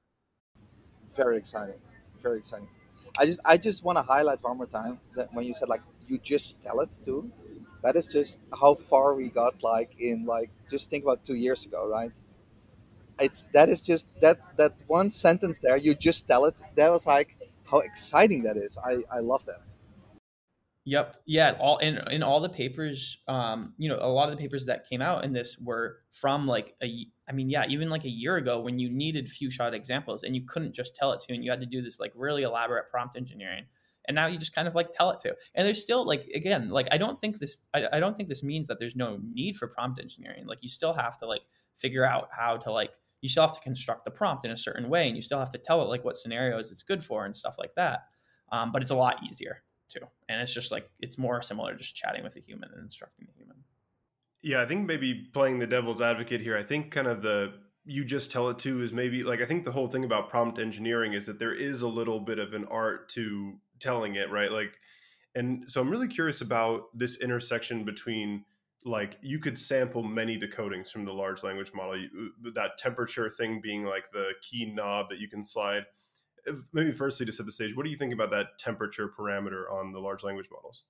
Very 1.16 1.38
exciting, 1.38 1.80
very 2.24 2.40
exciting. 2.40 2.70
I 3.20 3.26
just 3.26 3.42
I 3.46 3.58
just 3.58 3.84
want 3.84 3.98
to 4.00 4.04
highlight 4.04 4.40
one 4.44 4.58
more 4.58 4.68
time 4.68 5.00
that 5.16 5.34
when 5.34 5.46
you 5.46 5.56
said 5.56 5.70
like 5.70 5.84
you 6.08 6.20
just 6.20 6.62
tell 6.64 6.82
it 6.82 6.98
to, 7.06 7.32
that 7.84 7.96
is 7.96 8.08
just 8.08 8.40
how 8.60 8.76
far 8.76 9.16
we 9.16 9.30
got. 9.30 9.64
Like 9.64 9.96
in 10.00 10.26
like 10.26 10.52
just 10.72 10.90
think 10.90 11.04
about 11.06 11.26
two 11.26 11.36
years 11.36 11.66
ago, 11.66 11.88
right? 11.88 12.12
It's 13.20 13.46
that 13.54 13.70
is 13.70 13.82
just 13.82 14.08
that 14.22 14.38
that 14.58 14.74
one 14.88 15.12
sentence 15.12 15.60
there. 15.60 15.78
You 15.78 15.96
just 15.96 16.28
tell 16.28 16.46
it. 16.46 16.62
That 16.76 16.92
was 16.92 17.08
like 17.08 17.38
how 17.66 17.80
exciting 17.80 18.44
that 18.44 18.58
is. 18.58 18.78
I 18.84 18.98
I 19.16 19.20
love 19.22 19.46
that. 19.46 19.62
Yep. 20.86 21.16
Yeah. 21.26 21.56
All 21.60 21.78
in 21.78 21.98
in 22.12 22.24
all 22.24 22.42
the 22.42 22.50
papers, 22.50 23.18
um, 23.30 23.74
you 23.78 23.88
know, 23.88 23.98
a 24.02 24.10
lot 24.10 24.30
of 24.30 24.36
the 24.36 24.42
papers 24.42 24.66
that 24.66 24.88
came 24.88 25.02
out 25.02 25.24
in 25.24 25.32
this 25.32 25.58
were 25.58 26.00
from 26.12 26.46
like 26.46 26.76
a, 26.84 27.08
I 27.30 27.32
mean, 27.32 27.50
yeah, 27.50 27.66
even 27.70 27.90
like 27.90 28.04
a 28.04 28.10
year 28.10 28.36
ago 28.36 28.60
when 28.60 28.80
you 28.80 28.90
needed 28.90 29.30
few 29.32 29.50
shot 29.50 29.74
examples 29.74 30.24
and 30.24 30.36
you 30.36 30.44
couldn't 30.46 30.74
just 30.74 30.94
tell 30.94 31.14
it 31.14 31.22
to, 31.22 31.34
and 31.34 31.44
you 31.44 31.52
had 31.52 31.62
to 31.62 31.66
do 31.66 31.82
this 31.82 32.02
like 32.02 32.12
really 32.16 32.44
elaborate 32.44 32.90
prompt 32.90 33.16
engineering, 33.16 33.64
and 34.10 34.16
now 34.16 34.28
you 34.28 34.38
just 34.38 34.54
kind 34.54 34.68
of 34.68 34.76
like 34.76 34.92
tell 34.92 35.10
it 35.12 35.20
to. 35.20 35.34
And 35.56 35.66
there's 35.66 35.82
still 35.82 36.06
like 36.06 36.26
again, 36.36 36.70
like 36.70 36.90
I 36.92 36.98
don't 36.98 37.18
think 37.18 37.40
this, 37.40 37.60
I, 37.74 37.88
I 37.94 38.00
don't 38.02 38.18
think 38.18 38.28
this 38.28 38.44
means 38.44 38.68
that 38.68 38.78
there's 38.78 38.96
no 38.96 39.20
need 39.34 39.56
for 39.56 39.68
prompt 39.68 40.02
engineering. 40.02 40.48
Like 40.48 40.60
you 40.62 40.70
still 40.70 40.94
have 40.94 41.18
to 41.20 41.26
like 41.28 41.44
figure 41.76 42.06
out 42.06 42.28
how 42.38 42.58
to 42.58 42.72
like 42.74 42.92
you 43.22 43.30
still 43.30 43.44
have 43.44 43.56
to 43.56 43.62
construct 43.62 44.04
the 44.04 44.12
prompt 44.12 44.44
in 44.44 44.52
a 44.52 44.58
certain 44.58 44.90
way 44.90 45.08
and 45.08 45.16
you 45.16 45.22
still 45.22 45.40
have 45.40 45.50
to 45.52 45.58
tell 45.58 45.82
it 45.82 45.86
like 45.86 46.04
what 46.04 46.18
scenarios 46.18 46.72
it's 46.72 46.84
good 46.84 47.02
for 47.02 47.26
and 47.26 47.36
stuff 47.36 47.56
like 47.58 47.74
that 47.76 48.02
um, 48.52 48.72
but 48.72 48.82
it's 48.82 48.92
a 48.92 48.96
lot 48.96 49.16
easier 49.28 49.64
too. 49.90 50.06
And 50.30 50.42
it's 50.42 50.54
just 50.54 50.72
like 50.72 50.90
it's 51.00 51.18
more 51.18 51.42
similar 51.42 51.76
just 51.76 51.96
chatting 51.96 52.24
with 52.24 52.36
a 52.36 52.40
human 52.40 52.70
and 52.74 52.84
instructing 52.84 53.28
a 53.34 53.38
human. 53.38 53.58
Yeah 54.42 54.62
i 54.62 54.66
think 54.66 54.86
maybe 54.88 55.30
playing 55.34 55.60
the 55.60 55.68
devil's 55.68 56.02
advocate 56.02 56.42
here 56.42 56.58
i 56.58 56.64
think 56.64 56.92
kind 56.92 57.08
of 57.08 57.22
the 57.22 57.54
you 57.86 58.04
just 58.04 58.32
tell 58.32 58.50
it 58.50 58.60
to 58.60 58.82
is 58.82 58.92
maybe 58.92 59.24
like 59.24 59.42
i 59.42 59.46
think 59.46 59.64
the 59.64 59.72
whole 59.72 59.88
thing 59.88 60.04
about 60.04 60.30
prompt 60.30 60.60
engineering 60.60 61.14
is 61.14 61.26
that 61.26 61.40
there 61.40 61.54
is 61.54 61.82
a 61.82 61.88
little 61.88 62.20
bit 62.20 62.40
of 62.40 62.54
an 62.54 62.66
art 62.66 63.10
to 63.10 63.54
telling 63.80 64.16
it 64.16 64.30
right? 64.32 64.52
Like 64.52 64.74
and 65.36 65.66
so 65.68 65.82
i'm 65.82 65.90
really 65.90 66.08
curious 66.08 66.42
about 66.42 66.98
this 66.98 67.20
intersection 67.20 67.84
between 67.84 68.44
like 68.86 69.18
you 69.22 69.40
could 69.40 69.58
sample 69.58 70.04
many 70.04 70.38
decodings 70.38 70.90
from 70.90 71.06
the 71.06 71.14
large 71.14 71.44
language 71.44 71.72
model 71.74 71.98
that 72.54 72.78
temperature 72.78 73.30
thing 73.30 73.62
being 73.62 73.86
like 73.86 74.04
the 74.12 74.32
key 74.42 74.66
knob 74.66 75.10
that 75.10 75.20
you 75.20 75.30
can 75.30 75.44
slide 75.44 75.84
maybe 76.74 76.92
firstly 76.92 77.26
to 77.26 77.32
set 77.32 77.46
the 77.46 77.52
stage. 77.52 77.76
What 77.76 77.84
do 77.84 77.90
you 77.90 77.98
think 77.98 78.14
about 78.14 78.32
that 78.32 78.58
temperature 78.60 79.10
parameter 79.10 79.72
on 79.72 79.92
the 79.92 80.00
large 80.00 80.24
language 80.24 80.48
models? 80.52 80.84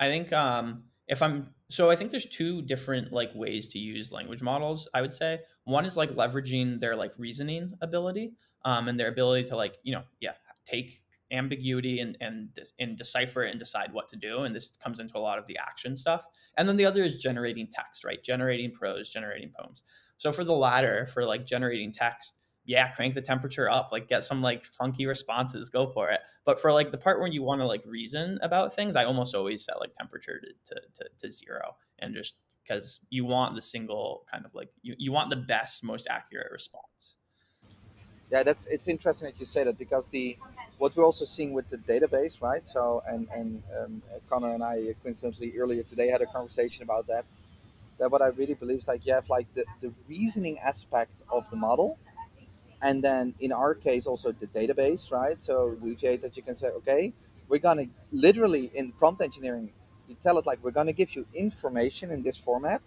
I 0.00 0.08
think 0.08 0.32
um 0.32 0.84
if 1.06 1.22
i'm 1.22 1.50
so 1.70 1.90
i 1.90 1.96
think 1.96 2.10
there's 2.10 2.26
two 2.26 2.62
different 2.62 3.12
like 3.12 3.30
ways 3.34 3.68
to 3.68 3.78
use 3.78 4.10
language 4.10 4.42
models 4.42 4.88
i 4.94 5.00
would 5.00 5.12
say. 5.14 5.40
One 5.64 5.86
is 5.86 5.96
like 5.96 6.10
leveraging 6.10 6.80
their 6.80 6.96
like 6.96 7.12
reasoning 7.18 7.72
ability 7.80 8.34
um, 8.64 8.88
and 8.88 8.98
their 8.98 9.08
ability 9.08 9.48
to 9.48 9.56
like 9.56 9.76
you 9.82 9.94
know 9.94 10.02
yeah 10.20 10.32
take 10.64 11.00
ambiguity 11.30 12.00
and 12.00 12.16
and 12.20 12.48
and 12.78 12.96
decipher 12.96 13.42
and 13.42 13.58
decide 13.58 13.92
what 13.92 14.08
to 14.08 14.16
do 14.16 14.42
and 14.42 14.54
this 14.54 14.76
comes 14.82 15.00
into 15.00 15.16
a 15.16 15.20
lot 15.20 15.38
of 15.38 15.46
the 15.46 15.58
action 15.58 15.96
stuff. 15.96 16.24
And 16.56 16.68
then 16.68 16.76
the 16.76 16.86
other 16.86 17.02
is 17.02 17.16
generating 17.16 17.68
text 17.70 18.04
right? 18.04 18.22
Generating 18.22 18.72
prose 18.72 19.10
generating 19.10 19.52
poems. 19.58 19.82
So 20.18 20.32
for 20.32 20.44
the 20.44 20.52
latter 20.52 21.06
for 21.06 21.24
like 21.24 21.46
generating 21.46 21.92
text 21.92 22.34
yeah 22.64 22.90
crank 22.92 23.14
the 23.14 23.20
temperature 23.20 23.70
up 23.70 23.90
like 23.92 24.08
get 24.08 24.24
some 24.24 24.42
like 24.42 24.64
funky 24.64 25.06
responses 25.06 25.68
go 25.70 25.86
for 25.90 26.10
it 26.10 26.20
but 26.44 26.60
for 26.60 26.72
like 26.72 26.90
the 26.90 26.98
part 26.98 27.18
where 27.18 27.28
you 27.28 27.42
want 27.42 27.60
to 27.60 27.66
like 27.66 27.82
reason 27.86 28.38
about 28.42 28.74
things 28.74 28.96
i 28.96 29.04
almost 29.04 29.34
always 29.34 29.64
set 29.64 29.78
like 29.80 29.94
temperature 29.94 30.40
to 30.40 30.74
to, 30.74 30.80
to, 30.96 31.08
to 31.18 31.30
zero 31.30 31.76
and 31.98 32.14
just 32.14 32.34
because 32.62 33.00
you 33.10 33.24
want 33.24 33.54
the 33.54 33.62
single 33.62 34.24
kind 34.30 34.46
of 34.46 34.54
like 34.54 34.70
you, 34.82 34.94
you 34.98 35.12
want 35.12 35.30
the 35.30 35.36
best 35.36 35.84
most 35.84 36.06
accurate 36.08 36.50
response 36.50 37.16
yeah, 38.30 38.42
that's 38.42 38.66
it's 38.66 38.88
interesting 38.88 39.26
that 39.30 39.38
you 39.38 39.46
say 39.46 39.64
that 39.64 39.78
because 39.78 40.08
the 40.08 40.36
what 40.78 40.96
we're 40.96 41.04
also 41.04 41.24
seeing 41.24 41.52
with 41.52 41.68
the 41.68 41.76
database, 41.78 42.40
right? 42.40 42.66
So 42.66 43.02
and 43.06 43.28
and 43.32 43.62
um, 43.80 44.02
Connor 44.28 44.54
and 44.54 44.62
I 44.62 44.94
coincidentally 45.02 45.52
earlier 45.56 45.82
today 45.82 46.08
had 46.08 46.22
a 46.22 46.26
conversation 46.26 46.82
about 46.82 47.06
that. 47.06 47.24
That 47.98 48.10
what 48.10 48.22
I 48.22 48.28
really 48.28 48.54
believe 48.54 48.78
is 48.78 48.88
like 48.88 49.06
you 49.06 49.12
have 49.12 49.28
like 49.28 49.46
the, 49.54 49.64
the 49.80 49.92
reasoning 50.08 50.58
aspect 50.58 51.12
of 51.30 51.48
the 51.50 51.56
model, 51.56 51.96
and 52.84 53.04
then 53.04 53.34
in 53.40 53.52
our 53.52 53.74
case 53.74 54.06
also 54.06 54.32
the 54.32 54.48
database, 54.48 55.10
right? 55.12 55.42
So 55.42 55.76
we 55.82 55.96
say 55.96 56.18
that 56.18 56.36
you 56.38 56.44
can 56.44 56.56
say, 56.56 56.68
okay, 56.68 57.14
we're 57.48 57.60
gonna 57.60 57.86
literally 58.12 58.72
in 58.74 58.92
prompt 58.92 59.22
engineering, 59.22 59.72
you 60.08 60.16
tell 60.22 60.38
it 60.38 60.46
like 60.46 60.60
we're 60.64 60.72
gonna 60.72 60.94
give 60.94 61.16
you 61.16 61.26
information 61.34 62.12
in 62.12 62.22
this 62.22 62.38
format, 62.38 62.82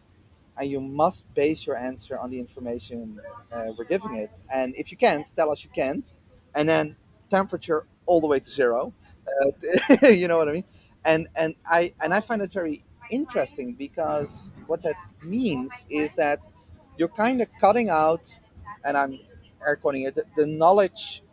and 0.58 0.70
you 0.70 0.82
must 0.82 1.32
base 1.36 1.66
your 1.68 1.78
answer 1.78 2.18
on 2.20 2.32
the 2.32 2.40
information 2.40 3.20
uh, 3.52 3.72
we're 3.78 3.86
giving 3.86 4.16
it. 4.16 4.32
And 4.54 4.76
if 4.76 4.92
you 4.92 4.98
can't, 4.98 5.26
tell 5.36 5.52
us 5.52 5.64
you 5.64 5.72
can't, 5.72 6.12
and 6.56 6.68
then 6.70 6.96
temperature 7.30 7.88
all 8.06 8.22
the 8.22 8.28
way 8.28 8.40
to 8.40 8.50
zero. 8.50 8.94
Uh, 9.28 10.08
you 10.08 10.28
know 10.28 10.38
what 10.38 10.50
I 10.50 10.54
mean? 10.54 10.66
And 11.06 11.28
and 11.36 11.56
I 11.66 11.94
and 12.04 12.14
I 12.14 12.22
find 12.22 12.42
it 12.42 12.52
very 12.52 12.84
interesting 13.12 13.76
because 13.76 14.52
what 14.68 14.84
that 14.84 14.96
means 15.24 15.72
is 15.90 16.16
that 16.16 16.46
you're 16.98 17.08
kind 17.10 17.42
of 17.42 17.48
cutting 17.62 17.90
out, 17.90 18.38
and 18.84 18.98
I'm 18.98 19.20
air 19.66 19.78
the, 20.12 20.24
the 20.36 20.48
knowledge 20.48 21.24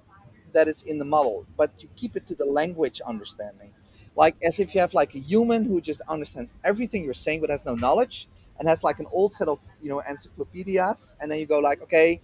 that 0.53 0.69
is 0.69 0.83
in 0.83 0.99
the 0.99 1.05
model, 1.05 1.47
but 1.57 1.73
you 1.81 1.89
keep 1.97 2.17
it 2.17 2.27
to 2.29 2.35
the 2.35 2.45
language 2.45 3.01
understanding. 3.07 3.73
Like 4.17 4.37
as 4.45 4.59
if 4.61 4.75
you 4.75 4.81
have 4.81 4.95
like 4.95 5.15
a 5.15 5.19
human 5.19 5.65
who 5.65 5.81
just 5.81 6.01
understands 6.09 6.55
everything 6.65 7.05
you're 7.05 7.15
saying 7.15 7.41
but 7.41 7.51
has 7.51 7.65
no 7.65 7.75
knowledge 7.75 8.29
and 8.59 8.69
has 8.69 8.85
like 8.85 9.01
an 9.01 9.07
old 9.13 9.33
set 9.33 9.49
of 9.49 9.59
you 9.83 9.89
know 9.91 10.01
encyclopedias, 10.09 11.17
and 11.21 11.31
then 11.31 11.39
you 11.39 11.47
go 11.47 11.59
like, 11.59 11.83
okay, 11.83 12.21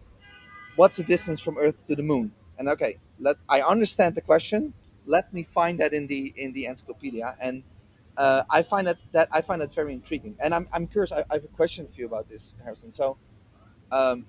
what's 0.77 0.97
the 0.97 1.05
distance 1.05 1.41
from 1.41 1.59
Earth 1.59 1.87
to 1.87 1.97
the 1.97 2.03
Moon? 2.03 2.33
And 2.59 2.69
okay, 2.69 2.99
let 3.21 3.37
I 3.49 3.63
understand 3.63 4.15
the 4.15 4.21
question. 4.23 4.75
Let 5.07 5.33
me 5.33 5.43
find 5.45 5.81
that 5.81 5.93
in 5.93 6.07
the 6.07 6.33
in 6.37 6.53
the 6.53 6.67
encyclopedia, 6.67 7.37
and 7.41 7.63
uh, 8.17 8.43
I 8.51 8.63
find 8.63 8.87
that 8.87 8.99
that 9.13 9.29
I 9.33 9.41
find 9.41 9.63
that 9.63 9.75
very 9.75 9.93
intriguing. 9.95 10.37
And 10.41 10.55
I'm 10.55 10.69
I'm 10.73 10.87
curious. 10.87 11.13
I, 11.13 11.25
I 11.31 11.35
have 11.35 11.45
a 11.45 11.49
question 11.49 11.87
for 11.89 11.95
you 12.01 12.07
about 12.07 12.29
this, 12.29 12.55
Harrison. 12.65 12.93
So, 12.93 13.17
um, 13.93 14.27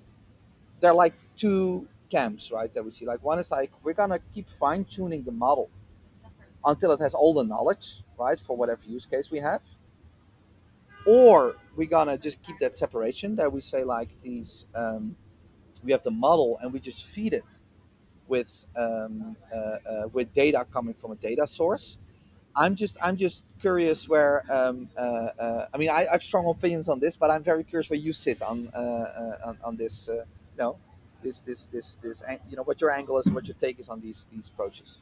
there 0.80 0.90
are 0.92 0.94
like 0.96 1.14
two 1.42 1.88
camps, 2.10 2.44
right? 2.58 2.72
That 2.74 2.84
we 2.84 2.90
see. 2.90 3.06
Like 3.12 3.22
one 3.22 3.38
is 3.38 3.50
like 3.50 3.72
we're 3.82 3.98
gonna 4.02 4.20
keep 4.34 4.48
fine 4.64 4.84
tuning 4.84 5.22
the 5.24 5.32
model 5.32 5.68
until 6.64 6.90
it 6.92 7.00
has 7.00 7.14
all 7.14 7.34
the 7.34 7.44
knowledge, 7.44 7.86
right, 8.18 8.38
for 8.46 8.54
whatever 8.56 8.82
use 8.86 9.06
case 9.06 9.30
we 9.30 9.40
have 9.50 9.62
or 11.06 11.56
we're 11.76 11.88
gonna 11.88 12.18
just 12.18 12.40
keep 12.42 12.58
that 12.60 12.76
separation 12.76 13.36
that 13.36 13.52
we 13.52 13.60
say 13.60 13.84
like 13.84 14.08
these 14.22 14.66
um, 14.74 15.16
we 15.84 15.92
have 15.92 16.02
the 16.02 16.10
model 16.10 16.58
and 16.62 16.72
we 16.72 16.78
just 16.78 17.04
feed 17.06 17.32
it 17.32 17.58
with 18.28 18.52
um, 18.76 19.36
uh, 19.52 19.56
uh, 19.56 20.08
with 20.12 20.32
data 20.34 20.66
coming 20.72 20.94
from 20.94 21.12
a 21.12 21.16
data 21.16 21.46
source 21.46 21.98
i'm 22.54 22.76
just 22.76 22.96
i'm 23.02 23.16
just 23.16 23.44
curious 23.60 24.08
where 24.08 24.42
um, 24.50 24.88
uh, 24.98 25.02
uh 25.02 25.66
i 25.74 25.76
mean 25.76 25.90
I, 25.90 26.04
I, 26.08 26.12
have 26.12 26.22
strong 26.22 26.46
opinions 26.48 26.88
on 26.88 27.00
this 27.00 27.16
but 27.16 27.30
i'm 27.30 27.42
very 27.42 27.64
curious 27.64 27.90
where 27.90 27.98
you 27.98 28.12
sit 28.12 28.40
on 28.42 28.70
uh, 28.74 28.78
uh, 28.78 29.36
on, 29.46 29.58
on, 29.64 29.76
this 29.76 30.08
know 30.58 30.76
this 31.22 31.40
this 31.40 31.66
this 31.66 31.98
this 32.02 32.22
you 32.48 32.56
know 32.56 32.62
what 32.62 32.80
your 32.80 32.90
angle 32.90 33.18
is 33.18 33.30
what 33.30 33.46
your 33.46 33.56
take 33.60 33.78
is 33.78 33.88
on 33.88 34.00
these 34.00 34.26
these 34.32 34.48
approaches 34.48 34.98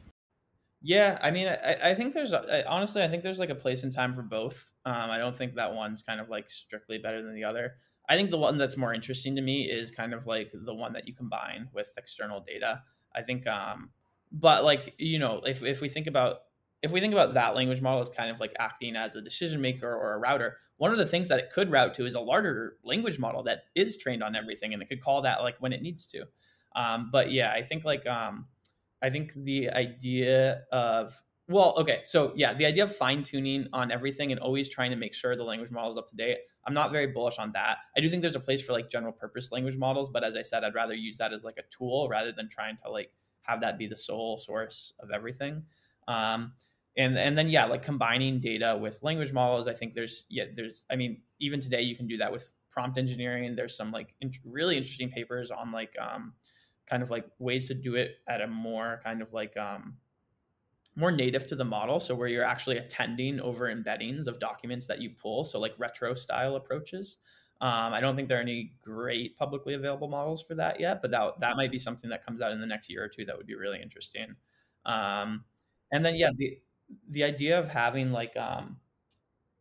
yeah, 0.83 1.19
I 1.21 1.29
mean, 1.29 1.47
I, 1.47 1.77
I 1.91 1.95
think 1.95 2.13
there's 2.13 2.33
I, 2.33 2.63
honestly, 2.67 3.03
I 3.03 3.07
think 3.07 3.21
there's 3.21 3.39
like 3.39 3.51
a 3.51 3.55
place 3.55 3.83
and 3.83 3.93
time 3.93 4.15
for 4.15 4.23
both. 4.23 4.73
Um, 4.85 5.11
I 5.11 5.19
don't 5.19 5.35
think 5.35 5.55
that 5.55 5.73
one's 5.73 6.01
kind 6.01 6.19
of 6.19 6.29
like 6.29 6.49
strictly 6.49 6.97
better 6.97 7.21
than 7.21 7.35
the 7.35 7.43
other. 7.43 7.75
I 8.09 8.15
think 8.15 8.31
the 8.31 8.39
one 8.39 8.57
that's 8.57 8.77
more 8.77 8.93
interesting 8.93 9.35
to 9.35 9.41
me 9.41 9.69
is 9.69 9.91
kind 9.91 10.13
of 10.13 10.25
like 10.25 10.51
the 10.53 10.73
one 10.73 10.93
that 10.93 11.07
you 11.07 11.13
combine 11.13 11.69
with 11.71 11.91
external 11.97 12.43
data. 12.45 12.81
I 13.15 13.21
think, 13.21 13.45
um, 13.45 13.91
but 14.31 14.63
like 14.63 14.95
you 14.97 15.19
know, 15.19 15.41
if 15.45 15.61
if 15.61 15.81
we 15.81 15.89
think 15.89 16.07
about 16.07 16.37
if 16.81 16.91
we 16.91 16.99
think 16.99 17.13
about 17.13 17.33
that 17.35 17.55
language 17.55 17.81
model 17.81 18.01
as 18.01 18.09
kind 18.09 18.31
of 18.31 18.39
like 18.39 18.53
acting 18.59 18.95
as 18.95 19.15
a 19.15 19.21
decision 19.21 19.61
maker 19.61 19.93
or 19.93 20.13
a 20.13 20.17
router, 20.17 20.57
one 20.77 20.91
of 20.91 20.97
the 20.97 21.05
things 21.05 21.27
that 21.27 21.39
it 21.39 21.51
could 21.51 21.71
route 21.71 21.93
to 21.93 22.05
is 22.05 22.15
a 22.15 22.19
larger 22.19 22.77
language 22.83 23.19
model 23.19 23.43
that 23.43 23.63
is 23.75 23.97
trained 23.97 24.23
on 24.23 24.35
everything, 24.35 24.73
and 24.73 24.81
it 24.81 24.89
could 24.89 25.01
call 25.01 25.21
that 25.21 25.41
like 25.41 25.55
when 25.59 25.73
it 25.73 25.81
needs 25.81 26.07
to. 26.07 26.25
Um, 26.75 27.09
but 27.11 27.31
yeah, 27.31 27.51
I 27.51 27.61
think 27.61 27.85
like 27.85 28.07
um, 28.07 28.47
I 29.01 29.09
think 29.09 29.33
the 29.33 29.69
idea 29.69 30.63
of 30.71 31.21
well, 31.47 31.75
okay, 31.77 31.99
so 32.03 32.31
yeah, 32.35 32.53
the 32.53 32.65
idea 32.65 32.83
of 32.83 32.95
fine 32.95 33.23
tuning 33.23 33.67
on 33.73 33.91
everything 33.91 34.31
and 34.31 34.39
always 34.39 34.69
trying 34.69 34.91
to 34.91 34.95
make 34.95 35.13
sure 35.13 35.35
the 35.35 35.43
language 35.43 35.69
model 35.69 35.91
is 35.91 35.97
up 35.97 36.07
to 36.07 36.15
date. 36.15 36.37
I'm 36.65 36.73
not 36.73 36.91
very 36.91 37.07
bullish 37.07 37.37
on 37.39 37.51
that. 37.53 37.77
I 37.97 37.99
do 37.99 38.09
think 38.09 38.21
there's 38.21 38.35
a 38.35 38.39
place 38.39 38.61
for 38.61 38.71
like 38.73 38.89
general 38.89 39.11
purpose 39.11 39.51
language 39.51 39.75
models, 39.75 40.09
but 40.09 40.23
as 40.23 40.35
I 40.35 40.43
said, 40.43 40.63
I'd 40.63 40.75
rather 40.75 40.93
use 40.93 41.17
that 41.17 41.33
as 41.33 41.43
like 41.43 41.57
a 41.57 41.63
tool 41.75 42.07
rather 42.09 42.31
than 42.31 42.47
trying 42.47 42.77
to 42.83 42.91
like 42.91 43.11
have 43.43 43.61
that 43.61 43.77
be 43.77 43.87
the 43.87 43.95
sole 43.95 44.37
source 44.37 44.93
of 44.99 45.11
everything. 45.11 45.63
Um, 46.07 46.53
and 46.97 47.17
and 47.17 47.37
then 47.37 47.49
yeah, 47.49 47.65
like 47.65 47.83
combining 47.83 48.39
data 48.39 48.77
with 48.79 49.01
language 49.03 49.31
models. 49.31 49.67
I 49.67 49.73
think 49.73 49.93
there's 49.93 50.25
yeah, 50.29 50.45
there's 50.55 50.85
I 50.91 50.95
mean, 50.95 51.21
even 51.39 51.59
today 51.59 51.81
you 51.81 51.95
can 51.95 52.07
do 52.07 52.17
that 52.17 52.31
with 52.31 52.53
prompt 52.69 52.97
engineering. 52.97 53.55
There's 53.55 53.75
some 53.75 53.91
like 53.91 54.13
really 54.45 54.77
interesting 54.77 55.09
papers 55.09 55.51
on 55.51 55.71
like 55.71 55.95
um, 55.99 56.33
kind 56.87 57.01
of 57.01 57.09
like 57.09 57.25
ways 57.39 57.67
to 57.67 57.73
do 57.73 57.95
it 57.95 58.15
at 58.27 58.41
a 58.41 58.47
more 58.47 58.99
kind 59.03 59.21
of 59.21 59.31
like 59.31 59.55
um, 59.57 59.95
more 60.95 61.11
native 61.11 61.47
to 61.47 61.55
the 61.55 61.63
model. 61.63 61.99
So 61.99 62.13
where 62.13 62.27
you're 62.27 62.43
actually 62.43 62.77
attending 62.77 63.39
over 63.39 63.73
embeddings 63.73 64.27
of 64.27 64.39
documents 64.39 64.87
that 64.87 65.01
you 65.01 65.11
pull. 65.11 65.43
So 65.43 65.59
like 65.59 65.73
retro 65.77 66.15
style 66.15 66.55
approaches. 66.55 67.17
Um, 67.61 67.93
I 67.93 68.01
don't 68.01 68.15
think 68.15 68.27
there 68.27 68.39
are 68.39 68.41
any 68.41 68.73
great 68.81 69.37
publicly 69.37 69.75
available 69.75 70.07
models 70.07 70.41
for 70.41 70.55
that 70.55 70.79
yet, 70.79 71.01
but 71.01 71.11
that 71.11 71.39
that 71.39 71.55
might 71.55 71.71
be 71.71 71.79
something 71.79 72.09
that 72.09 72.25
comes 72.25 72.41
out 72.41 72.51
in 72.51 72.59
the 72.59 72.65
next 72.65 72.89
year 72.89 73.03
or 73.03 73.07
two 73.07 73.23
that 73.25 73.37
would 73.37 73.45
be 73.45 73.55
really 73.55 73.79
interesting. 73.81 74.35
Um, 74.85 75.45
and 75.91 76.03
then 76.03 76.15
yeah, 76.15 76.31
the 76.35 76.57
the 77.09 77.23
idea 77.23 77.59
of 77.59 77.69
having 77.69 78.11
like 78.11 78.35
um, 78.37 78.77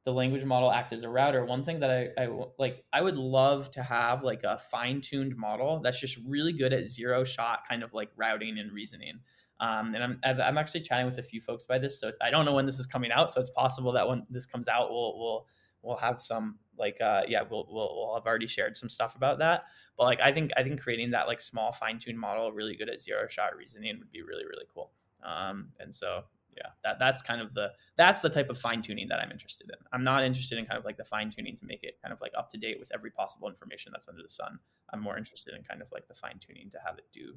the 0.05 0.13
language 0.13 0.45
model 0.45 0.71
act 0.73 0.93
as 0.93 1.03
a 1.03 1.09
router 1.09 1.45
one 1.45 1.65
thing 1.65 1.81
that 1.81 1.91
I, 1.91 2.23
I 2.23 2.29
like 2.59 2.85
i 2.93 3.01
would 3.03 3.17
love 3.17 3.71
to 3.73 3.83
have 3.83 4.23
like 4.23 4.45
a 4.45 4.59
fine-tuned 4.59 5.37
model 5.37 5.81
that's 5.81 6.01
just 6.01 6.19
really 6.27 6.53
good 6.53 6.73
at 6.73 6.89
zero 6.89 7.25
shot 7.25 7.61
kind 7.69 7.83
of 7.83 7.93
like 7.93 8.11
routing 8.17 8.59
and 8.59 8.73
reasoning. 8.73 9.21
Um, 9.61 9.95
and 9.95 10.03
I'm, 10.03 10.41
I'm 10.41 10.57
actually 10.57 10.81
chatting 10.81 11.05
with 11.05 11.19
a 11.19 11.23
few 11.23 11.39
folks 11.39 11.67
by 11.67 11.79
this 11.79 12.01
so 12.01 12.13
i 12.23 12.31
don't 12.31 12.47
know 12.47 12.55
when 12.55 12.65
this 12.65 12.79
is 12.79 12.87
coming 12.87 13.13
out 13.13 13.31
so 13.31 13.41
it's 13.41 13.51
possible 13.51 13.93
that 13.93 14.09
when 14.09 14.27
this 14.31 14.47
comes 14.47 14.69
out 14.69 14.91
we'll 14.91 15.19
we'll 15.19 15.47
we'll 15.83 15.97
have 15.97 16.19
some 16.19 16.59
like 16.79 16.97
uh 17.01 17.23
yeah 17.29 17.43
we'll, 17.49 17.67
we'll 17.71 17.95
we'll 17.95 18.15
have 18.15 18.27
already 18.27 18.47
shared 18.47 18.77
some 18.77 18.89
stuff 18.89 19.17
about 19.17 19.39
that. 19.39 19.65
But 19.97 20.05
like 20.05 20.21
i 20.23 20.33
think 20.33 20.51
i 20.57 20.63
think 20.63 20.81
creating 20.81 21.11
that 21.11 21.27
like 21.27 21.41
small 21.41 21.73
fine-tuned 21.73 22.19
model 22.19 22.53
really 22.53 22.75
good 22.75 22.89
at 22.89 23.01
zero 23.01 23.27
shot 23.29 23.57
reasoning 23.57 23.99
would 23.99 24.11
be 24.11 24.23
really 24.23 24.45
really 24.45 24.67
cool. 24.75 24.93
Um 25.23 25.69
and 25.79 25.95
so 25.95 26.23
yeah 26.61 26.71
that 26.85 26.99
that's 26.99 27.23
kind 27.23 27.41
of 27.41 27.55
the 27.55 27.69
that's 27.97 28.21
the 28.21 28.29
type 28.29 28.51
of 28.51 28.59
fine 28.59 28.83
tuning 28.83 29.09
that 29.09 29.21
i'm 29.21 29.31
interested 29.31 29.69
in. 29.69 29.77
I'm 29.93 30.05
not 30.05 30.25
interested 30.25 30.59
in 30.59 30.67
kind 30.67 30.79
of 30.79 30.85
like 30.85 30.97
the 30.97 31.05
fine 31.05 31.31
tuning 31.31 31.57
to 31.57 31.65
make 31.67 31.83
it 31.83 31.99
kind 32.03 32.13
of 32.13 32.21
like 32.21 32.33
up 32.37 32.51
to 32.51 32.59
date 32.59 32.79
with 32.79 32.91
every 32.95 33.11
possible 33.11 33.49
information 33.49 33.93
that's 33.93 34.09
under 34.09 34.23
the 34.23 34.29
sun. 34.29 34.59
I'm 34.93 35.01
more 35.01 35.17
interested 35.17 35.55
in 35.55 35.63
kind 35.63 35.83
of 35.83 35.89
like 35.93 36.07
the 36.09 36.15
fine 36.15 36.39
tuning 36.39 36.71
to 36.71 36.79
have 36.85 36.99
it 36.99 37.07
do 37.13 37.35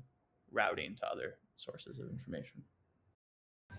routing 0.51 0.95
to 0.97 1.07
other 1.07 1.37
sources 1.55 1.99
of 1.99 2.09
information. 2.09 2.61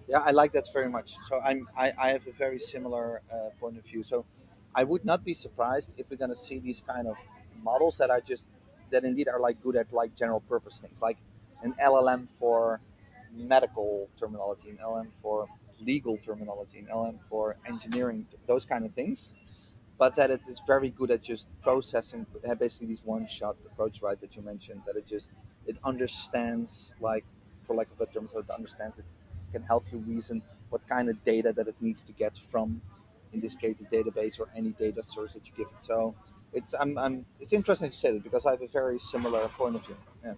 Yeah 0.09 0.19
i 0.27 0.31
like 0.31 0.53
that 0.53 0.67
very 0.73 0.89
much. 0.89 1.15
So 1.29 1.41
i'm 1.45 1.69
i, 1.77 1.93
I 1.99 2.09
have 2.11 2.27
a 2.27 2.33
very 2.33 2.59
similar 2.59 3.23
uh, 3.33 3.51
point 3.61 3.79
of 3.79 3.85
view. 3.85 4.03
So 4.05 4.25
i 4.75 4.83
would 4.85 5.05
not 5.05 5.25
be 5.25 5.35
surprised 5.35 5.93
if 5.97 6.11
we're 6.11 6.17
going 6.25 6.31
to 6.39 6.43
see 6.49 6.59
these 6.59 6.83
kind 6.87 7.07
of 7.07 7.17
models 7.63 7.97
that 7.99 8.11
are 8.11 8.21
just 8.21 8.47
that 8.91 9.05
indeed 9.05 9.29
are 9.29 9.41
like 9.41 9.61
good 9.63 9.77
at 9.77 9.93
like 9.93 10.15
general 10.15 10.41
purpose 10.41 10.79
things 10.79 11.01
like 11.01 11.19
an 11.63 11.73
llm 11.81 12.29
for 12.39 12.81
medical 13.35 14.09
terminology, 14.19 14.71
an 14.71 14.79
LM 14.85 15.13
for 15.23 15.49
legal 15.81 16.17
terminology, 16.19 16.79
an 16.79 16.89
LM 16.95 17.19
for 17.29 17.57
engineering, 17.67 18.27
those 18.47 18.65
kind 18.65 18.85
of 18.85 18.95
things. 18.95 19.33
But 19.99 20.17
that 20.17 20.31
it 20.31 20.41
is 20.49 20.61
very 20.67 20.91
good 20.91 21.11
at 21.13 21.23
just 21.23 21.47
processing, 21.63 22.27
basically 22.59 22.89
these 22.89 23.03
one-shot 23.05 23.57
approach, 23.67 24.03
right? 24.03 24.21
That 24.21 24.35
you 24.35 24.43
mentioned, 24.43 24.83
that 24.87 24.97
it 24.97 25.07
just 25.07 25.29
it 25.67 25.77
understands, 25.85 26.95
like 27.01 27.25
for 27.65 27.77
lack 27.77 27.87
of 27.89 28.01
a 28.01 28.07
better 28.07 28.19
term, 28.19 28.29
so 28.33 28.41
it 28.41 28.51
understands 28.51 28.99
it 28.99 29.05
can 29.53 29.63
help 29.63 29.85
you 29.93 29.99
reason 29.99 30.43
what 30.71 30.87
kind 30.89 31.09
of 31.09 31.23
data 31.25 31.53
that 31.53 31.69
it 31.69 31.77
needs 31.81 32.03
to 32.05 32.13
get 32.13 32.37
from, 32.37 32.83
in 33.33 33.41
this 33.41 33.55
case, 33.55 33.81
a 33.81 33.85
database 33.85 34.41
or 34.41 34.49
any 34.57 34.71
data 34.71 35.03
source 35.05 35.35
that 35.35 35.47
you 35.47 35.53
give 35.57 35.69
it. 35.69 35.85
So 35.85 36.15
it's 36.53 36.75
I'm, 36.75 36.99
I'm 36.99 37.27
it's 37.41 37.53
interesting 37.53 37.91
to 37.91 37.97
say 37.97 38.13
that 38.13 38.25
because 38.25 38.47
I 38.47 38.51
have 38.53 38.63
a 38.63 38.69
very 38.69 38.99
similar 38.99 39.47
point 39.49 39.77
of 39.77 39.87
view. 39.87 39.97
Yeah. 40.25 40.35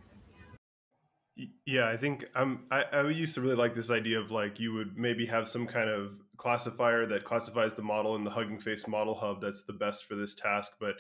Yeah, 1.67 1.89
I 1.89 1.97
think 1.99 2.25
I'm. 2.35 2.65
I, 2.71 2.85
I 2.93 3.09
used 3.09 3.35
to 3.35 3.43
really 3.43 3.57
like 3.57 3.75
this 3.75 3.91
idea 3.91 4.19
of 4.19 4.31
like 4.31 4.59
you 4.59 4.73
would 4.73 4.97
maybe 4.97 5.27
have 5.27 5.49
some 5.49 5.67
kind 5.67 5.91
of 5.91 6.19
classifier 6.39 7.05
that 7.07 7.25
classifies 7.25 7.75
the 7.75 7.83
model 7.83 8.17
in 8.17 8.25
the 8.25 8.31
Hugging 8.31 8.59
Face 8.59 8.87
Model 8.87 9.15
Hub 9.15 9.43
that's 9.43 9.63
the 9.65 9.75
best 9.75 10.07
for 10.07 10.15
this 10.15 10.35
task. 10.35 10.73
But 10.81 10.97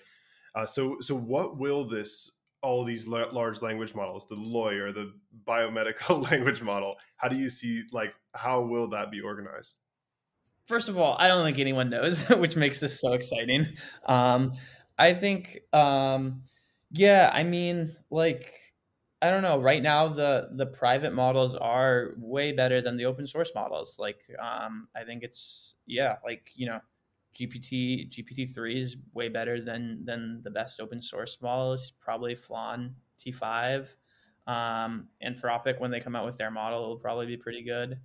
uh, 0.54 0.66
so 0.66 0.98
so 1.00 1.14
what 1.14 1.58
will 1.58 1.88
this 1.88 2.30
all 2.62 2.84
these 2.84 3.06
large 3.06 3.62
language 3.62 3.94
models, 3.94 4.26
the 4.28 4.34
lawyer, 4.34 4.92
the 4.92 5.12
biomedical 5.46 6.22
language 6.30 6.60
model? 6.60 6.96
How 7.16 7.28
do 7.28 7.38
you 7.38 7.48
see 7.48 7.84
like 7.92 8.14
how 8.34 8.60
will 8.60 8.88
that 8.90 9.10
be 9.10 9.22
organized? 9.22 9.74
First 10.66 10.88
of 10.90 10.98
all, 10.98 11.16
I 11.18 11.28
don't 11.28 11.44
think 11.44 11.58
anyone 11.58 11.88
knows, 11.88 12.22
which 12.28 12.56
makes 12.56 12.80
this 12.80 13.00
so 13.00 13.14
exciting. 13.14 13.68
Um, 14.04 14.54
I 14.98 15.14
think, 15.14 15.60
um, 15.72 16.42
yeah, 16.90 17.30
I 17.32 17.44
mean, 17.44 17.94
like 18.10 18.52
I 19.22 19.30
don't 19.30 19.42
know. 19.42 19.58
Right 19.58 19.82
now, 19.82 20.08
the 20.08 20.50
the 20.52 20.66
private 20.66 21.14
models 21.14 21.54
are 21.54 22.12
way 22.18 22.52
better 22.52 22.82
than 22.82 22.96
the 22.96 23.06
open 23.06 23.26
source 23.26 23.50
models. 23.54 23.98
Like, 23.98 24.20
um, 24.38 24.88
I 24.94 25.04
think 25.04 25.22
it's 25.22 25.76
yeah, 25.86 26.16
like 26.24 26.52
you 26.54 26.66
know, 26.66 26.80
GPT 27.34 28.10
GPT 28.10 28.46
three 28.46 28.80
is 28.80 28.96
way 29.14 29.28
better 29.28 29.60
than 29.60 30.04
than 30.04 30.42
the 30.42 30.50
best 30.50 30.80
open 30.80 31.00
source 31.00 31.38
models. 31.40 31.92
Probably 31.92 32.34
Flan 32.34 32.94
T 33.16 33.32
five, 33.32 33.96
um, 34.46 35.08
Anthropic 35.24 35.80
when 35.80 35.90
they 35.90 36.00
come 36.00 36.14
out 36.14 36.26
with 36.26 36.36
their 36.36 36.50
model 36.50 36.88
will 36.88 36.98
probably 36.98 37.26
be 37.26 37.38
pretty 37.38 37.62
good. 37.62 37.98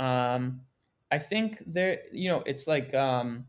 Um, 0.00 0.62
I 1.10 1.18
think 1.18 1.62
there, 1.66 2.02
you 2.12 2.28
know, 2.28 2.42
it's 2.46 2.66
like 2.66 2.94
um, 2.94 3.46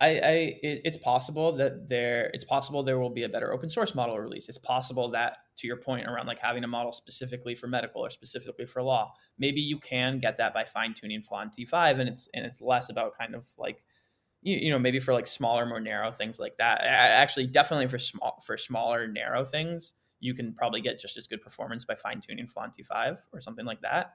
I, 0.00 0.08
I 0.08 0.58
it's 0.62 0.96
possible 0.96 1.52
that 1.52 1.88
there 1.88 2.30
it's 2.32 2.44
possible 2.44 2.82
there 2.82 2.98
will 2.98 3.10
be 3.10 3.24
a 3.24 3.28
better 3.28 3.52
open 3.52 3.68
source 3.68 3.94
model 3.94 4.18
release. 4.18 4.48
It's 4.48 4.56
possible 4.56 5.10
that 5.10 5.36
to 5.58 5.66
your 5.66 5.76
point 5.76 6.06
around 6.06 6.26
like 6.26 6.38
having 6.38 6.64
a 6.64 6.68
model 6.68 6.92
specifically 6.92 7.54
for 7.54 7.66
medical 7.66 8.00
or 8.00 8.08
specifically 8.08 8.64
for 8.64 8.82
law, 8.82 9.12
maybe 9.38 9.60
you 9.60 9.78
can 9.78 10.18
get 10.18 10.38
that 10.38 10.54
by 10.54 10.64
fine 10.64 10.94
tuning 10.94 11.20
Flan 11.20 11.50
T5, 11.50 12.00
and 12.00 12.08
it's 12.08 12.28
and 12.32 12.46
it's 12.46 12.62
less 12.62 12.88
about 12.88 13.18
kind 13.18 13.34
of 13.34 13.44
like 13.58 13.84
you, 14.40 14.56
you 14.56 14.70
know 14.70 14.78
maybe 14.78 15.00
for 15.00 15.12
like 15.12 15.26
smaller, 15.26 15.66
more 15.66 15.80
narrow 15.80 16.10
things 16.10 16.38
like 16.38 16.56
that. 16.56 16.80
Actually, 16.82 17.48
definitely 17.48 17.86
for 17.86 17.98
small 17.98 18.42
for 18.46 18.56
smaller, 18.56 19.06
narrow 19.06 19.44
things, 19.44 19.92
you 20.18 20.32
can 20.32 20.54
probably 20.54 20.80
get 20.80 20.98
just 20.98 21.18
as 21.18 21.26
good 21.26 21.42
performance 21.42 21.84
by 21.84 21.94
fine 21.94 22.22
tuning 22.22 22.46
Flan 22.46 22.70
T5 22.70 23.18
or 23.34 23.40
something 23.42 23.66
like 23.66 23.82
that 23.82 24.12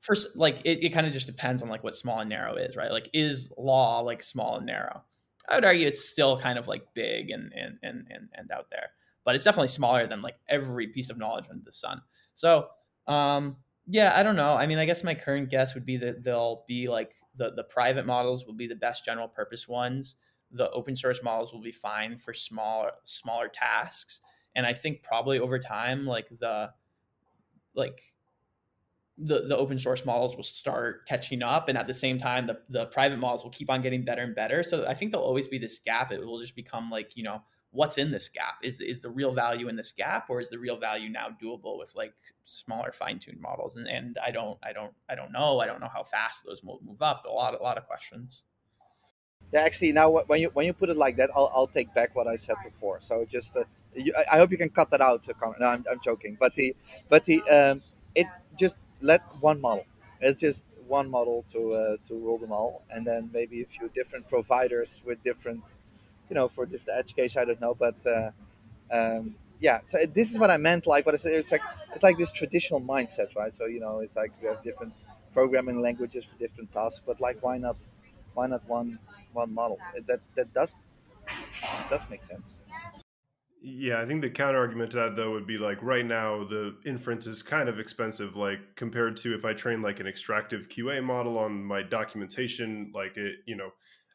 first 0.00 0.36
like 0.36 0.60
it, 0.64 0.84
it 0.84 0.92
kind 0.92 1.06
of 1.06 1.12
just 1.12 1.28
depends 1.28 1.62
on 1.62 1.68
like 1.68 1.84
what 1.84 1.94
small 1.94 2.18
and 2.18 2.28
narrow 2.28 2.56
is 2.56 2.76
right 2.76 2.90
like 2.90 3.08
is 3.12 3.50
law 3.56 4.00
like 4.00 4.20
small 4.20 4.56
and 4.56 4.66
narrow 4.66 5.00
I 5.48 5.56
would 5.56 5.64
argue 5.64 5.86
it's 5.86 6.08
still 6.08 6.38
kind 6.38 6.58
of 6.58 6.68
like 6.68 6.94
big 6.94 7.30
and 7.30 7.52
and 7.54 7.78
and 7.82 8.06
and, 8.10 8.28
and 8.34 8.50
out 8.50 8.68
there, 8.70 8.90
but 9.24 9.34
it's 9.34 9.44
definitely 9.44 9.68
smaller 9.68 10.06
than 10.06 10.22
like 10.22 10.36
every 10.48 10.88
piece 10.88 11.10
of 11.10 11.18
knowledge 11.18 11.46
under 11.50 11.64
the 11.64 11.72
sun. 11.72 12.00
So 12.34 12.68
um, 13.06 13.56
yeah, 13.86 14.12
I 14.14 14.22
don't 14.22 14.36
know. 14.36 14.54
I 14.54 14.66
mean, 14.66 14.78
I 14.78 14.84
guess 14.84 15.02
my 15.02 15.14
current 15.14 15.50
guess 15.50 15.74
would 15.74 15.84
be 15.84 15.96
that 15.98 16.22
they'll 16.22 16.64
be 16.68 16.88
like 16.88 17.12
the 17.36 17.52
the 17.52 17.64
private 17.64 18.06
models 18.06 18.46
will 18.46 18.54
be 18.54 18.66
the 18.66 18.76
best 18.76 19.04
general 19.04 19.28
purpose 19.28 19.66
ones. 19.66 20.16
The 20.52 20.70
open 20.70 20.96
source 20.96 21.20
models 21.22 21.52
will 21.52 21.62
be 21.62 21.72
fine 21.72 22.18
for 22.18 22.32
smaller 22.32 22.92
smaller 23.04 23.48
tasks, 23.48 24.20
and 24.54 24.66
I 24.66 24.72
think 24.72 25.02
probably 25.02 25.40
over 25.40 25.58
time, 25.58 26.06
like 26.06 26.28
the 26.38 26.70
like 27.74 28.00
the, 29.18 29.46
the 29.46 29.56
open 29.56 29.78
source 29.78 30.04
models 30.04 30.36
will 30.36 30.42
start 30.42 31.06
catching 31.06 31.42
up 31.42 31.68
and 31.68 31.76
at 31.76 31.86
the 31.86 31.94
same 31.94 32.18
time 32.18 32.46
the, 32.46 32.58
the 32.70 32.86
private 32.86 33.18
models 33.18 33.44
will 33.44 33.50
keep 33.50 33.70
on 33.70 33.82
getting 33.82 34.04
better 34.04 34.22
and 34.22 34.34
better. 34.34 34.62
So 34.62 34.86
i 34.86 34.94
think 34.94 35.12
there'll 35.12 35.26
always 35.26 35.48
be 35.48 35.58
this 35.58 35.78
gap. 35.78 36.12
It 36.12 36.24
will 36.24 36.40
just 36.40 36.56
become 36.56 36.90
like 36.90 37.16
you 37.16 37.22
know 37.22 37.42
what's 37.70 37.96
in 37.96 38.10
this 38.10 38.28
gap? 38.28 38.56
Is, 38.62 38.80
is 38.80 39.00
the 39.00 39.08
real 39.08 39.32
value 39.32 39.68
in 39.68 39.76
this 39.76 39.92
gap 39.92 40.28
or 40.28 40.40
is 40.40 40.50
the 40.50 40.58
real 40.58 40.76
value 40.76 41.08
now 41.08 41.28
doable 41.42 41.78
with 41.78 41.94
like 41.96 42.12
smaller 42.44 42.92
fine-tuned 42.92 43.40
models? 43.40 43.76
And, 43.76 43.86
and 43.88 44.18
i 44.24 44.30
don't 44.30 44.58
i 44.62 44.72
don't 44.72 44.92
i 45.08 45.14
don't 45.14 45.32
know. 45.32 45.60
I 45.60 45.66
don't 45.66 45.80
know 45.80 45.90
how 45.92 46.04
fast 46.04 46.44
those 46.44 46.62
will 46.62 46.80
move 46.84 47.02
up. 47.02 47.24
A 47.26 47.30
lot 47.30 47.58
a 47.58 47.62
lot 47.62 47.78
of 47.78 47.86
questions. 47.86 48.42
Yeah 49.52 49.60
actually 49.60 49.92
now 49.92 50.10
when 50.10 50.40
you 50.40 50.50
when 50.54 50.66
you 50.66 50.72
put 50.72 50.88
it 50.88 50.96
like 50.96 51.16
that 51.18 51.28
i'll, 51.36 51.50
I'll 51.54 51.66
take 51.66 51.92
back 51.94 52.16
what 52.16 52.26
i 52.26 52.36
said 52.36 52.56
before. 52.64 53.00
So 53.02 53.26
just 53.28 53.56
uh, 53.56 53.64
you, 53.94 54.12
I 54.32 54.36
hope 54.36 54.50
you 54.50 54.58
can 54.58 54.70
cut 54.70 54.90
that 54.90 55.00
out. 55.00 55.26
No, 55.58 55.66
I'm, 55.66 55.84
I'm 55.90 56.00
joking. 56.02 56.36
But 56.38 56.54
the, 56.54 56.74
but 57.08 57.24
the, 57.24 57.42
um, 57.42 57.82
it 58.14 58.26
just 58.58 58.76
let 59.02 59.22
one 59.40 59.60
model. 59.60 59.84
It's 60.20 60.40
just 60.40 60.64
one 60.86 61.10
model 61.10 61.44
to 61.52 61.72
uh, 61.74 61.96
to 62.08 62.14
rule 62.14 62.38
them 62.38 62.52
all, 62.52 62.82
and 62.90 63.06
then 63.06 63.30
maybe 63.32 63.62
a 63.62 63.66
few 63.66 63.88
different 63.94 64.28
providers 64.28 65.02
with 65.06 65.22
different, 65.24 65.62
you 66.28 66.34
know, 66.34 66.48
for 66.48 66.66
the 66.66 66.80
edge 66.94 67.14
case. 67.16 67.36
I 67.36 67.44
don't 67.44 67.60
know, 67.60 67.74
but 67.74 67.96
uh, 68.06 68.30
um, 68.90 69.36
yeah. 69.60 69.80
So 69.86 69.98
this 70.06 70.30
is 70.32 70.38
what 70.38 70.50
I 70.50 70.56
meant. 70.56 70.86
Like 70.86 71.06
what 71.06 71.14
I 71.14 71.18
said, 71.18 71.32
it's 71.32 71.52
like 71.52 71.62
it's 71.94 72.02
like 72.02 72.18
this 72.18 72.32
traditional 72.32 72.80
mindset, 72.80 73.34
right? 73.36 73.54
So 73.54 73.66
you 73.66 73.80
know, 73.80 74.00
it's 74.00 74.16
like 74.16 74.32
we 74.42 74.48
have 74.48 74.62
different 74.62 74.94
programming 75.32 75.78
languages 75.80 76.24
for 76.24 76.36
different 76.38 76.72
tasks, 76.72 77.00
but 77.06 77.20
like 77.20 77.38
why 77.42 77.58
not, 77.58 77.76
why 78.34 78.46
not 78.46 78.66
one 78.68 78.98
one 79.32 79.52
model? 79.54 79.78
That 80.06 80.20
that 80.36 80.52
does 80.54 80.74
does 81.90 82.02
make 82.10 82.24
sense. 82.24 82.58
Yeah, 83.64 84.00
I 84.00 84.06
think 84.06 84.22
the 84.22 84.30
counter 84.30 84.58
argument 84.58 84.90
to 84.90 84.96
that 84.96 85.14
though 85.14 85.30
would 85.30 85.46
be 85.46 85.56
like 85.56 85.80
right 85.82 86.04
now 86.04 86.42
the 86.42 86.74
inference 86.84 87.28
is 87.28 87.44
kind 87.44 87.68
of 87.68 87.78
expensive, 87.78 88.34
like 88.34 88.58
compared 88.74 89.16
to 89.18 89.34
if 89.36 89.44
I 89.44 89.52
train 89.52 89.82
like 89.82 90.00
an 90.00 90.06
extractive 90.08 90.68
QA 90.68 91.02
model 91.02 91.38
on 91.38 91.62
my 91.62 91.80
documentation, 91.82 92.90
like 92.92 93.16
it, 93.16 93.36
you 93.46 93.54
know, 93.54 93.70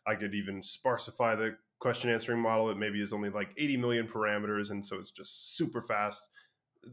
I 0.06 0.16
could 0.16 0.36
even 0.36 0.62
sparsify 0.62 1.38
the 1.38 1.56
question 1.80 2.10
answering 2.10 2.42
model. 2.42 2.70
It 2.70 2.78
maybe 2.78 3.02
is 3.02 3.14
only 3.14 3.30
like 3.30 3.54
80 3.58 3.78
million 3.78 4.06
parameters, 4.06 4.72
and 4.72 4.86
so 4.86 4.98
it's 5.00 5.12
just 5.12 5.56
super 5.56 5.82
fast. 5.82 6.28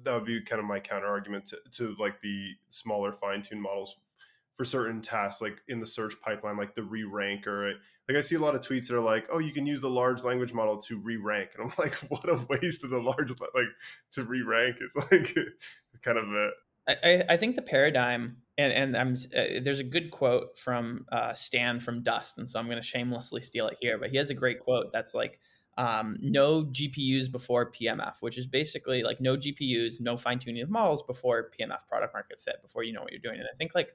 That 0.05 0.15
would 0.15 0.25
be 0.25 0.41
kind 0.41 0.61
of 0.61 0.67
my 0.67 0.79
counter 0.79 1.09
argument 1.09 1.47
to, 1.49 1.59
to 1.73 1.97
like 1.99 2.21
the 2.21 2.51
smaller 2.71 3.13
fine 3.13 3.43
tuned 3.43 3.63
models 3.63 3.97
for 4.55 4.65
certain 4.65 5.01
tasks 5.01 5.43
like 5.43 5.61
in 5.69 5.81
the 5.81 5.87
search 5.87 6.15
pipeline 6.21 6.57
like 6.57 6.75
the 6.75 6.83
re-rank 6.83 7.47
or 7.47 7.73
like 8.09 8.17
i 8.17 8.21
see 8.21 8.37
a 8.37 8.41
lot 8.41 8.55
of 8.55 8.61
tweets 8.61 8.87
that 8.87 8.97
are 8.97 9.01
like 9.01 9.27
oh 9.33 9.39
you 9.39 9.53
can 9.53 9.67
use 9.67 9.81
the 9.81 9.91
large 9.91 10.23
language 10.23 10.53
model 10.53 10.79
to 10.79 10.97
re-rank 10.99 11.51
and 11.57 11.65
i'm 11.65 11.73
like 11.79 11.95
what 12.09 12.29
a 12.29 12.45
waste 12.49 12.85
of 12.85 12.91
the 12.91 12.99
large 12.99 13.31
like 13.31 13.67
to 14.13 14.25
re-rank 14.25 14.77
is 14.81 14.95
like 15.11 15.35
kind 16.03 16.19
of 16.19 16.29
a 16.29 16.51
I, 16.87 17.25
I 17.31 17.37
think 17.39 17.57
the 17.57 17.63
paradigm 17.63 18.37
and 18.59 18.73
and 18.73 18.97
I'm 18.97 19.15
uh, 19.15 19.61
there's 19.63 19.81
a 19.81 19.85
good 19.85 20.11
quote 20.11 20.59
from 20.59 21.07
uh, 21.11 21.35
Stan 21.35 21.81
from 21.81 22.03
Dust, 22.03 22.39
and 22.39 22.49
so 22.49 22.59
I'm 22.59 22.67
going 22.67 22.81
to 22.81 22.87
shamelessly 22.87 23.41
steal 23.41 23.67
it 23.69 23.77
here. 23.81 23.99
But 23.99 24.11
he 24.11 24.17
has 24.19 24.31
a 24.31 24.35
great 24.35 24.61
quote 24.61 24.93
that's 24.93 25.15
like, 25.15 25.41
um, 25.77 26.17
"No 26.21 26.65
GPUs 26.65 27.31
before 27.31 27.73
PMF," 27.73 28.15
which 28.21 28.39
is 28.39 28.47
basically 28.47 29.03
like 29.03 29.21
no 29.21 29.37
GPUs, 29.37 30.01
no 30.01 30.17
fine 30.17 30.39
tuning 30.39 30.63
of 30.63 30.71
models 30.71 31.03
before 31.03 31.51
PMF 31.59 31.87
product 31.89 32.15
market 32.15 32.41
fit, 32.41 32.57
before 32.63 32.85
you 32.85 32.93
know 32.93 33.03
what 33.03 33.13
you're 33.13 33.21
doing. 33.21 33.39
And 33.39 33.49
I 33.53 33.57
think 33.57 33.75
like 33.75 33.89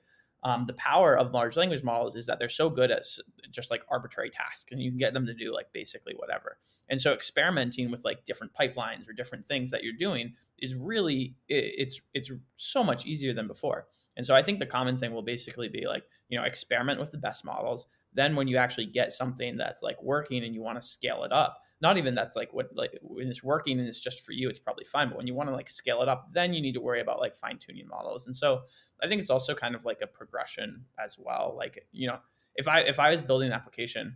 um, 0.43 0.65
the 0.67 0.73
power 0.73 1.17
of 1.17 1.33
large 1.33 1.57
language 1.57 1.83
models 1.83 2.15
is 2.15 2.25
that 2.27 2.39
they're 2.39 2.49
so 2.49 2.69
good 2.69 2.91
at 2.91 3.03
just 3.51 3.69
like 3.69 3.81
arbitrary 3.89 4.29
tasks 4.29 4.71
and 4.71 4.81
you 4.81 4.89
can 4.89 4.97
get 4.97 5.13
them 5.13 5.25
to 5.25 5.33
do 5.33 5.53
like 5.53 5.71
basically 5.73 6.13
whatever. 6.15 6.57
And 6.89 7.01
so 7.01 7.13
experimenting 7.13 7.91
with 7.91 8.05
like 8.05 8.25
different 8.25 8.53
pipelines 8.53 9.09
or 9.09 9.13
different 9.13 9.45
things 9.45 9.71
that 9.71 9.83
you're 9.83 9.93
doing 9.93 10.33
is 10.57 10.75
really 10.75 11.35
it's 11.47 11.99
it's 12.13 12.31
so 12.55 12.83
much 12.83 13.05
easier 13.05 13.33
than 13.33 13.47
before. 13.47 13.87
And 14.17 14.25
so 14.25 14.35
i 14.35 14.43
think 14.43 14.59
the 14.59 14.65
common 14.65 14.97
thing 14.97 15.13
will 15.13 15.21
basically 15.21 15.69
be 15.69 15.87
like 15.87 16.03
you 16.27 16.37
know 16.37 16.43
experiment 16.43 16.99
with 16.99 17.11
the 17.11 17.17
best 17.17 17.45
models 17.45 17.87
then 18.13 18.35
when 18.35 18.47
you 18.47 18.57
actually 18.57 18.85
get 18.85 19.13
something 19.13 19.57
that's 19.57 19.81
like 19.81 20.01
working 20.01 20.43
and 20.43 20.53
you 20.53 20.61
want 20.61 20.79
to 20.79 20.87
scale 20.87 21.23
it 21.23 21.31
up 21.31 21.61
not 21.81 21.97
even 21.97 22.13
that's 22.13 22.35
like 22.35 22.53
what 22.53 22.69
like 22.75 22.97
when 23.01 23.27
it's 23.27 23.43
working 23.43 23.79
and 23.79 23.87
it's 23.87 23.99
just 23.99 24.25
for 24.25 24.31
you 24.31 24.49
it's 24.49 24.59
probably 24.59 24.83
fine 24.85 25.07
but 25.07 25.17
when 25.17 25.27
you 25.27 25.33
want 25.33 25.49
to 25.49 25.55
like 25.55 25.69
scale 25.69 26.01
it 26.01 26.09
up 26.09 26.27
then 26.33 26.53
you 26.53 26.61
need 26.61 26.73
to 26.73 26.81
worry 26.81 27.01
about 27.01 27.19
like 27.19 27.35
fine 27.35 27.57
tuning 27.57 27.87
models 27.87 28.25
and 28.25 28.35
so 28.35 28.61
i 29.01 29.07
think 29.07 29.21
it's 29.21 29.29
also 29.29 29.53
kind 29.53 29.75
of 29.75 29.85
like 29.85 30.01
a 30.01 30.07
progression 30.07 30.83
as 31.03 31.17
well 31.17 31.55
like 31.57 31.87
you 31.91 32.07
know 32.07 32.17
if 32.55 32.67
i 32.67 32.81
if 32.81 32.99
i 32.99 33.09
was 33.09 33.21
building 33.21 33.47
an 33.47 33.53
application 33.53 34.15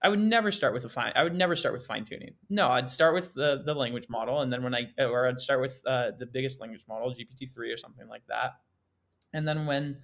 I 0.00 0.08
would 0.08 0.20
never 0.20 0.52
start 0.52 0.74
with 0.74 0.84
a 0.84 0.88
fine. 0.88 1.12
I 1.16 1.24
would 1.24 1.34
never 1.34 1.56
start 1.56 1.72
with 1.72 1.84
fine 1.84 2.04
tuning. 2.04 2.34
No, 2.48 2.68
I'd 2.68 2.88
start 2.88 3.14
with 3.14 3.34
the 3.34 3.62
the 3.64 3.74
language 3.74 4.08
model, 4.08 4.42
and 4.42 4.52
then 4.52 4.62
when 4.62 4.74
I 4.74 4.90
or 4.98 5.26
I'd 5.26 5.40
start 5.40 5.60
with 5.60 5.82
uh, 5.86 6.12
the 6.16 6.26
biggest 6.26 6.60
language 6.60 6.84
model, 6.88 7.10
GPT 7.10 7.52
three 7.52 7.72
or 7.72 7.76
something 7.76 8.06
like 8.08 8.24
that. 8.28 8.52
And 9.32 9.46
then 9.46 9.66
when, 9.66 9.98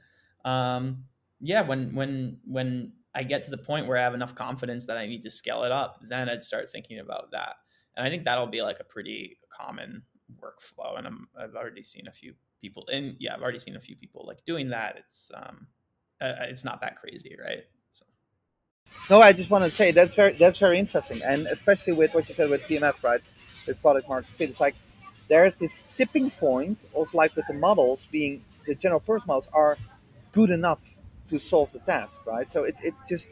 um, 0.44 1.04
yeah, 1.40 1.62
when 1.62 1.94
when 1.94 2.38
when 2.44 2.92
I 3.14 3.22
get 3.22 3.44
to 3.44 3.50
the 3.50 3.58
point 3.58 3.86
where 3.86 3.96
I 3.96 4.02
have 4.02 4.14
enough 4.14 4.34
confidence 4.34 4.86
that 4.86 4.96
I 4.96 5.06
need 5.06 5.22
to 5.22 5.30
scale 5.30 5.62
it 5.64 5.72
up, 5.72 6.00
then 6.02 6.28
I'd 6.28 6.42
start 6.42 6.70
thinking 6.70 6.98
about 6.98 7.30
that. 7.32 7.56
And 7.96 8.06
I 8.06 8.10
think 8.10 8.24
that'll 8.24 8.48
be 8.48 8.62
like 8.62 8.80
a 8.80 8.84
pretty 8.84 9.38
common 9.48 10.02
workflow. 10.42 10.98
And 10.98 11.06
I'm, 11.06 11.28
I've 11.38 11.54
already 11.54 11.82
seen 11.82 12.08
a 12.08 12.12
few 12.12 12.34
people, 12.60 12.86
and 12.92 13.16
yeah, 13.20 13.34
I've 13.34 13.42
already 13.42 13.58
seen 13.58 13.76
a 13.76 13.80
few 13.80 13.94
people 13.94 14.24
like 14.26 14.44
doing 14.44 14.70
that. 14.70 14.96
It's 14.98 15.30
um, 15.34 15.68
uh, 16.20 16.32
it's 16.40 16.64
not 16.64 16.80
that 16.80 16.96
crazy, 16.96 17.36
right? 17.42 17.64
No, 19.10 19.20
I 19.20 19.32
just 19.32 19.50
want 19.50 19.64
to 19.64 19.70
say 19.70 19.90
that's 19.90 20.14
very 20.14 20.32
that's 20.32 20.58
very 20.58 20.78
interesting, 20.78 21.20
and 21.24 21.46
especially 21.46 21.92
with 21.92 22.14
what 22.14 22.28
you 22.28 22.34
said 22.34 22.50
with 22.50 22.66
PMF, 22.66 23.02
right? 23.02 23.20
With 23.66 23.80
product 23.80 24.08
market 24.08 24.30
fit, 24.30 24.50
it's 24.50 24.60
like 24.60 24.74
there's 25.28 25.56
this 25.56 25.84
tipping 25.96 26.30
point 26.30 26.86
of 26.94 27.12
like 27.12 27.34
with 27.36 27.46
the 27.46 27.54
models 27.54 28.06
being 28.10 28.42
the 28.66 28.74
general 28.74 29.00
purpose 29.00 29.26
models 29.26 29.48
are 29.52 29.76
good 30.32 30.50
enough 30.50 30.80
to 31.28 31.38
solve 31.38 31.72
the 31.72 31.80
task, 31.80 32.20
right? 32.26 32.48
So 32.50 32.64
it, 32.64 32.76
it 32.82 32.94
just 33.08 33.28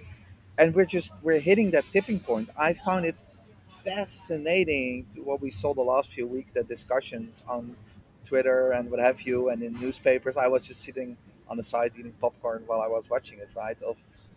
and 0.58 0.74
we're 0.74 0.86
just 0.86 1.12
we're 1.22 1.40
hitting 1.40 1.70
that 1.72 1.84
tipping 1.92 2.20
point. 2.20 2.50
I 2.58 2.74
found 2.74 3.04
it 3.06 3.22
fascinating 3.70 5.06
to 5.14 5.20
what 5.20 5.40
we 5.40 5.50
saw 5.50 5.74
the 5.74 5.82
last 5.82 6.10
few 6.10 6.26
weeks, 6.26 6.52
the 6.52 6.64
discussions 6.64 7.42
on 7.48 7.76
Twitter 8.24 8.72
and 8.72 8.90
what 8.90 9.00
have 9.00 9.22
you, 9.22 9.48
and 9.50 9.62
in 9.62 9.74
newspapers. 9.80 10.36
I 10.36 10.46
was 10.48 10.66
just 10.66 10.80
sitting 10.82 11.16
on 11.48 11.56
the 11.56 11.64
side 11.64 11.92
eating 11.98 12.12
popcorn 12.20 12.62
while 12.66 12.80
I 12.80 12.86
was 12.86 13.10
watching 13.10 13.38
it, 13.38 13.48
right? 13.56 13.76
Of 13.82 13.96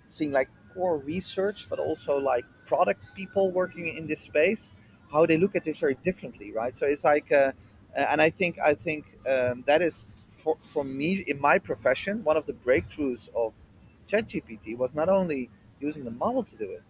seeing 0.09 0.31
like 0.31 0.49
core 0.73 0.97
research, 0.97 1.67
but 1.69 1.79
also 1.79 2.17
like 2.17 2.45
product 2.65 3.01
people 3.15 3.51
working 3.51 3.87
in 3.87 4.07
this 4.07 4.21
space, 4.21 4.71
how 5.11 5.25
they 5.25 5.37
look 5.37 5.55
at 5.55 5.65
this 5.65 5.77
very 5.77 5.95
differently, 6.03 6.51
right? 6.51 6.75
So 6.75 6.85
it's 6.87 7.03
like, 7.03 7.31
uh, 7.31 7.51
uh, 7.95 8.05
and 8.09 8.21
I 8.21 8.29
think 8.29 8.57
I 8.63 8.73
think 8.73 9.05
um, 9.29 9.63
that 9.67 9.81
is 9.81 10.05
for 10.45 10.57
for 10.61 10.85
me 10.85 11.25
in 11.27 11.41
my 11.41 11.59
profession 11.59 12.23
one 12.23 12.37
of 12.37 12.45
the 12.47 12.53
breakthroughs 12.53 13.29
of 13.35 13.53
ChatGPT 14.07 14.77
was 14.77 14.95
not 14.95 15.09
only 15.09 15.49
using 15.81 16.05
the 16.05 16.11
model 16.11 16.43
to 16.43 16.57
do 16.57 16.65
it, 16.65 16.83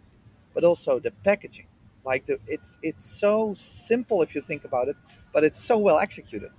but 0.54 0.66
also 0.66 1.00
the 1.00 1.12
packaging. 1.24 1.68
Like 2.06 2.28
the, 2.28 2.40
it's 2.48 2.78
it's 2.84 3.08
so 3.08 3.56
simple 3.56 4.22
if 4.22 4.36
you 4.36 4.42
think 4.42 4.66
about 4.66 4.90
it, 4.90 4.98
but 5.34 5.44
it's 5.46 5.60
so 5.60 5.78
well 5.78 6.00
executed, 6.00 6.52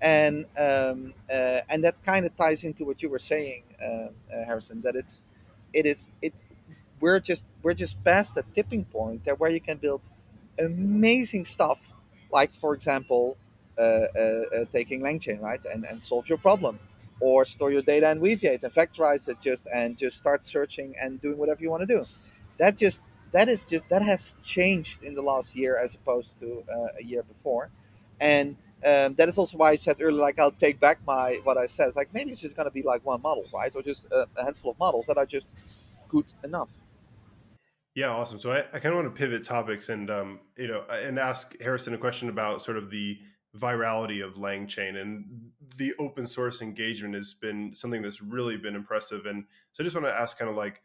and 0.00 0.46
um, 0.58 1.12
uh, 1.30 1.60
and 1.68 1.84
that 1.84 2.02
kind 2.06 2.24
of 2.24 2.36
ties 2.36 2.64
into 2.64 2.84
what 2.86 3.02
you 3.02 3.10
were 3.10 3.18
saying, 3.18 3.64
uh, 3.82 3.86
uh 3.86 4.10
Harrison. 4.46 4.80
That 4.82 4.96
it's 4.96 5.20
it 5.74 5.86
is 5.86 6.10
it 6.22 6.32
we're 7.00 7.20
just 7.20 7.44
we're 7.62 7.74
just 7.74 8.02
past 8.04 8.36
the 8.36 8.44
tipping 8.54 8.84
point 8.86 9.24
there 9.24 9.34
where 9.34 9.50
you 9.50 9.60
can 9.60 9.78
build 9.78 10.02
amazing 10.58 11.44
stuff 11.44 11.94
like 12.32 12.54
for 12.54 12.74
example 12.74 13.36
taking 14.72 15.00
langchain 15.00 15.40
right 15.40 15.60
and, 15.72 15.84
and 15.84 16.02
solve 16.02 16.28
your 16.28 16.38
problem 16.38 16.78
or 17.20 17.44
store 17.44 17.70
your 17.70 17.82
data 17.82 18.10
in 18.10 18.20
weaviate 18.20 18.62
and 18.62 18.72
vectorize 18.72 19.28
it 19.28 19.40
just 19.40 19.66
and 19.74 19.96
just 19.96 20.16
start 20.16 20.44
searching 20.44 20.94
and 21.00 21.20
doing 21.20 21.38
whatever 21.38 21.62
you 21.62 21.70
want 21.70 21.80
to 21.80 21.86
do 21.86 22.04
that 22.58 22.76
just 22.76 23.02
that 23.32 23.48
is 23.48 23.64
just 23.64 23.88
that 23.88 24.02
has 24.02 24.36
changed 24.42 25.02
in 25.02 25.14
the 25.14 25.22
last 25.22 25.56
year 25.56 25.78
as 25.82 25.94
opposed 25.94 26.38
to 26.38 26.62
uh, 26.72 27.00
a 27.00 27.04
year 27.04 27.22
before 27.22 27.70
and 28.20 28.56
um, 28.84 29.14
that 29.14 29.28
is 29.28 29.38
also 29.38 29.56
why 29.56 29.70
I 29.70 29.76
said 29.76 29.96
earlier, 30.00 30.20
like 30.20 30.38
I'll 30.38 30.50
take 30.50 30.78
back 30.78 30.98
my 31.06 31.40
what 31.44 31.56
I 31.56 31.66
said. 31.66 31.88
It's 31.88 31.96
like 31.96 32.12
maybe 32.12 32.32
it's 32.32 32.40
just 32.40 32.54
gonna 32.54 32.70
be 32.70 32.82
like 32.82 33.04
one 33.04 33.22
model, 33.22 33.44
right, 33.52 33.74
or 33.74 33.82
just 33.82 34.04
a, 34.12 34.26
a 34.36 34.44
handful 34.44 34.72
of 34.72 34.78
models 34.78 35.06
that 35.06 35.16
are 35.16 35.24
just 35.24 35.48
good 36.08 36.26
enough. 36.42 36.68
Yeah, 37.94 38.10
awesome. 38.10 38.40
So 38.40 38.52
I, 38.52 38.58
I 38.72 38.80
kind 38.80 38.86
of 38.86 38.96
want 38.96 39.06
to 39.06 39.18
pivot 39.18 39.44
topics 39.44 39.88
and 39.88 40.10
um, 40.10 40.40
you 40.58 40.68
know 40.68 40.84
and 40.90 41.18
ask 41.18 41.58
Harrison 41.62 41.94
a 41.94 41.98
question 41.98 42.28
about 42.28 42.60
sort 42.60 42.76
of 42.76 42.90
the 42.90 43.18
virality 43.56 44.24
of 44.24 44.34
LangChain 44.34 44.96
and 45.00 45.24
the 45.76 45.94
open 45.98 46.26
source 46.26 46.60
engagement 46.60 47.14
has 47.14 47.34
been 47.34 47.74
something 47.74 48.02
that's 48.02 48.20
really 48.20 48.56
been 48.56 48.74
impressive. 48.74 49.26
And 49.26 49.44
so 49.72 49.82
I 49.82 49.84
just 49.84 49.94
want 49.94 50.06
to 50.06 50.12
ask 50.14 50.38
kind 50.38 50.50
of 50.50 50.56
like 50.56 50.82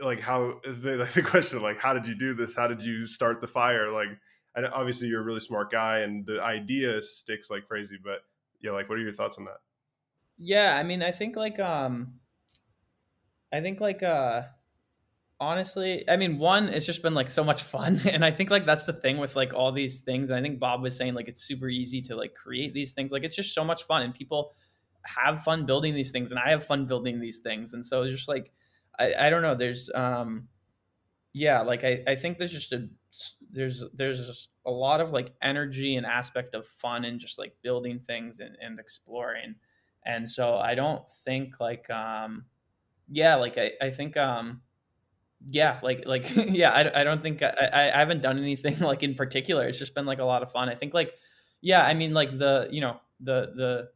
like 0.00 0.20
how 0.20 0.60
like 0.66 1.12
the 1.12 1.22
question 1.22 1.62
like 1.62 1.78
how 1.78 1.92
did 1.92 2.06
you 2.06 2.14
do 2.14 2.34
this? 2.34 2.56
How 2.56 2.66
did 2.66 2.82
you 2.82 3.06
start 3.06 3.40
the 3.40 3.46
fire? 3.46 3.90
Like 3.90 4.08
and 4.54 4.66
obviously 4.66 5.08
you're 5.08 5.20
a 5.20 5.24
really 5.24 5.40
smart 5.40 5.70
guy 5.70 6.00
and 6.00 6.26
the 6.26 6.42
idea 6.42 7.02
sticks 7.02 7.50
like 7.50 7.68
crazy, 7.68 7.98
but 8.02 8.20
yeah, 8.62 8.72
like 8.72 8.88
what 8.88 8.98
are 8.98 9.02
your 9.02 9.12
thoughts 9.12 9.38
on 9.38 9.44
that? 9.44 9.58
Yeah, 10.38 10.76
I 10.76 10.82
mean 10.82 11.02
I 11.02 11.10
think 11.10 11.36
like 11.36 11.60
um 11.60 12.14
I 13.52 13.60
think 13.60 13.80
like 13.80 14.02
uh 14.02 14.42
honestly 15.40 16.08
i 16.08 16.16
mean 16.16 16.38
one 16.38 16.68
it's 16.68 16.84
just 16.84 17.02
been 17.02 17.14
like 17.14 17.30
so 17.30 17.42
much 17.42 17.62
fun. 17.62 17.98
And 18.06 18.24
i 18.24 18.30
think 18.30 18.50
like 18.50 18.66
that's 18.66 18.84
the 18.84 18.92
thing 18.92 19.16
with 19.18 19.36
like 19.36 19.54
all 19.54 19.72
these 19.72 20.00
things 20.00 20.28
and 20.28 20.38
i 20.38 20.42
think 20.42 20.60
bob 20.60 20.82
was 20.82 20.94
saying 20.94 21.14
like 21.14 21.28
it's 21.28 21.42
super 21.42 21.68
easy 21.68 22.02
to 22.02 22.16
like 22.16 22.34
create 22.34 22.74
these 22.74 22.92
things. 22.92 23.10
Like 23.10 23.24
it's 23.24 23.34
just 23.34 23.54
so 23.54 23.64
much 23.64 23.84
fun 23.84 24.02
and 24.02 24.14
people 24.14 24.52
have 25.04 25.42
fun 25.42 25.64
building 25.64 25.94
these 25.94 26.10
things 26.10 26.30
and 26.30 26.38
i 26.38 26.50
have 26.50 26.64
fun 26.64 26.86
building 26.86 27.20
these 27.20 27.38
things. 27.38 27.72
And 27.72 27.84
so 27.84 28.02
it's 28.02 28.16
just 28.16 28.28
like 28.28 28.52
i, 28.98 29.14
I 29.18 29.30
don't 29.30 29.42
know 29.42 29.54
there's 29.54 29.90
um 29.94 30.48
yeah 31.32 31.62
like 31.62 31.84
I, 31.84 32.02
I 32.06 32.16
think 32.16 32.36
there's 32.38 32.52
just 32.52 32.72
a 32.72 32.88
there's 33.50 33.82
there's 33.94 34.48
a 34.66 34.70
lot 34.70 35.00
of 35.00 35.10
like 35.10 35.32
energy 35.40 35.96
and 35.96 36.04
aspect 36.04 36.54
of 36.54 36.66
fun 36.66 37.04
and 37.06 37.18
just 37.18 37.38
like 37.38 37.56
building 37.62 37.98
things 37.98 38.40
and, 38.40 38.56
and 38.60 38.78
exploring. 38.78 39.54
And 40.04 40.28
so 40.28 40.56
i 40.56 40.74
don't 40.74 41.10
think 41.10 41.60
like 41.60 41.88
um 41.88 42.44
yeah 43.10 43.36
like 43.36 43.56
i, 43.56 43.72
I 43.80 43.90
think 43.90 44.16
um 44.16 44.60
yeah 45.48 45.78
like 45.82 46.04
like 46.06 46.30
yeah 46.36 46.70
i, 46.70 47.00
I 47.00 47.04
don't 47.04 47.22
think 47.22 47.42
I, 47.42 47.90
I 47.94 47.98
haven't 47.98 48.20
done 48.20 48.38
anything 48.38 48.78
like 48.80 49.02
in 49.02 49.14
particular. 49.14 49.66
It's 49.66 49.78
just 49.78 49.94
been 49.94 50.06
like 50.06 50.18
a 50.18 50.24
lot 50.24 50.42
of 50.42 50.52
fun. 50.52 50.68
I 50.68 50.74
think 50.74 50.94
like 50.94 51.14
yeah 51.62 51.84
i 51.84 51.92
mean 51.92 52.14
like 52.14 52.38
the 52.38 52.68
you 52.70 52.80
know 52.80 52.98
the 53.20 53.52
the 53.54 53.88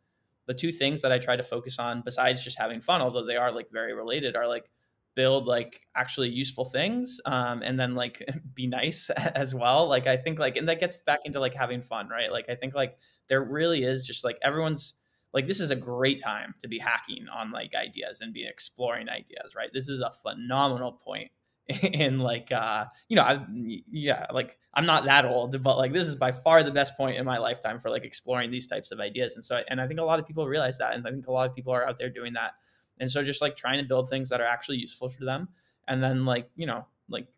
the 0.47 0.53
two 0.53 0.71
things 0.71 1.01
that 1.01 1.11
i 1.11 1.19
try 1.19 1.35
to 1.35 1.43
focus 1.43 1.79
on 1.79 2.03
besides 2.05 2.45
just 2.45 2.59
having 2.59 2.79
fun 2.79 3.01
although 3.01 3.25
they 3.25 3.37
are 3.37 3.51
like 3.51 3.71
very 3.73 3.95
related 3.95 4.37
are 4.37 4.47
like 4.47 4.69
build 5.15 5.47
like 5.47 5.81
actually 5.95 6.29
useful 6.29 6.65
things 6.65 7.21
um, 7.25 7.63
and 7.63 7.79
then 7.79 7.95
like 7.95 8.29
be 8.55 8.67
nice 8.67 9.11
as 9.11 9.55
well. 9.55 9.89
Like 9.89 10.07
i 10.07 10.17
think 10.17 10.39
like 10.39 10.57
and 10.57 10.69
that 10.69 10.81
gets 10.81 11.03
back 11.03 11.21
into 11.25 11.41
like 11.41 11.55
having 11.55 11.83
fun 11.83 12.09
right? 12.09 12.31
Like 12.31 12.47
i 12.49 12.55
think 12.55 12.75
like 12.75 12.99
there 13.29 13.43
really 13.43 13.85
is 13.85 14.07
just 14.07 14.25
like 14.25 14.39
everyone's 14.43 14.95
like 15.35 15.47
this 15.47 15.61
is 15.61 15.71
a 15.71 15.77
great 15.77 16.19
time 16.19 16.55
to 16.61 16.69
be 16.69 16.79
hacking 16.79 17.27
on 17.29 17.51
like 17.51 17.75
ideas 17.75 18.21
and 18.21 18.33
be 18.33 18.47
exploring 18.47 19.09
ideas 19.09 19.55
right? 19.55 19.71
This 19.75 19.89
is 19.89 20.01
a 20.01 20.11
phenomenal 20.11 20.93
point 20.93 21.31
in 21.83 22.19
like 22.19 22.53
uh 22.53 22.85
you 23.09 23.17
know 23.17 23.23
i 23.23 23.43
yeah 23.91 24.27
like 24.35 24.59
i'm 24.75 24.85
not 24.85 25.07
that 25.07 25.25
old 25.25 25.63
but 25.63 25.79
like 25.79 25.95
this 25.95 26.07
is 26.07 26.15
by 26.15 26.31
far 26.31 26.63
the 26.63 26.71
best 26.71 26.95
point 26.95 27.17
in 27.17 27.25
my 27.25 27.39
lifetime 27.39 27.81
for 27.81 27.89
like 27.89 28.05
exploring 28.05 28.51
these 28.51 28.67
types 28.67 28.91
of 28.93 29.01
ideas. 29.01 29.35
And 29.35 29.43
so 29.43 29.63
and 29.69 29.81
i 29.81 29.87
think 29.87 29.99
a 29.99 30.05
lot 30.05 30.19
of 30.19 30.27
people 30.27 30.47
realize 30.47 30.77
that 30.79 30.95
and 30.95 31.07
i 31.07 31.11
think 31.11 31.27
a 31.27 31.33
lot 31.33 31.49
of 31.49 31.55
people 31.55 31.73
are 31.73 31.87
out 31.87 31.99
there 31.99 32.11
doing 32.11 32.35
that. 32.35 32.53
And 33.01 33.11
so 33.11 33.25
just 33.25 33.41
like 33.41 33.57
trying 33.57 33.83
to 33.83 33.89
build 33.89 34.11
things 34.11 34.29
that 34.29 34.41
are 34.43 34.47
actually 34.47 34.77
useful 34.77 35.09
for 35.09 35.25
them 35.25 35.49
and 35.89 36.03
then 36.03 36.27
like 36.27 36.51
you 36.55 36.67
know 36.67 36.87
like 37.09 37.29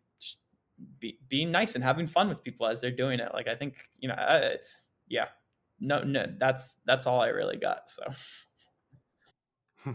be, 0.99 1.17
being 1.29 1.49
nice 1.49 1.75
and 1.75 1.83
having 1.83 2.05
fun 2.05 2.27
with 2.27 2.43
people 2.43 2.67
as 2.67 2.81
they're 2.81 2.91
doing 2.91 3.19
it. 3.19 3.33
Like 3.33 3.47
i 3.47 3.55
think 3.55 3.77
you 3.97 4.09
know 4.09 4.55
yeah 5.07 5.27
no, 5.79 6.03
no, 6.03 6.25
that's 6.39 6.75
that's 6.85 7.05
all 7.07 7.21
I 7.21 7.29
really 7.29 7.57
got. 7.57 7.89
So. 7.89 8.03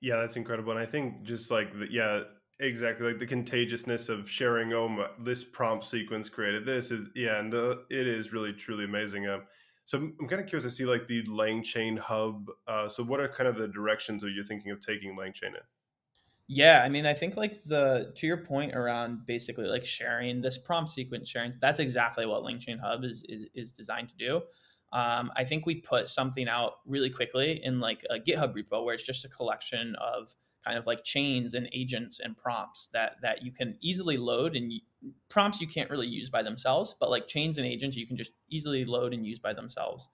yeah, 0.00 0.16
that's 0.16 0.36
incredible, 0.36 0.72
and 0.72 0.80
I 0.80 0.86
think 0.86 1.22
just 1.22 1.50
like 1.50 1.78
the, 1.78 1.90
yeah, 1.90 2.22
exactly 2.58 3.06
like 3.06 3.18
the 3.18 3.26
contagiousness 3.26 4.08
of 4.08 4.28
sharing. 4.28 4.72
Oh, 4.72 4.88
my, 4.88 5.08
this 5.20 5.44
prompt 5.44 5.84
sequence 5.84 6.28
created 6.28 6.66
this 6.66 6.90
is 6.90 7.08
yeah, 7.14 7.38
and 7.38 7.52
the, 7.52 7.84
it 7.90 8.06
is 8.06 8.32
really 8.32 8.52
truly 8.52 8.84
amazing. 8.84 9.28
Um, 9.28 9.42
so 9.84 9.98
I'm 9.98 10.28
kind 10.28 10.40
of 10.40 10.46
curious 10.46 10.64
to 10.64 10.70
see 10.70 10.84
like 10.84 11.06
the 11.06 11.22
LangChain 11.24 11.98
hub. 11.98 12.48
Uh, 12.68 12.88
so 12.88 13.02
what 13.02 13.18
are 13.18 13.28
kind 13.28 13.48
of 13.48 13.56
the 13.56 13.68
directions 13.68 14.22
are 14.22 14.28
you 14.28 14.44
thinking 14.44 14.70
of 14.70 14.80
taking 14.80 15.16
LangChain 15.16 15.48
in? 15.48 15.66
Yeah, 16.52 16.82
I 16.84 16.88
mean, 16.88 17.06
I 17.06 17.14
think 17.14 17.36
like 17.36 17.62
the 17.64 18.12
to 18.16 18.26
your 18.26 18.38
point 18.38 18.74
around 18.74 19.24
basically 19.24 19.66
like 19.66 19.84
sharing 19.84 20.40
this 20.40 20.58
prompt 20.58 20.90
sequence 20.90 21.28
sharing, 21.28 21.52
that's 21.60 21.78
exactly 21.78 22.26
what 22.26 22.42
LangChain 22.42 22.80
Hub 22.80 23.04
is, 23.04 23.24
is, 23.28 23.48
is 23.54 23.70
designed 23.70 24.08
to 24.08 24.14
do 24.16 24.42
um, 24.92 25.30
I 25.36 25.44
think 25.44 25.66
we 25.66 25.76
put 25.76 26.08
something 26.08 26.48
out 26.48 26.74
really 26.84 27.10
quickly 27.10 27.60
in 27.62 27.80
like 27.80 28.04
a 28.10 28.18
GitHub 28.18 28.54
repo 28.54 28.84
where 28.84 28.94
it's 28.94 29.04
just 29.04 29.24
a 29.24 29.28
collection 29.28 29.94
of 29.96 30.34
kind 30.64 30.76
of 30.76 30.86
like 30.86 31.04
chains 31.04 31.54
and 31.54 31.68
agents 31.72 32.20
and 32.20 32.36
prompts 32.36 32.88
that 32.92 33.12
that 33.22 33.42
you 33.42 33.52
can 33.52 33.78
easily 33.80 34.16
load 34.16 34.56
and 34.56 34.72
prompts 35.28 35.60
you 35.60 35.66
can't 35.66 35.90
really 35.90 36.08
use 36.08 36.28
by 36.28 36.42
themselves, 36.42 36.94
but 36.98 37.08
like 37.08 37.28
chains 37.28 37.56
and 37.56 37.66
agents 37.66 37.96
you 37.96 38.06
can 38.06 38.16
just 38.16 38.32
easily 38.50 38.84
load 38.84 39.14
and 39.14 39.24
use 39.24 39.38
by 39.38 39.52
themselves. 39.52 40.08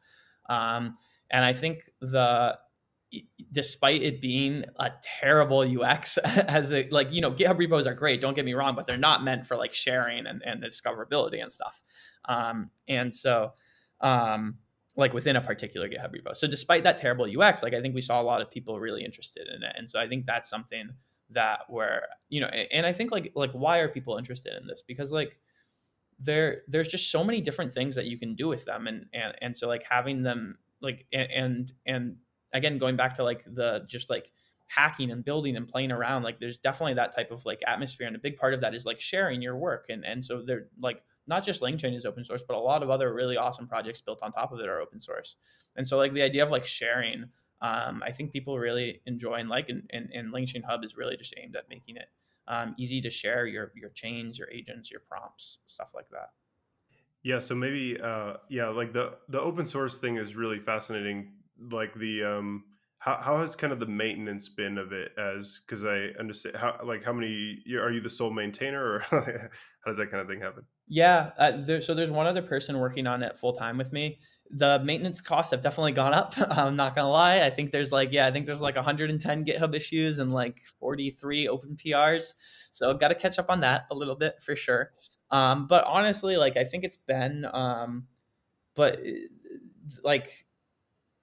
Um, 0.49 0.97
and 1.31 1.45
I 1.45 1.53
think 1.53 1.91
the 2.01 2.59
despite 3.51 4.03
it 4.03 4.21
being 4.21 4.65
a 4.79 4.91
terrible 5.03 5.61
UX 5.61 6.19
as 6.25 6.73
a 6.73 6.89
like 6.91 7.13
you 7.13 7.21
know 7.21 7.31
GitHub 7.31 7.57
repos 7.57 7.87
are 7.87 7.95
great 7.95 8.21
don't 8.21 8.35
get 8.35 8.45
me 8.45 8.53
wrong 8.53 8.75
but 8.75 8.87
they're 8.87 8.99
not 8.99 9.23
meant 9.23 9.47
for 9.47 9.57
like 9.57 9.73
sharing 9.73 10.27
and, 10.27 10.43
and 10.45 10.63
discoverability 10.63 11.41
and 11.41 11.51
stuff 11.51 11.81
um, 12.29 12.71
and 12.89 13.15
so 13.15 13.53
um, 14.01 14.57
like 14.97 15.13
within 15.13 15.37
a 15.37 15.41
particular 15.41 15.89
GitHub 15.89 16.13
repo. 16.13 16.35
So 16.35 16.47
despite 16.47 16.83
that 16.85 16.97
terrible 16.97 17.27
UX 17.27 17.63
like 17.63 17.75
I 17.75 17.81
think 17.81 17.95
we 17.95 18.01
saw 18.01 18.21
a 18.21 18.25
lot 18.25 18.41
of 18.41 18.51
people 18.51 18.81
really 18.81 19.05
interested 19.05 19.47
in 19.49 19.63
it. 19.63 19.73
And 19.77 19.89
so 19.89 20.01
I 20.01 20.09
think 20.09 20.27
that's 20.27 20.49
something 20.49 20.91
that 21.31 21.61
where 21.69 22.07
you 22.29 22.41
know 22.41 22.47
and 22.47 22.87
I 22.87 22.93
think 22.93 23.11
like 23.11 23.33
like 23.35 23.53
why 23.53 23.79
are 23.79 23.89
people 23.89 24.17
interested 24.17 24.55
in 24.61 24.67
this? 24.67 24.83
Because 24.87 25.13
like 25.13 25.39
there 26.19 26.63
there's 26.69 26.89
just 26.89 27.11
so 27.11 27.23
many 27.23 27.41
different 27.41 27.75
things 27.75 27.95
that 27.95 28.07
you 28.07 28.19
can 28.19 28.35
do 28.35 28.49
with 28.49 28.65
them. 28.65 28.87
And 28.87 29.07
and 29.13 29.35
and 29.41 29.57
so 29.57 29.69
like 29.69 29.85
having 29.89 30.23
them 30.23 30.59
like 30.81 31.07
and 31.13 31.71
and 31.85 32.17
again 32.53 32.79
going 32.79 32.97
back 32.97 33.15
to 33.17 33.25
like 33.25 33.45
the 33.47 33.85
just 33.89 34.09
like 34.09 34.31
hacking 34.69 35.11
and 35.11 35.25
building 35.25 35.57
and 35.57 35.69
playing 35.69 35.93
around 35.93 36.25
like 36.25 36.41
there's 36.41 36.59
definitely 36.59 36.95
that 36.95 37.15
type 37.15 37.31
of 37.31 37.45
like 37.45 37.61
atmosphere. 37.67 38.07
And 38.07 38.17
a 38.17 38.21
big 38.21 38.37
part 38.37 38.55
of 38.55 38.63
that 38.63 38.75
is 38.75 38.87
like 38.87 39.01
sharing 39.01 39.43
your 39.43 39.57
work. 39.57 39.87
And 39.91 40.05
and 40.05 40.25
so 40.25 40.43
they're 40.43 40.69
like 40.81 41.03
not 41.27 41.45
just 41.45 41.61
LangChain 41.61 41.97
is 41.97 42.05
open 42.05 42.25
source 42.25 42.43
but 42.47 42.57
a 42.57 42.61
lot 42.61 42.83
of 42.83 42.91
other 42.91 43.13
really 43.13 43.37
awesome 43.37 43.67
projects 43.67 44.01
built 44.01 44.21
on 44.23 44.33
top 44.33 44.53
of 44.53 44.61
it 44.61 44.69
are 44.69 44.81
open 44.81 45.01
source. 45.01 45.37
And 45.77 45.87
so 45.87 45.97
like 45.97 46.13
the 46.13 46.23
idea 46.23 46.45
of 46.45 46.51
like 46.51 46.67
sharing 46.67 47.27
um, 47.63 48.03
I 48.05 48.13
think 48.13 48.33
people 48.33 48.59
really 48.59 49.01
enjoy 49.07 49.35
and 49.35 49.49
like 49.49 49.71
and, 49.71 49.89
and, 49.91 50.11
and 50.13 50.33
LangChain 50.33 50.65
Hub 50.65 50.85
is 50.85 50.95
really 50.97 51.17
just 51.17 51.35
aimed 51.43 51.57
at 51.57 51.69
making 51.71 51.97
it 51.97 52.09
um, 52.49 52.75
easy 52.79 53.01
to 53.01 53.11
share 53.11 53.47
your 53.47 53.73
your 53.75 53.91
chains 53.91 54.39
your 54.39 54.51
agents 54.51 54.91
your 54.91 55.01
prompts 55.01 55.59
stuff 55.67 55.89
like 55.95 56.09
that. 56.11 56.31
Yeah 57.23 57.41
so 57.41 57.55
maybe 57.55 57.99
uh, 58.01 58.35
yeah 58.49 58.69
like 58.69 58.93
the 58.93 59.17
the 59.29 59.41
open 59.41 59.67
source 59.67 59.97
thing 59.97 60.17
is 60.17 60.37
really 60.37 60.59
fascinating. 60.59 61.33
Like 61.59 61.95
the 61.95 62.25
um 62.25 62.65
how, 62.99 63.15
how 63.17 63.37
has 63.39 63.57
kind 63.57 63.73
of 63.73 63.81
the 63.81 63.87
maintenance 63.87 64.49
been 64.49 64.79
of 64.79 64.93
it 64.93 65.13
as 65.19 65.61
because 65.67 65.85
i 65.85 66.09
understand 66.19 66.57
how 66.57 66.79
like 66.83 67.05
how 67.05 67.13
many 67.13 67.63
are 67.79 67.93
you 67.93 68.01
the 68.01 68.11
sole 68.11 68.33
maintainer 68.33 68.83
or 68.83 68.99
how 69.11 69.21
does 69.87 69.97
that 69.97 70.11
kind 70.11 70.21
of 70.21 70.29
thing 70.29 70.41
happen 70.41 70.65
yeah 70.89 71.31
uh, 71.39 71.53
there, 71.59 71.81
so 71.81 71.95
there's 71.95 72.11
one 72.11 72.27
other 72.27 72.43
person 72.43 72.79
working 72.79 73.07
on 73.07 73.23
it 73.23 73.39
full 73.39 73.53
time 73.53 73.79
with 73.79 73.93
me. 73.93 74.19
The 74.51 74.81
maintenance 74.85 75.21
costs 75.21 75.51
have 75.51 75.61
definitely 75.61 75.93
gone 75.93 76.15
up 76.15 76.35
i'm 76.51 76.77
not 76.77 76.95
gonna 76.95 77.11
lie. 77.11 77.43
I 77.43 77.51
think 77.51 77.73
there's 77.73 77.93
like 77.93 78.13
yeah 78.13 78.27
i 78.27 78.31
think 78.31 78.47
there's 78.47 78.61
like 78.61 78.77
110 78.77 79.45
github 79.45 79.75
issues 79.75 80.19
and 80.19 80.33
like 80.33 80.63
43 80.79 81.49
open 81.49 81.77
prs 81.77 82.35
so 82.73 82.95
got 82.95 83.09
to 83.09 83.15
catch 83.15 83.39
up 83.39 83.51
on 83.51 83.61
that 83.61 83.87
a 83.91 83.95
little 83.95 84.17
bit 84.17 84.43
for 84.43 84.55
sure. 84.57 84.93
Um, 85.31 85.67
but 85.67 85.85
honestly 85.85 86.37
like 86.37 86.57
i 86.57 86.65
think 86.65 86.85
it's 86.85 86.97
been 86.97 87.47
um, 87.53 88.07
but 88.75 89.03
like 90.03 90.47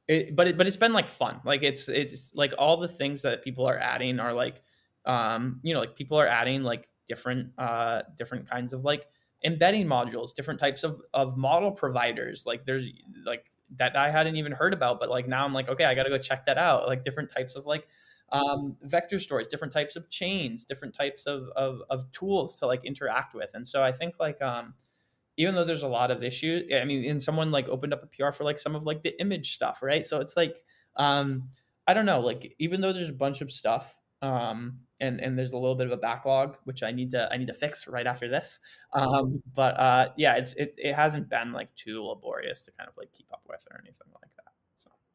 it, 0.07 0.35
but 0.35 0.47
it, 0.47 0.57
but 0.57 0.67
it's 0.67 0.77
been 0.77 0.93
like 0.93 1.07
fun. 1.07 1.39
Like 1.45 1.63
it's 1.63 1.87
it's 1.89 2.31
like 2.33 2.53
all 2.57 2.77
the 2.77 2.87
things 2.87 3.21
that 3.21 3.43
people 3.43 3.65
are 3.65 3.77
adding 3.77 4.19
are 4.19 4.33
like, 4.33 4.61
um, 5.05 5.59
you 5.63 5.73
know, 5.73 5.79
like 5.81 5.95
people 5.95 6.19
are 6.19 6.27
adding 6.27 6.63
like 6.63 6.87
different 7.07 7.51
uh 7.57 8.01
different 8.17 8.49
kinds 8.49 8.73
of 8.73 8.83
like 8.83 9.05
embedding 9.43 9.87
modules, 9.87 10.33
different 10.33 10.59
types 10.59 10.83
of 10.83 11.01
of 11.13 11.37
model 11.37 11.71
providers. 11.71 12.45
Like 12.45 12.65
there's 12.65 12.85
like 13.25 13.51
that 13.77 13.95
I 13.95 14.11
hadn't 14.11 14.35
even 14.35 14.51
heard 14.51 14.73
about, 14.73 14.99
but 14.99 15.09
like 15.09 15.27
now 15.27 15.45
I'm 15.45 15.53
like, 15.53 15.69
okay, 15.69 15.85
I 15.85 15.95
got 15.95 16.03
to 16.03 16.09
go 16.09 16.17
check 16.17 16.45
that 16.45 16.57
out. 16.57 16.87
Like 16.87 17.03
different 17.03 17.31
types 17.31 17.55
of 17.55 17.65
like 17.65 17.87
um, 18.31 18.77
vector 18.81 19.19
stores, 19.19 19.47
different 19.47 19.73
types 19.73 19.95
of 19.95 20.09
chains, 20.09 20.65
different 20.65 20.93
types 20.95 21.25
of, 21.25 21.49
of 21.55 21.81
of 21.89 22.11
tools 22.11 22.57
to 22.59 22.67
like 22.67 22.85
interact 22.85 23.33
with. 23.33 23.51
And 23.53 23.67
so 23.67 23.83
I 23.83 23.91
think 23.91 24.15
like 24.19 24.41
um 24.41 24.75
even 25.37 25.55
though 25.55 25.63
there's 25.63 25.83
a 25.83 25.87
lot 25.87 26.11
of 26.11 26.23
issues 26.23 26.71
i 26.79 26.85
mean 26.85 27.09
and 27.09 27.21
someone 27.21 27.51
like 27.51 27.67
opened 27.67 27.93
up 27.93 28.03
a 28.03 28.07
pr 28.07 28.31
for 28.31 28.43
like 28.43 28.59
some 28.59 28.75
of 28.75 28.83
like 28.83 29.03
the 29.03 29.19
image 29.19 29.53
stuff 29.53 29.81
right 29.81 30.05
so 30.05 30.19
it's 30.19 30.37
like 30.37 30.63
um 30.95 31.49
i 31.87 31.93
don't 31.93 32.05
know 32.05 32.19
like 32.19 32.55
even 32.59 32.81
though 32.81 32.93
there's 32.93 33.09
a 33.09 33.13
bunch 33.13 33.41
of 33.41 33.51
stuff 33.51 33.99
um 34.23 34.79
and 35.01 35.19
and 35.19 35.37
there's 35.37 35.51
a 35.51 35.57
little 35.57 35.75
bit 35.75 35.85
of 35.85 35.91
a 35.91 35.97
backlog 35.97 36.57
which 36.63 36.81
i 36.81 36.91
need 36.91 37.11
to 37.11 37.29
i 37.31 37.37
need 37.37 37.47
to 37.47 37.53
fix 37.53 37.87
right 37.87 38.07
after 38.07 38.29
this 38.29 38.59
um 38.93 39.43
but 39.53 39.77
uh 39.77 40.09
yeah 40.17 40.35
it's 40.35 40.53
it, 40.53 40.73
it 40.77 40.95
hasn't 40.95 41.29
been 41.29 41.51
like 41.51 41.73
too 41.75 42.01
laborious 42.01 42.63
to 42.63 42.71
kind 42.71 42.89
of 42.89 42.95
like 42.97 43.11
keep 43.11 43.27
up 43.33 43.41
with 43.47 43.61
or 43.69 43.77
anything 43.83 44.11
like 44.13 44.31
that 44.37 44.43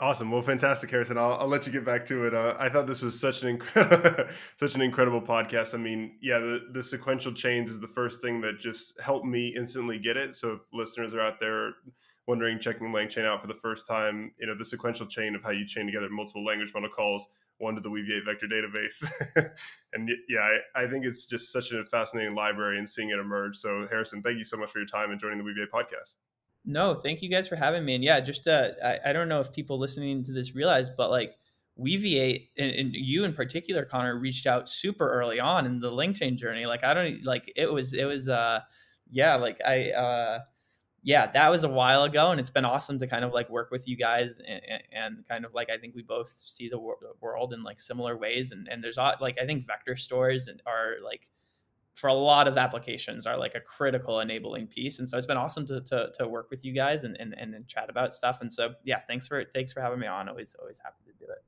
Awesome. 0.00 0.30
Well, 0.30 0.42
fantastic, 0.42 0.92
Harrison. 0.92 1.18
I'll, 1.18 1.32
I'll 1.32 1.48
let 1.48 1.66
you 1.66 1.72
get 1.72 1.84
back 1.84 2.04
to 2.06 2.24
it. 2.24 2.32
Uh, 2.32 2.54
I 2.56 2.68
thought 2.68 2.86
this 2.86 3.02
was 3.02 3.18
such 3.18 3.42
an 3.42 3.48
incredible, 3.48 4.26
such 4.56 4.76
an 4.76 4.80
incredible 4.80 5.20
podcast. 5.20 5.74
I 5.74 5.78
mean, 5.78 6.18
yeah, 6.22 6.38
the, 6.38 6.68
the 6.70 6.84
sequential 6.84 7.32
chains 7.32 7.68
is 7.68 7.80
the 7.80 7.88
first 7.88 8.22
thing 8.22 8.40
that 8.42 8.60
just 8.60 9.00
helped 9.00 9.26
me 9.26 9.52
instantly 9.56 9.98
get 9.98 10.16
it. 10.16 10.36
So 10.36 10.52
if 10.52 10.60
listeners 10.72 11.14
are 11.14 11.20
out 11.20 11.40
there 11.40 11.72
wondering, 12.28 12.60
checking 12.60 12.88
LangChain 12.88 13.24
out 13.24 13.40
for 13.40 13.46
the 13.46 13.54
first 13.54 13.86
time, 13.88 14.30
you 14.38 14.46
know, 14.46 14.54
the 14.56 14.64
sequential 14.64 15.06
chain 15.06 15.34
of 15.34 15.42
how 15.42 15.50
you 15.50 15.66
chain 15.66 15.86
together 15.86 16.08
multiple 16.10 16.44
language 16.44 16.70
model 16.74 16.90
calls, 16.90 17.26
one 17.56 17.74
to 17.74 17.80
the 17.80 17.88
Weaviate 17.88 18.24
vector 18.26 18.46
database. 18.46 19.02
and 19.94 20.10
yeah, 20.28 20.40
I, 20.76 20.84
I, 20.84 20.86
think 20.88 21.06
it's 21.06 21.24
just 21.24 21.50
such 21.50 21.72
a 21.72 21.84
fascinating 21.86 22.34
library 22.34 22.78
and 22.78 22.88
seeing 22.88 23.08
it 23.08 23.18
emerge. 23.18 23.56
So 23.56 23.86
Harrison, 23.90 24.22
thank 24.22 24.36
you 24.36 24.44
so 24.44 24.58
much 24.58 24.70
for 24.70 24.78
your 24.78 24.86
time 24.86 25.10
and 25.10 25.18
joining 25.18 25.38
the 25.38 25.44
Weaviate 25.44 25.70
podcast. 25.72 26.16
No, 26.66 26.94
thank 26.94 27.22
you 27.22 27.30
guys 27.30 27.48
for 27.48 27.56
having 27.56 27.82
me. 27.82 27.94
And 27.94 28.04
yeah, 28.04 28.20
just 28.20 28.46
uh, 28.46 28.68
I, 28.84 28.98
I 29.06 29.12
don't 29.14 29.28
know 29.28 29.40
if 29.40 29.50
people 29.50 29.78
listening 29.78 30.22
to 30.24 30.32
this 30.32 30.54
realize, 30.54 30.90
but 30.90 31.10
like 31.10 31.38
Weaviate 31.80 32.50
and, 32.58 32.70
and, 32.72 32.94
you 32.94 33.24
in 33.24 33.32
particular, 33.32 33.86
Connor, 33.86 34.18
reached 34.18 34.46
out 34.46 34.68
super 34.68 35.10
early 35.10 35.40
on 35.40 35.64
in 35.64 35.80
the 35.80 35.90
LangChain 35.90 36.36
journey. 36.36 36.66
Like 36.66 36.84
I 36.84 36.92
don't 36.92 37.24
like 37.24 37.50
it 37.56 37.72
was 37.72 37.94
it 37.94 38.04
was 38.04 38.28
uh 38.28 38.60
yeah 39.10 39.36
like 39.36 39.58
I 39.64 39.92
uh 39.92 40.40
yeah 41.02 41.30
that 41.30 41.48
was 41.48 41.64
a 41.64 41.68
while 41.68 42.04
ago 42.04 42.30
and 42.30 42.40
it's 42.40 42.50
been 42.50 42.64
awesome 42.64 42.98
to 42.98 43.06
kind 43.06 43.24
of 43.24 43.32
like 43.32 43.48
work 43.48 43.70
with 43.70 43.86
you 43.86 43.96
guys 43.96 44.38
and, 44.46 44.60
and 44.92 45.28
kind 45.28 45.44
of 45.44 45.54
like 45.54 45.70
I 45.70 45.78
think 45.78 45.94
we 45.94 46.02
both 46.02 46.32
see 46.36 46.68
the 46.68 46.78
world 46.78 47.52
in 47.52 47.62
like 47.62 47.80
similar 47.80 48.16
ways 48.16 48.52
and 48.52 48.68
and 48.68 48.82
there's 48.82 48.96
like 48.96 49.38
I 49.40 49.46
think 49.46 49.66
vector 49.66 49.96
stores 49.96 50.48
are 50.66 50.96
like 51.04 51.28
for 51.98 52.06
a 52.06 52.14
lot 52.14 52.46
of 52.46 52.56
applications 52.56 53.26
are 53.26 53.36
like 53.36 53.56
a 53.56 53.60
critical 53.60 54.20
enabling 54.20 54.68
piece. 54.68 55.00
And 55.00 55.08
so 55.08 55.16
it's 55.16 55.26
been 55.26 55.36
awesome 55.36 55.66
to, 55.66 55.80
to, 55.80 56.12
to 56.16 56.28
work 56.28 56.48
with 56.48 56.64
you 56.64 56.72
guys 56.72 57.02
and, 57.02 57.16
and, 57.18 57.34
and 57.34 57.66
chat 57.66 57.90
about 57.90 58.14
stuff. 58.14 58.40
And 58.40 58.52
so, 58.52 58.74
yeah, 58.84 59.00
thanks 59.08 59.26
for, 59.26 59.44
thanks 59.52 59.72
for 59.72 59.80
having 59.80 59.98
me 59.98 60.06
on. 60.06 60.28
Always, 60.28 60.54
always 60.60 60.78
happy 60.78 61.02
to 61.06 61.12
do 61.18 61.30
it. 61.32 61.44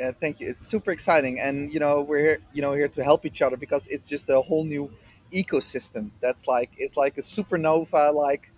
Yeah, 0.00 0.10
thank 0.20 0.40
you. 0.40 0.48
It's 0.48 0.66
super 0.66 0.90
exciting. 0.90 1.38
And, 1.38 1.72
you 1.72 1.78
know, 1.78 2.02
we're 2.02 2.18
here, 2.18 2.38
you 2.52 2.60
know, 2.60 2.72
here 2.72 2.88
to 2.88 3.04
help 3.04 3.24
each 3.24 3.40
other 3.40 3.56
because 3.56 3.86
it's 3.86 4.08
just 4.08 4.28
a 4.28 4.40
whole 4.40 4.64
new 4.64 4.90
ecosystem. 5.32 6.10
That's 6.20 6.46
like, 6.46 6.70
it's 6.76 6.96
like 6.96 7.18
a 7.18 7.22
supernova, 7.22 8.14
like, 8.14 8.50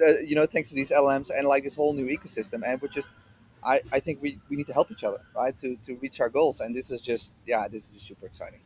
uh, 0.00 0.18
you 0.18 0.34
know, 0.34 0.46
thanks 0.46 0.68
to 0.70 0.74
these 0.74 0.90
LMs 0.90 1.30
and 1.30 1.46
like 1.46 1.64
this 1.64 1.74
whole 1.74 1.92
new 1.92 2.06
ecosystem. 2.06 2.62
And 2.66 2.80
we're 2.80 2.88
just, 2.88 3.10
I, 3.64 3.80
I 3.92 4.00
think 4.00 4.20
we, 4.22 4.38
we 4.48 4.56
need 4.56 4.66
to 4.66 4.72
help 4.72 4.90
each 4.90 5.04
other, 5.04 5.20
right, 5.34 5.56
to, 5.58 5.76
to 5.84 5.94
reach 5.96 6.20
our 6.20 6.28
goals. 6.28 6.60
And 6.60 6.74
this 6.74 6.90
is 6.90 7.00
just, 7.00 7.32
yeah, 7.46 7.68
this 7.68 7.92
is 7.92 8.02
super 8.02 8.26
exciting. 8.26 8.60